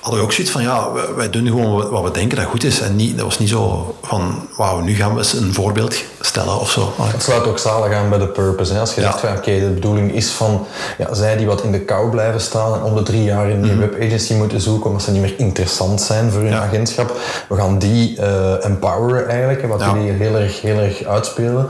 hadden 0.03 0.21
we 0.21 0.27
ook 0.27 0.33
zoiets 0.33 0.53
van, 0.53 0.63
ja, 0.63 0.89
wij- 1.17 1.31
doen 1.31 1.47
gewoon 1.47 1.89
wat 1.91 2.03
we 2.03 2.11
denken 2.11 2.37
dat 2.37 2.47
goed 2.47 2.65
is. 2.65 2.81
En 2.81 2.97
niet, 2.97 3.17
dat 3.17 3.25
was 3.25 3.39
niet 3.39 3.49
zo 3.49 3.95
van, 4.03 4.49
wauw, 4.57 4.81
nu 4.81 4.95
gaan 4.95 5.13
we 5.13 5.19
eens 5.19 5.33
een 5.33 5.53
voorbeeld 5.55 6.03
stellen 6.21 6.61
of 6.61 6.71
zo. 6.71 6.93
Het 7.03 7.23
sluit 7.23 7.47
ook 7.47 7.59
zalig 7.59 7.93
aan 7.97 8.09
bij 8.09 8.19
de 8.19 8.27
purpose. 8.29 8.73
Hè? 8.73 8.81
Als 8.81 8.95
je 8.95 9.01
Ja. 9.01 9.07
zegt 9.07 9.21
van 9.21 9.37
oké, 9.37 9.59
de 9.61 9.71
bedoeling 9.75 10.13
is 10.15 10.31
van 10.31 10.67
ja, 10.99 11.15
zij 11.15 11.37
die 11.37 11.47
wat 11.47 11.63
in 11.63 11.73
de 11.73 11.81
kou 11.81 12.11
blijven 12.11 12.41
staan 12.41 12.75
en 12.75 12.83
om 12.83 12.95
de 12.95 13.03
drie 13.03 13.23
jaar 13.25 13.51
een 13.51 13.61
nieuwe 13.61 13.89
webagency 13.89 14.35
moeten 14.35 14.61
zoeken 14.61 14.87
omdat 14.87 15.03
ze 15.03 15.11
niet 15.11 15.21
meer 15.21 15.35
interessant 15.39 16.01
zijn 16.01 16.31
voor 16.31 16.41
hun 16.41 16.51
Mhm. 16.51 16.59
Ja. 16.59 16.65
agentschap. 16.67 17.17
We 17.49 17.57
gaan 17.57 17.79
die 17.79 18.17
eh, 18.21 18.65
empoweren 18.65 19.29
eigenlijk, 19.29 19.67
wat 19.67 19.81
Ja. 19.81 19.93
jullie 19.95 20.13
heel 20.13 20.35
erg, 20.37 20.61
heel 20.61 20.79
erg 20.79 21.05
uitspelen. 21.05 21.67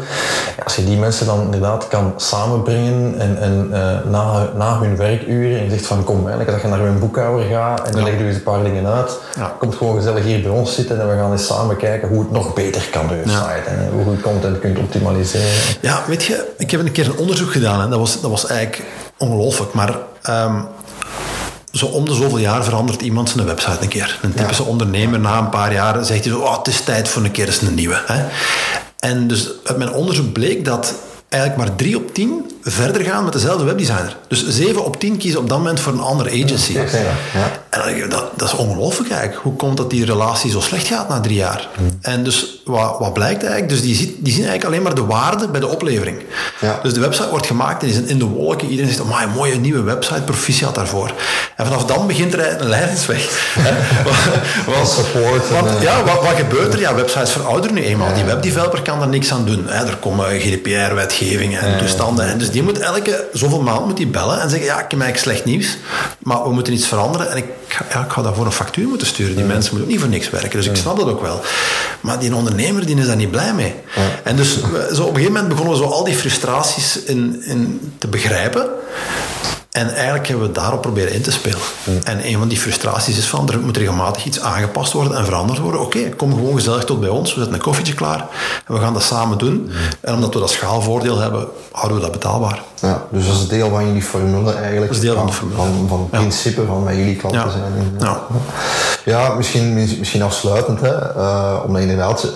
Als 0.65 0.77
je 0.77 0.85
die 0.85 0.97
mensen 0.99 1.27
dan 1.27 1.41
inderdaad 1.43 1.89
kan 1.89 2.13
samenbrengen 2.17 3.19
en, 3.19 3.39
en 3.41 3.69
eh, 3.73 4.11
na, 4.11 4.49
na 4.57 4.79
hun 4.79 4.97
werkuren 4.97 5.59
en 5.59 5.65
je 5.65 5.71
zegt 5.71 5.87
van 5.87 6.05
kom 6.05 6.19
eigenlijk 6.21 6.51
dat 6.51 6.61
je 6.63 6.69
naar 6.69 6.81
mijn 6.81 6.99
boekhouder 6.99 7.47
gaat 7.47 7.87
en 7.87 7.93
dan 7.93 8.03
leg 8.03 8.19
je 8.23 8.29
eens 8.29 8.37
een 8.37 8.43
paar 8.53 8.65
dingen 8.65 8.87
uit. 8.87 9.19
Ja. 9.37 9.57
Komt 9.59 9.75
gewoon 9.75 9.97
gezellig 9.97 10.25
hier 10.25 10.43
bij 10.43 10.51
ons 10.51 10.75
zitten 10.75 11.01
en 11.01 11.09
we 11.09 11.17
gaan 11.17 11.33
eens 11.33 11.47
samen 11.47 11.77
kijken 11.77 12.09
hoe 12.09 12.19
het 12.19 12.31
nog 12.31 12.55
beter 12.55 12.89
kan 12.91 13.09
door 13.09 13.17
je 13.17 13.23
site 13.23 13.69
en 13.69 13.91
hoe 13.93 14.05
je 14.05 14.11
je 14.11 14.21
content 14.21 14.59
kunt 14.59 14.79
optimaliseren. 14.79 15.77
Ja, 15.81 16.03
weet 16.07 16.25
je, 16.25 16.53
ik 16.59 16.71
heb 16.71 16.81
een 16.81 16.93
keer 16.93 17.07
een 17.07 17.17
onderzoek 17.17 17.53
gedaan 17.53 17.83
en 17.83 17.91
dat 17.91 17.99
was, 17.99 18.21
dat 18.21 18.31
was 18.31 18.47
eigenlijk 18.47 18.83
ongelooflijk. 19.19 19.73
Maar 19.73 19.97
ehm, 20.23 20.61
zo 21.73 21.87
om 21.87 22.05
de 22.05 22.15
zoveel 22.15 22.39
jaar 22.39 22.65
verandert 22.65 23.03
iemand 23.03 23.31
zijn 23.31 23.47
website 23.47 23.77
een 23.81 23.89
keer. 23.89 24.19
Een 24.23 24.35
typische 24.35 24.65
ondernemer 24.65 25.21
na 25.21 25.39
een 25.39 25.49
paar 25.49 25.73
jaar 25.73 26.05
zegt 26.05 26.25
hij 26.25 26.33
zo, 26.33 26.41
oh, 26.41 26.59
het 26.59 26.69
is 26.69 26.81
tijd 26.81 27.09
voor 27.09 27.25
een 27.25 27.31
keer 27.31 27.47
eens 27.47 27.61
een 27.61 27.75
nieuwe. 27.75 28.03
Hè? 28.07 28.25
En 28.99 29.27
dus 29.29 29.51
uit 29.65 29.77
mijn 29.79 29.93
onderzoek 29.93 30.33
bleek 30.33 30.65
dat 30.65 30.95
eigenlijk 31.33 31.57
maar 31.57 31.77
drie 31.77 31.97
op 31.97 32.15
tien 32.15 32.51
verder 32.63 33.03
gaan 33.03 33.25
met 33.25 33.33
dezelfde 33.33 33.65
webdesigner. 33.65 34.17
Dus 34.29 34.49
zeven 34.49 34.85
op 34.85 35.01
tien 35.01 35.17
kiezen 35.17 35.41
op 35.41 35.49
dat 35.49 35.59
moment 35.59 35.81
voor 35.81 35.93
een 35.93 36.01
andere 36.01 36.31
agency. 36.45 36.73
Ja, 36.73 36.83
ja. 37.35 37.61
En 37.71 38.09
dat, 38.09 38.25
dat 38.37 38.49
is 38.49 38.55
ongelooflijk 38.55 39.11
eigenlijk. 39.11 39.43
Hoe 39.43 39.57
komt 39.57 39.77
dat 39.77 39.91
die 39.91 40.05
relatie 40.05 40.51
zo 40.51 40.61
slecht 40.61 40.87
gaat 40.87 41.09
na 41.09 41.21
drie 41.21 41.37
jaar? 41.37 41.69
En 42.01 42.25
dus 42.25 42.63
wat, 42.65 42.97
wat 42.99 43.13
blijkt 43.13 43.41
eigenlijk? 43.43 43.69
Dus 43.69 43.81
die, 43.83 43.95
ziet, 43.95 44.15
die 44.19 44.33
zien 44.33 44.45
eigenlijk 44.47 44.65
alleen 44.65 44.83
maar 44.83 44.95
de 44.95 45.05
waarde 45.05 45.49
bij 45.49 45.61
de 45.61 45.67
oplevering. 45.67 46.17
Ja. 46.61 46.79
Dus 46.83 46.95
de 46.95 47.01
website 47.01 47.29
wordt 47.31 47.47
gemaakt 47.47 47.83
en 47.83 47.89
die 47.89 48.03
is 48.03 48.11
in 48.11 48.19
de 48.19 48.25
wolken. 48.25 48.69
Iedereen 48.69 48.93
zegt, 48.93 49.09
oh, 49.09 49.21
een 49.23 49.31
mooie 49.31 49.55
nieuwe 49.55 49.83
website, 49.83 50.23
proficiat 50.23 50.75
daarvoor. 50.75 51.13
En 51.57 51.67
vanaf 51.67 51.85
dan 51.85 52.07
begint 52.07 52.33
er 52.33 52.61
een 52.61 52.69
want- 54.67 54.89
support 54.89 55.49
en, 55.49 55.55
Want, 55.55 55.77
eh, 55.77 55.83
ja, 55.83 56.05
wat, 56.05 56.23
wat 56.23 56.35
gebeurt 56.37 56.75
er? 56.75 56.81
Ja, 56.81 56.95
websites 56.95 57.31
verouderen 57.31 57.75
nu 57.75 57.83
eenmaal. 57.83 58.15
Die 58.15 58.25
webdeveloper 58.25 58.83
kan 58.83 58.99
daar 58.99 59.09
niks 59.09 59.33
aan 59.33 59.45
doen. 59.45 59.65
Hè? 59.67 59.85
Er 59.87 59.97
komen 59.97 60.27
En 61.61 61.79
toestanden. 61.79 62.27
En 62.27 62.39
dus 62.39 62.51
die 62.51 62.63
moet 62.63 62.79
elke 62.79 63.29
zoveel 63.33 63.61
maand 63.63 63.87
moet 63.87 63.97
die 63.97 64.07
bellen 64.07 64.41
en 64.41 64.51
zeggen, 64.51 64.67
ja, 64.69 64.75
ik 64.85 64.91
heb 64.91 65.01
eigenlijk 65.01 65.19
slecht 65.19 65.45
nieuws, 65.45 65.77
maar 66.19 66.43
we 66.43 66.53
moeten 66.53 66.73
iets 66.73 66.87
veranderen. 66.87 67.31
En 67.31 67.37
ik, 67.37 67.45
ga- 67.69 67.87
ja, 67.93 68.05
ik 68.05 68.11
ga 68.11 68.23
daarvoor 68.23 68.47
een 68.47 68.53
factuur 68.53 68.89
moeten 68.89 69.07
sturen. 69.07 69.37
Die 69.37 69.45
mensen 69.45 69.71
moeten 69.71 69.83
ook 69.83 69.91
niet 69.91 70.01
voor 70.01 70.09
niks 70.09 70.31
werken. 70.31 70.51
Dus 70.51 70.67
ik 70.67 70.77
snap 70.77 70.99
dat 70.99 71.09
ook 71.09 71.23
wel. 71.23 71.41
Maar 72.01 72.19
die 72.19 72.35
ondernemer 72.35 72.87
die 72.87 72.97
is 72.97 73.07
daar 73.07 73.17
niet 73.17 73.31
blij 73.31 73.55
mee. 73.55 73.75
En 74.25 74.37
dus 74.37 74.53
zo 74.93 75.03
op 75.03 75.09
een 75.09 75.15
gegeven 75.15 75.33
moment 75.33 75.49
begonnen 75.49 75.75
we 75.79 75.83
zo 75.85 75.89
al 75.91 76.05
die 76.05 76.15
frustraties 76.15 77.03
in, 77.03 77.43
in 77.45 77.93
te 77.99 78.09
begrijpen. 78.09 78.67
En 79.73 79.95
eigenlijk 79.95 80.29
hebben 80.29 80.47
we 80.47 80.53
daarop 80.53 80.81
proberen 80.81 81.13
in 81.13 81.23
te 81.23 81.33
spelen. 81.33 81.59
En 82.05 82.27
een 82.27 82.39
van 82.39 82.49
die 82.49 82.59
frustraties 82.59 83.19
is 83.19 83.27
van, 83.27 83.51
er 83.51 83.61
moet 83.61 83.77
regelmatig 83.77 84.25
iets 84.25 84.41
aangepast 84.41 84.93
worden 84.93 85.17
en 85.17 85.25
veranderd 85.25 85.59
worden. 85.59 85.81
Oké, 85.81 86.09
kom 86.09 86.35
gewoon 86.35 86.55
gezellig 86.55 86.85
tot 86.85 87.01
bij 87.01 87.09
ons, 87.09 87.31
we 87.31 87.37
zetten 87.39 87.55
een 87.55 87.65
koffietje 87.65 87.95
klaar 87.95 88.29
en 88.67 88.75
we 88.75 88.81
gaan 88.81 88.93
dat 88.93 89.03
samen 89.03 89.39
doen. 89.39 89.71
En 90.01 90.15
omdat 90.15 90.35
we 90.35 90.41
dat 90.41 90.51
schaalvoordeel 90.51 91.19
hebben, 91.19 91.49
houden 91.71 91.97
we 91.97 92.03
dat 92.03 92.13
betaalbaar. 92.13 92.63
Ja, 92.83 93.03
dus 93.11 93.27
dat 93.27 93.35
is 93.37 93.49
deel 93.49 93.69
van 93.71 93.87
jullie 93.87 94.03
formule 94.03 94.53
eigenlijk. 94.53 94.87
Dat 94.87 94.97
is 94.97 95.01
deel 95.01 95.15
van 95.15 95.27
de 95.27 95.33
formule. 95.33 95.59
Van, 95.59 95.89
van 95.89 96.01
het 96.01 96.09
Ja. 96.11 96.19
principe 96.19 96.65
van 96.67 96.85
wat 96.85 96.95
jullie 96.95 97.17
klanten 97.17 97.41
Ja. 97.41 97.51
zijn. 97.51 97.73
Ja. 97.99 98.23
Ja, 99.05 99.35
misschien, 99.35 99.75
misschien 99.75 100.23
afsluitend, 100.23 100.81
hè, 100.81 101.15
eh, 101.15 101.61
omdat 101.67 101.81
inderdaad, 101.83 102.23
eh, 102.23 102.31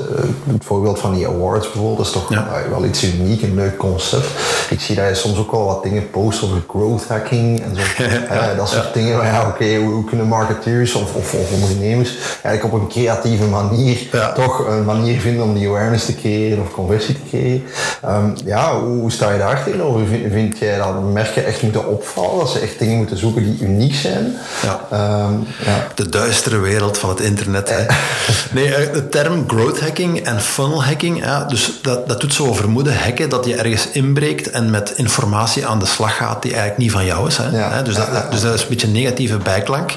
het 0.52 0.64
voorbeeld 0.64 0.98
van 0.98 1.14
die 1.14 1.26
awards 1.26 1.66
bijvoorbeeld, 1.66 1.96
dat 1.96 2.06
is 2.06 2.12
toch 2.12 2.32
eh, 2.32 2.40
wel 2.70 2.84
iets 2.84 3.04
uniek, 3.04 3.42
een 3.42 3.54
leuk 3.54 3.76
concept. 3.76 4.26
Ik 4.70 4.80
zie 4.80 4.96
dat 4.96 5.08
je 5.08 5.14
soms 5.14 5.38
ook 5.38 5.50
wel 5.50 5.64
wat 5.64 5.82
dingen 5.82 6.10
post 6.10 6.42
over 6.42 6.62
growth 6.68 7.08
hacking 7.08 7.60
en 7.62 7.76
zo. 7.76 7.82
Eh, 8.36 8.56
dat 8.56 8.68
soort 8.68 8.94
dingen. 8.94 9.16
Maar 9.16 9.26
ja, 9.26 9.48
oké, 9.48 9.76
hoe, 9.76 9.92
hoe 9.92 10.04
kunnen 10.04 10.26
marketeers 10.26 10.94
of, 10.94 11.14
of, 11.14 11.34
of 11.34 11.52
ondernemers 11.52 12.16
eigenlijk 12.42 12.74
op 12.74 12.80
een 12.80 12.88
creatieve 12.88 13.44
manier 13.44 13.98
toch 14.34 14.66
een 14.68 14.84
manier 14.84 15.20
vinden 15.20 15.44
om 15.44 15.54
die 15.54 15.68
awareness 15.68 16.04
te 16.04 16.14
creëren 16.14 16.62
of 16.62 16.70
conversie 16.72 17.14
te 17.14 17.20
creëren. 17.28 17.62
Ehm, 18.02 18.30
ja, 18.44 18.80
hoe, 18.80 18.98
hoe 19.00 19.10
sta 19.12 19.30
je 19.32 19.38
daar 19.38 19.64
tegenover? 19.64 20.00
Vind, 20.36 20.58
jij 20.58 20.78
dat 20.78 21.12
merken 21.12 21.46
echt 21.46 21.62
moeten 21.62 21.88
opvallen? 21.88 22.38
Dat 22.38 22.50
ze 22.50 22.58
echt 22.58 22.78
dingen 22.78 22.96
moeten 22.96 23.18
zoeken 23.18 23.42
die 23.42 23.58
uniek 23.60 23.94
zijn? 23.94 24.36
Ja. 24.62 24.80
Ehm, 24.90 25.32
ja. 25.64 25.86
De 25.94 26.08
duistere 26.08 26.58
wereld 26.58 26.98
van 26.98 27.08
het 27.08 27.20
internet. 27.20 27.68
Hè. 27.68 27.86
Nee, 28.50 28.74
eh, 28.74 28.92
de 28.92 29.08
term 29.08 29.44
growth 29.46 29.80
hacking 29.80 30.20
en 30.20 30.40
funnel 30.40 30.84
hacking, 30.84 31.18
ja, 31.24 31.44
dus 31.44 31.72
dat, 31.82 32.08
dat 32.08 32.20
doet 32.20 32.34
zo 32.34 32.54
vermoeden 32.54 32.98
hacken 32.98 33.28
dat 33.28 33.44
je 33.44 33.54
ergens 33.54 33.88
inbreekt 33.88 34.50
en 34.50 34.70
met 34.70 34.92
informatie 34.96 35.66
aan 35.66 35.78
de 35.78 35.86
slag 35.86 36.16
gaat 36.16 36.42
die 36.42 36.50
eigenlijk 36.50 36.80
niet 36.80 36.92
van 36.92 37.04
jou 37.04 37.28
is. 37.28 37.36
Hè. 37.36 37.48
Ja. 37.48 37.82
Dus, 37.82 37.94
dat, 37.94 38.30
dus 38.30 38.40
dat 38.40 38.54
is 38.54 38.62
een 38.62 38.68
beetje 38.68 38.86
een 38.86 38.92
negatieve 38.92 39.36
bijklank. 39.36 39.92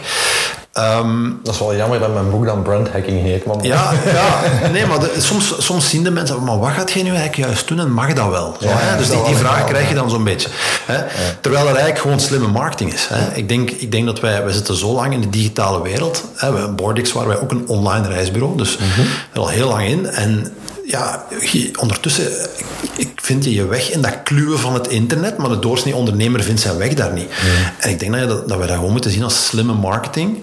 Ehm, 0.80 1.30
Dat 1.44 1.54
is 1.54 1.60
wel 1.60 1.76
jammer 1.76 2.00
dat 2.00 2.14
mijn 2.14 2.30
boek 2.30 2.46
dan 2.46 2.62
brandhacking 2.62 3.22
heet. 3.22 3.44
Ja, 3.62 3.92
ja, 4.14 4.70
nee, 4.72 4.86
maar 4.86 5.00
de- 5.00 5.16
soms, 5.18 5.54
soms 5.58 5.90
zien 5.90 6.04
de 6.04 6.12
mensen, 6.12 6.44
maar 6.44 6.60
wat 6.60 6.70
gaat 6.70 6.92
jij 6.92 7.04
nu 7.04 7.10
eigenlijk 7.10 7.38
juist 7.38 7.68
doen 7.68 7.80
en 7.80 7.92
mag 7.94 8.14
dat 8.14 8.30
wel? 8.30 8.56
Zo, 8.62 8.68
Ja, 8.68 8.74
hè? 8.78 8.98
Dus 8.98 9.10
die, 9.10 9.16
die 9.24 9.26
wel, 9.34 9.44
vraag 9.44 9.58
ja. 9.58 9.64
krijg 9.64 9.90
je 9.90 9.96
dan 9.96 10.10
zo'n 10.10 10.24
beetje. 10.24 10.50
Hè? 10.86 10.98
Terwijl 11.42 11.64
dat 11.64 11.74
eigenlijk 11.74 12.02
gewoon 12.02 12.20
slimme 12.20 12.48
marketing 12.48 12.94
is. 12.94 13.08
Hè? 13.10 13.36
Ik, 13.36 13.50
denk, 13.50 13.70
ik 13.72 13.92
denk 13.92 14.06
dat 14.06 14.20
wij, 14.20 14.44
wij 14.44 14.54
zitten 14.54 14.76
zo 14.76 14.94
lang 14.94 15.14
in 15.14 15.22
de 15.22 15.30
digitale 15.30 15.82
wereld. 15.82 16.24
Hè? 16.36 16.68
Bordix 16.70 17.12
waren 17.14 17.30
wij 17.30 17.40
ook 17.40 17.52
een 17.52 17.64
online 17.68 18.08
reisbureau, 18.08 18.58
dus 18.58 18.78
Mhm. 18.78 19.02
er 19.34 19.40
al 19.40 19.48
heel 19.48 19.68
lang 19.68 19.86
in. 19.88 20.08
En 20.08 20.54
ja, 20.90 21.26
je- 21.52 21.72
ondertussen 21.80 22.32
ik 22.98 23.10
vind 23.22 23.44
je 23.44 23.54
je 23.54 23.66
weg 23.66 23.92
in 23.92 24.02
dat 24.02 24.24
kluwen 24.24 24.60
van 24.60 24.74
het 24.74 24.88
internet, 24.88 25.38
maar 25.38 25.50
de 25.50 25.60
doorsnee 25.60 25.96
ondernemer 25.96 26.44
vindt 26.44 26.62
zijn 26.62 26.78
weg 26.78 26.94
daar 26.94 27.14
niet. 27.14 27.30
En 27.80 27.90
ik 27.90 28.00
denk 28.00 28.12
dat, 28.12 28.22
je 28.22 28.28
dat, 28.28 28.48
dat 28.50 28.60
we 28.60 28.66
dat 28.66 28.76
gewoon 28.76 28.92
moeten 28.92 29.12
zien 29.12 29.24
als 29.24 29.46
slimme 29.46 29.74
marketing. 29.74 30.38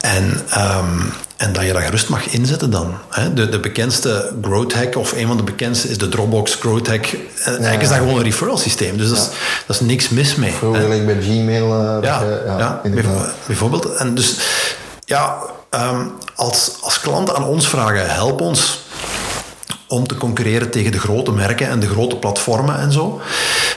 En, 0.00 0.40
ehm, 0.50 1.00
en 1.36 1.52
dat 1.52 1.64
je 1.64 1.72
dat 1.72 1.82
gerust 1.82 2.08
mag 2.08 2.26
inzetten 2.26 2.70
dan. 2.70 2.94
Hè? 3.08 3.34
De, 3.34 3.48
de 3.48 3.60
bekendste 3.60 4.32
growth 4.42 4.74
hack, 4.74 4.96
of 4.96 5.12
een 5.12 5.26
van 5.26 5.36
de 5.36 5.42
bekendste, 5.42 5.88
is 5.88 5.98
de 5.98 6.08
Dropbox 6.08 6.54
growth 6.54 6.86
hack. 6.88 7.06
En 7.06 7.18
Eigenlijk 7.52 7.82
is 7.82 7.88
dat 7.88 7.98
gewoon 7.98 8.16
een 8.16 8.22
referral 8.22 8.58
systeem, 8.58 8.96
dus 8.96 9.08
dat, 9.08 9.18
is, 9.18 9.28
dat 9.66 9.76
is 9.80 9.86
niks 9.86 10.08
mis 10.08 10.34
mee. 10.36 10.52
Vroeger 10.52 11.04
bij 11.04 11.22
Gmail. 11.22 11.80
eh, 11.80 11.94
dat 11.94 12.04
Ja, 12.04 12.20
je- 12.20 12.42
ja, 12.58 12.80
bijvoorbeeld. 13.46 13.84
En 13.94 14.14
dus, 14.14 14.36
ja, 15.04 15.38
ehm, 15.70 16.04
als, 16.34 16.72
als 16.80 17.00
klanten 17.00 17.36
aan 17.36 17.44
ons 17.44 17.68
vragen, 17.68 18.10
help 18.14 18.40
ons 18.40 18.80
om 19.92 20.06
te 20.06 20.16
concurreren 20.16 20.70
tegen 20.70 20.92
de 20.92 20.98
grote 21.00 21.32
merken 21.32 21.68
en 21.68 21.80
de 21.80 21.88
grote 21.88 22.16
platformen 22.16 22.78
en 22.78 22.92
zo, 22.92 23.20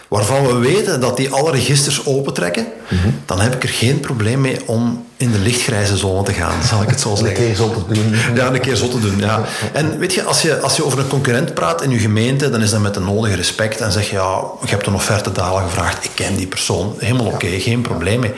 waarvan 0.08 0.48
we 0.48 0.54
weten 0.58 1.00
dat 1.00 1.18
die 1.18 1.30
alle 1.32 1.52
registers 1.52 2.06
opentrekken, 2.06 2.68
Mhm. 2.90 3.08
dan 3.26 3.40
heb 3.42 3.54
ik 3.56 3.64
er 3.64 3.70
geen 3.70 4.00
probleem 4.00 4.42
mee 4.42 4.60
om 4.66 5.06
in 5.18 5.32
de 5.32 5.40
lichtgrijze 5.40 5.98
zone 5.98 6.24
te 6.24 6.34
gaan, 6.34 6.64
zal 6.64 6.82
ik 6.82 6.90
het 6.90 7.00
zo 7.00 7.10
Een 7.12 7.18
zeggen. 7.18 7.36
keer 7.36 7.56
zo 7.56 7.74
te 7.74 7.94
doen. 7.94 8.16
Ja, 8.36 8.48
een 8.54 8.60
keer 8.60 8.76
zo 8.76 8.88
te 8.88 9.00
doen. 9.00 9.18
Ja. 9.20 9.44
En 9.74 9.98
weet 9.98 10.14
je 10.14 10.24
als, 10.24 10.42
je, 10.42 10.60
als 10.60 10.76
je 10.76 10.86
over 10.86 11.00
een 11.00 11.08
concurrent 11.08 11.54
praat 11.54 11.82
in 11.82 11.90
je 11.90 12.00
gemeente, 12.00 12.50
dan 12.50 12.62
is 12.62 12.70
dat 12.70 12.80
met 12.82 12.94
de 12.94 13.00
nodige 13.00 13.36
respect. 13.36 13.82
En 13.82 13.92
zeg 13.92 14.10
je, 14.10 14.16
ja, 14.16 14.40
je 14.62 14.70
hebt 14.70 14.88
een 14.88 14.94
offerte 14.94 15.32
dalen 15.32 15.64
gevraagd. 15.64 16.04
Ik 16.06 16.12
ken 16.14 16.36
die 16.36 16.48
persoon. 16.48 16.96
Helemaal 16.98 17.26
oké, 17.26 17.48
geen 17.60 17.82
probleem 17.82 18.20
mee. 18.20 18.34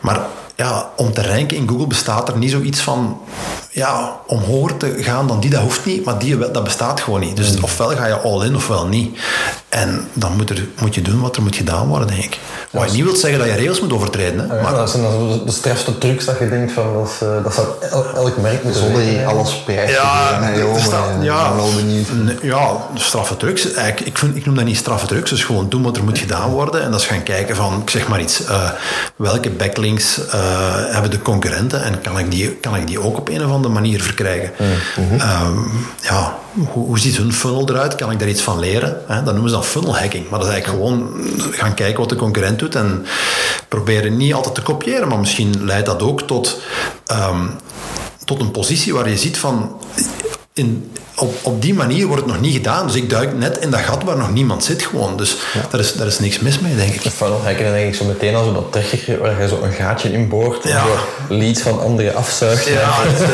Maar 0.00 0.20
ja, 0.56 0.90
om 0.96 1.12
te 1.12 1.22
ranken 1.22 1.56
in 1.56 1.68
Google 1.68 1.86
bestaat 1.86 2.28
er 2.28 2.36
niet 2.38 2.50
zoiets 2.50 2.80
van 2.80 3.20
ja, 3.74 4.20
om 4.26 4.38
hoger 4.38 4.76
te 4.76 4.94
gaan 4.98 5.26
dan 5.26 5.40
die, 5.40 5.50
dat 5.50 5.60
hoeft 5.60 5.84
niet, 5.84 6.04
maar 6.04 6.18
die, 6.18 6.38
dat 6.38 6.64
bestaat 6.64 7.00
gewoon 7.00 7.20
niet. 7.20 7.36
Dus 7.36 7.60
ofwel 7.60 7.88
ga 7.88 8.06
je 8.06 8.20
all 8.20 8.44
in 8.46 8.56
ofwel 8.56 8.86
niet. 8.86 9.18
En 9.68 10.08
dan 10.12 10.36
moet, 10.36 10.50
er, 10.50 10.68
moet 10.80 10.94
je 10.94 11.02
doen 11.02 11.20
wat 11.20 11.36
er 11.36 11.42
moet 11.42 11.56
gedaan 11.56 11.88
worden, 11.88 12.06
denk 12.08 12.24
ik. 12.24 12.38
Wat 12.70 12.90
je 12.90 12.96
niet 12.96 13.04
wil 13.04 13.16
zeggen 13.16 13.38
dat 13.38 13.48
je 13.48 13.54
regels 13.54 13.80
moet 13.80 13.92
overtreden. 13.92 14.48
Hè? 14.50 14.56
Ja, 14.56 14.62
maar, 14.62 14.74
dat 14.74 14.90
zijn 14.90 15.02
de, 15.02 15.42
de 15.44 15.52
strafste 15.52 15.98
trucs 15.98 16.24
dat 16.24 16.38
je 16.38 16.48
denkt 16.48 16.72
van 16.72 16.92
dat, 16.94 17.08
is, 17.08 17.26
eh, 17.28 17.42
dat 17.42 17.54
zou 17.54 17.66
el- 17.90 18.14
elk 18.14 18.36
merk 18.36 18.62
moeten 18.64 18.82
Zonder 18.82 19.02
je 19.02 19.24
alles 19.26 19.62
prijs 19.64 19.86
te 19.86 19.92
Ja, 19.92 20.50
joh, 20.56 20.76
ja. 21.22 21.42
Ik 21.42 21.48
ben 21.48 21.56
wel 21.56 21.74
benieuwd. 21.76 22.06
Nee, 22.12 22.36
Ja, 22.42 22.76
straffe 22.94 23.36
drugs. 23.36 23.72
Eigenlijk, 23.72 24.00
ik, 24.08 24.18
vind, 24.18 24.36
ik 24.36 24.46
noem 24.46 24.54
dat 24.54 24.64
niet 24.64 24.76
straffe 24.76 25.06
drugs. 25.06 25.30
Dus 25.30 25.44
gewoon 25.44 25.68
doen 25.68 25.82
wat 25.82 25.96
er 25.96 26.04
moet 26.04 26.18
gedaan 26.18 26.50
worden. 26.50 26.82
En 26.82 26.90
dat 26.90 27.00
is 27.00 27.06
gaan 27.06 27.22
kijken 27.22 27.56
van, 27.56 27.80
ik 27.82 27.90
zeg 27.90 28.08
maar 28.08 28.20
iets, 28.20 28.44
eh, 28.44 28.70
welke 29.16 29.50
backlinks 29.50 30.26
eh, 30.26 30.40
hebben 30.92 31.10
de 31.10 31.22
concurrenten 31.22 31.82
en 31.82 32.00
kan 32.00 32.18
ik, 32.18 32.30
die, 32.30 32.50
kan 32.50 32.76
ik 32.76 32.86
die 32.86 33.00
ook 33.02 33.18
op 33.18 33.28
een 33.28 33.44
of 33.44 33.50
andere 33.50 33.60
manier 33.68 34.02
verkrijgen? 34.02 34.52
Ehm, 35.18 35.58
ja, 36.02 36.38
hoe, 36.52 36.86
hoe 36.86 36.98
ziet 36.98 37.16
hun 37.16 37.32
funnel 37.32 37.68
eruit? 37.68 37.94
Kan 37.94 38.10
ik 38.10 38.18
daar 38.18 38.28
iets 38.28 38.42
van 38.42 38.58
leren? 38.58 39.02
Hè? 39.06 39.22
Dat 39.22 39.32
noemen 39.32 39.50
ze 39.50 39.56
dan 39.56 39.64
funnel 39.64 39.98
hacking. 39.98 40.28
Maar 40.28 40.38
dat 40.38 40.48
is 40.48 40.54
eigenlijk 40.54 40.84
gewoon 40.84 41.10
gaan 41.50 41.74
kijken 41.74 42.00
wat 42.00 42.08
de 42.08 42.16
concurrent 42.16 42.58
doet 42.58 42.74
en 42.74 43.06
proberen 43.68 44.16
niet 44.16 44.34
altijd 44.34 44.54
te 44.54 44.62
kopiëren, 44.62 45.08
maar 45.08 45.18
misschien 45.18 45.64
leidt 45.64 45.86
dat 45.86 46.02
ook 46.02 46.22
tot, 46.22 46.60
ehm, 47.06 47.46
tot 48.24 48.40
een 48.40 48.50
positie 48.50 48.94
waar 48.94 49.08
je 49.08 49.18
ziet 49.18 49.38
van 49.38 49.80
in, 50.54 50.90
op, 51.16 51.34
op 51.42 51.62
die 51.62 51.74
manier 51.74 52.06
wordt 52.06 52.22
het 52.22 52.32
nog 52.32 52.40
niet 52.40 52.52
gedaan. 52.54 52.86
Dus 52.86 52.96
ik 52.96 53.10
duik 53.10 53.38
net 53.38 53.58
in 53.58 53.70
dat 53.70 53.80
gat 53.80 54.02
waar 54.04 54.16
nog 54.16 54.32
niemand 54.32 54.64
zit 54.64 54.82
gewoon. 54.82 55.16
Dus 55.16 55.36
daar, 55.70 55.80
is, 55.80 55.92
daar 55.94 56.06
is 56.06 56.18
niks 56.18 56.38
mis 56.38 56.58
mee, 56.58 56.76
denk 56.76 56.94
ik. 56.94 57.02
De 57.02 57.10
funnel 57.10 57.40
hacken 57.44 57.64
dan 57.64 57.72
denk 57.72 57.88
ik 57.88 57.94
zo 57.94 58.04
meteen 58.04 58.34
al 58.34 58.44
zo 58.44 58.52
dat 58.52 58.72
trigger 58.72 59.18
waar 59.18 59.42
je 59.42 59.48
zo 59.48 59.60
een 59.62 59.72
gaatje 59.72 60.12
in 60.12 60.28
boort 60.28 60.62
en 60.64 60.70
Ja. 60.70 60.84
zo 60.84 61.34
leads 61.34 61.60
van 61.60 61.80
anderen 61.80 62.14
afzuigt. 62.14 62.66
Ja, 62.66 62.90
Dat 63.04 63.28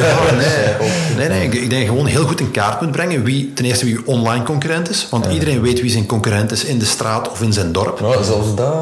nee, 1.16 1.16
nee, 1.16 1.28
nee. 1.28 1.46
Ik, 1.46 1.54
ik 1.54 1.70
denk 1.70 1.86
gewoon 1.86 2.06
heel 2.06 2.26
goed 2.26 2.40
in 2.40 2.50
kaart 2.50 2.80
moet 2.80 2.90
brengen 2.90 3.24
wie 3.24 3.52
ten 3.52 3.64
eerste 3.64 3.84
wie 3.84 3.94
uw 3.96 4.02
online 4.04 4.44
concurrent 4.44 4.90
is. 4.90 5.06
Want 5.10 5.26
iedereen 5.26 5.60
weet 5.62 5.80
wie 5.80 5.90
zijn 5.90 6.06
concurrent 6.06 6.52
is 6.52 6.64
in 6.64 6.78
de 6.78 6.84
straat 6.84 7.30
of 7.30 7.40
in 7.42 7.52
zijn 7.52 7.72
dorp. 7.72 8.00
Nou, 8.00 8.24
zelfs 8.24 8.54
dat... 8.54 8.72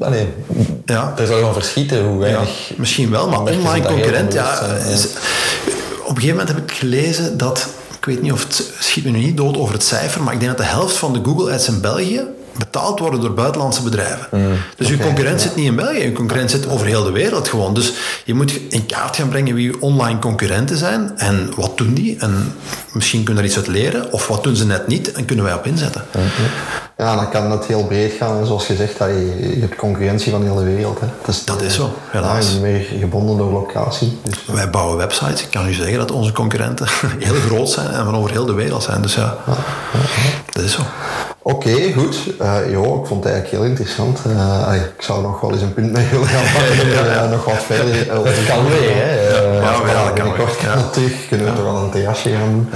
Allee, 0.00 0.26
Ja. 0.86 1.14
zou 1.16 1.34
je 1.38 1.40
van 1.44 1.52
verschieten 1.52 2.04
hoe 2.04 2.12
Ja, 2.14 2.18
weinig... 2.32 2.70
misschien 2.76 3.10
wel, 3.10 3.28
maar 3.28 3.40
online 3.40 3.86
concurrent, 3.86 4.32
ja. 4.32 4.60
is- 4.90 5.08
Op 6.04 6.10
een 6.10 6.22
gegeven 6.22 6.36
moment 6.36 6.48
heb 6.48 6.70
ik 6.70 6.76
gelezen 6.76 7.36
dat, 7.36 7.68
ik 7.98 8.04
weet 8.04 8.22
niet 8.22 8.32
of 8.32 8.42
het 8.42 8.72
schiet 8.78 9.04
me 9.04 9.10
nu 9.10 9.18
niet 9.18 9.36
dood 9.36 9.56
over 9.56 9.74
het 9.74 9.84
cijfer, 9.84 10.22
maar 10.22 10.34
ik 10.34 10.40
denk 10.40 10.56
dat 10.56 10.66
de 10.66 10.72
helft 10.72 10.96
van 10.96 11.12
de 11.12 11.20
Google 11.22 11.52
Ads 11.52 11.68
in 11.68 11.80
België 11.80 12.22
betaald 12.58 12.98
worden 12.98 13.20
door 13.20 13.34
buitenlandse 13.34 13.82
bedrijven. 13.82 14.26
dus 14.76 14.88
uw 14.88 14.98
concurrent 14.98 15.40
zit 15.40 15.56
niet 15.56 15.66
in 15.66 15.76
België, 15.76 16.04
uw 16.04 16.12
concurrent 16.12 16.50
zit 16.50 16.68
over 16.68 16.86
heel 16.86 17.04
de 17.04 17.10
wereld 17.10 17.48
gewoon. 17.48 17.74
Dus 17.74 17.92
je 18.24 18.34
moet 18.34 18.60
in 18.68 18.86
kaart 18.86 19.16
gaan 19.16 19.28
brengen 19.28 19.54
wie 19.54 19.72
uw 19.72 19.80
online 19.80 20.18
concurrenten 20.18 20.76
zijn 20.76 21.12
en 21.16 21.50
wat 21.56 21.78
doen 21.78 21.94
die. 21.94 22.16
En 22.18 22.54
misschien 22.92 23.24
kunnen 23.24 23.42
we 23.42 23.48
daar 23.48 23.58
iets 23.58 23.68
uit 23.68 23.76
leren, 23.76 24.12
of 24.12 24.28
wat 24.28 24.42
doen 24.42 24.56
ze 24.56 24.66
net 24.66 24.86
niet 24.86 25.12
en 25.12 25.24
kunnen 25.24 25.44
wij 25.44 25.54
op 25.54 25.66
inzetten. 25.66 26.04
Ja, 26.96 27.16
dan 27.16 27.30
kan 27.30 27.50
het 27.50 27.66
heel 27.66 27.84
breed 27.86 28.12
gaan. 28.12 28.38
En 28.38 28.46
zoals 28.46 28.66
je 28.66 28.74
zegt, 28.74 28.98
dat 28.98 29.08
je, 29.08 29.50
je 29.54 29.60
hebt 29.60 29.76
concurrentie 29.76 30.32
van 30.32 30.40
de 30.40 30.46
hele 30.50 30.64
wereld. 30.64 31.00
Hè. 31.00 31.06
Dus, 31.24 31.44
Dat 31.44 31.62
is 31.62 31.74
zo, 31.74 31.82
Ja, 31.82 32.18
helaas. 32.20 32.52
je 32.52 32.60
bent 32.60 32.72
meer 32.72 32.98
gebonden 33.00 33.36
door 33.36 33.52
locatie. 33.52 34.18
Dus, 34.22 34.44
Wij 34.46 34.70
bouwen 34.70 34.96
websites. 34.96 35.42
Ik 35.42 35.50
kan 35.50 35.68
u 35.68 35.72
zeggen 35.72 35.98
dat 35.98 36.10
onze 36.10 36.32
concurrenten 36.32 36.86
heel 37.18 37.34
groot 37.34 37.68
zijn 37.68 37.90
en 37.90 38.04
van 38.04 38.16
over 38.16 38.30
heel 38.30 38.44
de 38.46 38.52
wereld 38.52 38.82
zijn. 38.82 39.02
Dus 39.02 39.14
ja, 39.14 39.36
dat 40.52 40.62
is 40.62 40.72
zo. 40.72 40.80
Oké, 41.42 41.92
goed. 41.92 42.16
Jo, 42.70 43.00
ik 43.00 43.06
vond 43.06 43.24
het 43.24 43.32
eigenlijk 43.32 43.48
heel 43.50 43.62
interessant. 43.64 44.18
Eh, 44.26 44.74
ik 44.74 45.02
zou 45.02 45.22
nog 45.22 45.40
wel 45.40 45.52
eens 45.52 45.62
een 45.62 45.74
punt 45.74 45.92
mee 45.92 46.06
willen 46.10 46.26
gaan 46.26 46.52
pakken. 46.54 46.92
er, 46.92 47.08
eh, 47.22 47.30
nog 47.30 47.44
wat 47.44 47.62
verder 47.62 48.06
uh, 48.06 48.48
kan 48.48 48.68
weer, 48.68 48.94
hè. 48.94 49.43
Uh, 49.64 49.70
Ja, 49.92 50.12
binnenkort 50.12 50.60
weer. 50.60 50.68
kan 50.70 50.78
Ja. 50.78 50.88
terug. 50.90 51.28
Kunnen 51.28 51.46
we 51.46 51.52
toch 51.52 51.64
wel 51.64 51.76
een 51.76 51.90
terrasje 51.90 52.30
gaan 52.30 52.50
doen. 52.50 52.68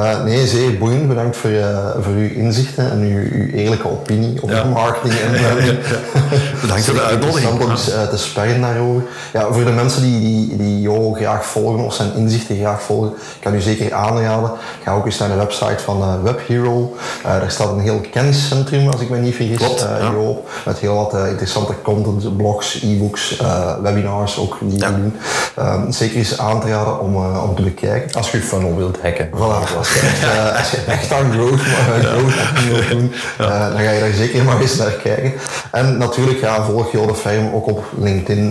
Eh, 0.00 0.22
nee, 0.24 0.46
zeer 0.46 0.78
boeiend. 0.78 1.08
Bedankt 1.08 1.36
voor, 1.36 1.50
eh, 1.50 1.76
voor 2.00 2.12
uw 2.12 2.28
inzichten 2.28 2.90
en 2.90 2.98
uw, 3.00 3.40
uw 3.40 3.48
eerlijke 3.52 3.90
opinie 3.90 4.42
op 4.42 4.50
marketing 4.72 5.14
en. 5.20 5.32
Bedankt 6.60 6.84
voor 6.84 6.94
de 6.94 7.02
uitnodiging. 7.12 7.50
interessant 7.50 7.62
om 7.64 7.70
eens 7.70 7.90
eh, 7.90 8.02
te 8.08 8.16
sparren 8.18 8.60
daarover. 8.60 9.02
Ja, 9.32 9.46
voor 9.52 9.64
de 9.64 9.70
mensen 9.70 10.02
die, 10.02 10.20
die, 10.20 10.56
die 10.56 10.80
Jo 10.80 11.12
graag 11.12 11.44
volgen 11.46 11.84
of 11.84 11.94
zijn 11.94 12.14
inzichten 12.14 12.56
graag 12.56 12.82
volgen, 12.82 13.10
ik 13.10 13.40
kan 13.40 13.54
u 13.54 13.60
zeker 13.60 13.92
aanraden. 13.94 14.50
Ga 14.82 14.92
ook 14.92 15.06
eens 15.06 15.18
naar 15.18 15.28
de 15.28 15.34
website 15.34 15.82
van 15.84 16.02
eh, 16.02 16.14
WebHero. 16.22 16.96
Daar 17.22 17.50
staat 17.50 17.68
een 17.70 17.80
heel 17.80 18.00
kenniscentrum, 18.12 18.88
als 18.88 19.00
ik 19.00 19.10
me 19.10 19.16
niet 19.18 19.34
vergis, 19.34 19.56
Klopt. 19.56 19.86
Jo, 20.00 20.44
met 20.64 20.78
heel 20.78 20.94
wat 20.94 21.14
interessante 21.28 21.74
content, 21.82 22.36
blogs, 22.36 22.82
e-books, 22.82 23.40
webinars 23.82 24.38
ook 24.38 24.56
die 24.60 24.78
doen. 24.78 25.16
Ehm, 25.54 25.90
zeker 25.90 26.16
eens 26.16 26.35
aan 26.38 26.60
te 26.60 26.68
raden 26.68 27.00
om, 27.00 27.14
eh, 27.14 27.44
om 27.48 27.54
te 27.54 27.62
bekijken. 27.62 28.14
Als 28.14 28.30
je 28.30 28.40
funnel 28.40 28.76
wilt 28.76 28.98
hacken. 29.02 29.28
Voilà, 29.34 29.76
als 29.78 29.94
je 29.94 30.00
echt, 30.00 30.58
als 30.58 30.70
je 30.70 30.76
echt 30.86 31.12
aan 31.12 31.32
growth, 31.32 31.60
eh, 31.60 32.04
growth 32.04 32.34
wilt 32.68 32.88
doen, 32.88 33.12
eh, 33.38 33.68
dan 33.68 33.78
ga 33.78 33.90
je 33.90 34.00
daar 34.00 34.12
zeker 34.12 34.44
maar 34.44 34.60
eens 34.60 34.76
naar 34.76 34.90
kijken. 34.90 35.32
En 35.70 35.98
natuurlijk, 35.98 36.40
ja, 36.40 36.64
volg 36.64 36.92
Jode 36.92 37.14
Ferm 37.14 37.54
ook 37.54 37.66
op 37.66 37.84
LinkedIn. 37.98 38.48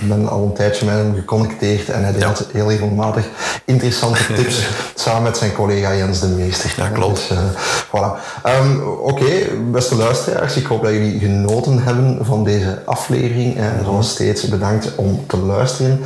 ik 0.00 0.08
ben 0.08 0.28
al 0.28 0.42
een 0.42 0.52
tijdje 0.52 0.86
met 0.86 0.94
hem 0.94 1.14
geconnecteerd 1.14 1.88
en 1.88 2.02
hij 2.02 2.12
deelt 2.12 2.46
heel 2.52 2.68
regelmatig 2.68 3.24
interessante 3.64 4.32
tips 4.34 4.68
samen 4.94 5.22
met 5.22 5.36
zijn 5.36 5.52
collega 5.52 5.94
Jens 5.94 6.20
de 6.20 6.26
Meester. 6.26 6.74
Ja, 6.76 6.88
klopt. 6.88 7.28
Dus, 7.28 7.38
voilà. 7.86 8.40
Ehm, 8.42 8.78
Oké, 9.02 9.30
beste 9.70 9.94
luisteraars, 9.94 10.56
ik 10.56 10.66
hoop 10.66 10.82
dat 10.82 10.92
jullie 10.92 11.18
genoten 11.18 11.82
hebben 11.82 12.18
van 12.22 12.44
deze 12.44 12.82
aflevering. 12.84 13.58
Eh, 13.58 13.64
zoals 13.84 14.10
steeds 14.10 14.48
bedankt 14.48 14.94
om 14.94 15.24
te 15.26 15.36
luisteren. 15.36 16.00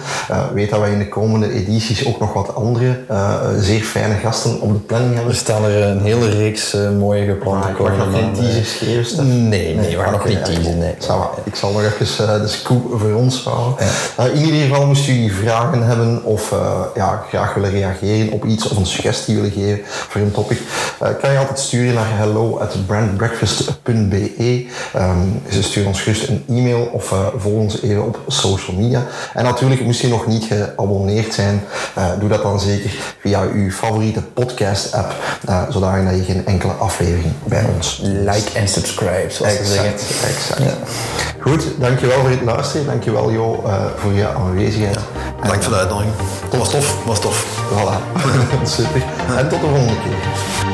Weet 0.64 0.72
dat 0.72 0.80
wij 0.82 0.92
in 0.92 0.98
de 0.98 1.08
komende 1.08 1.52
edities 1.52 2.06
ook 2.06 2.20
nog 2.20 2.32
wat 2.32 2.54
andere 2.54 2.98
eh, 3.08 3.34
zeer 3.58 3.82
fijne 3.82 4.14
gasten 4.14 4.60
op 4.60 4.72
de 4.72 4.78
planning 4.78 5.10
Er 5.12 5.16
hebben. 5.16 5.36
staan 5.36 5.64
er 5.64 5.82
een 5.82 6.00
hele 6.00 6.28
reeks 6.30 6.74
eh, 6.74 6.90
mooie 6.90 7.24
geplande 7.26 7.68
ik 7.68 7.78
mag 7.78 7.88
nog 7.96 7.98
geen 8.02 8.10
maanden. 8.12 8.42
teasers 8.44 8.72
geven, 8.72 9.04
Stef. 9.06 9.24
Nee, 9.24 9.74
nee, 9.74 9.96
we 9.96 10.02
gaan 10.02 10.12
nog 10.12 10.28
niet 10.28 10.44
teasen, 10.44 10.78
nee. 10.78 10.94
Va. 10.98 11.30
Ik 11.44 11.54
zal 11.54 11.72
nog 11.72 11.82
even 11.82 12.28
eh, 12.34 12.40
de 12.40 12.48
scoop 12.48 12.82
voor 13.00 13.12
ons 13.14 13.44
houden. 13.44 13.86
Eh, 14.16 14.26
in 14.34 14.44
ieder 14.44 14.60
geval 14.68 14.86
moest 14.86 15.04
jullie 15.04 15.32
vragen 15.32 15.82
hebben 15.86 16.24
of 16.24 16.52
eh, 16.52 16.80
ja, 16.94 17.24
graag 17.28 17.54
willen 17.54 17.70
reageren 17.70 18.32
op 18.32 18.44
iets 18.44 18.68
of 18.68 18.76
een 18.76 18.86
suggestie 18.86 19.34
willen 19.34 19.50
geven 19.50 19.80
voor 19.84 20.20
een 20.20 20.30
topic, 20.30 20.58
eh, 21.00 21.08
kan 21.20 21.32
je 21.32 21.38
altijd 21.38 21.58
sturen 21.58 21.94
naar 21.94 22.08
hello 22.18 22.58
at 22.58 22.76
brandbreakfast.be. 22.86 24.66
Ehm, 24.94 25.18
ze 25.50 25.62
sturen 25.62 25.88
ons 25.88 26.00
gerust 26.00 26.28
een 26.28 26.44
e-mail 26.48 26.88
of 26.92 27.12
eh, 27.12 27.18
volg 27.36 27.54
ons 27.60 27.82
even 27.82 28.04
op 28.04 28.18
social 28.28 28.76
media. 28.76 29.02
En 29.34 29.44
natuurlijk, 29.44 29.80
moest 29.84 30.00
je 30.00 30.08
nog 30.08 30.26
niet 30.26 30.48
geabonneerd 30.54 31.34
zijn, 31.34 31.62
eh, 31.94 32.06
doe 32.18 32.28
dat 32.28 32.42
dan 32.42 32.60
zeker 32.60 32.90
via 33.20 33.42
uw 33.52 33.70
favoriete 33.70 34.22
podcast-app, 34.22 35.14
eh, 35.46 35.62
zodat 35.68 35.90
je 35.94 36.22
geen 36.24 36.46
enkele 36.46 36.72
aflevering 36.72 37.32
bij 37.44 37.64
ons 37.74 38.00
Like 38.02 38.58
en 38.58 38.68
subscribe, 38.68 39.26
zoals 39.28 39.56
ze 39.56 39.64
zeggen. 39.64 39.92
Exact, 39.92 40.24
exact. 40.24 40.76
Goed, 41.44 41.64
dankjewel 41.78 42.20
voor 42.20 42.30
het 42.30 42.42
luisteren. 42.42 42.86
Dankjewel 42.86 43.30
Jo 43.30 43.62
eh, 43.66 43.84
voor 43.96 44.12
je 44.12 44.28
aanwezigheid. 44.28 44.98
Bedankt 45.40 45.64
voor 45.64 45.72
de 45.72 45.78
uitnodiging. 45.78 46.14
Dat 46.50 46.58
was 46.58 46.70
tof, 46.70 47.04
was 47.04 47.20
tof. 47.20 47.46
Voilà, 47.70 48.22
super. 48.76 49.02
En 49.36 49.48
tot 49.48 49.60
de 49.60 49.66
volgende 49.66 49.94
keer. 50.02 50.73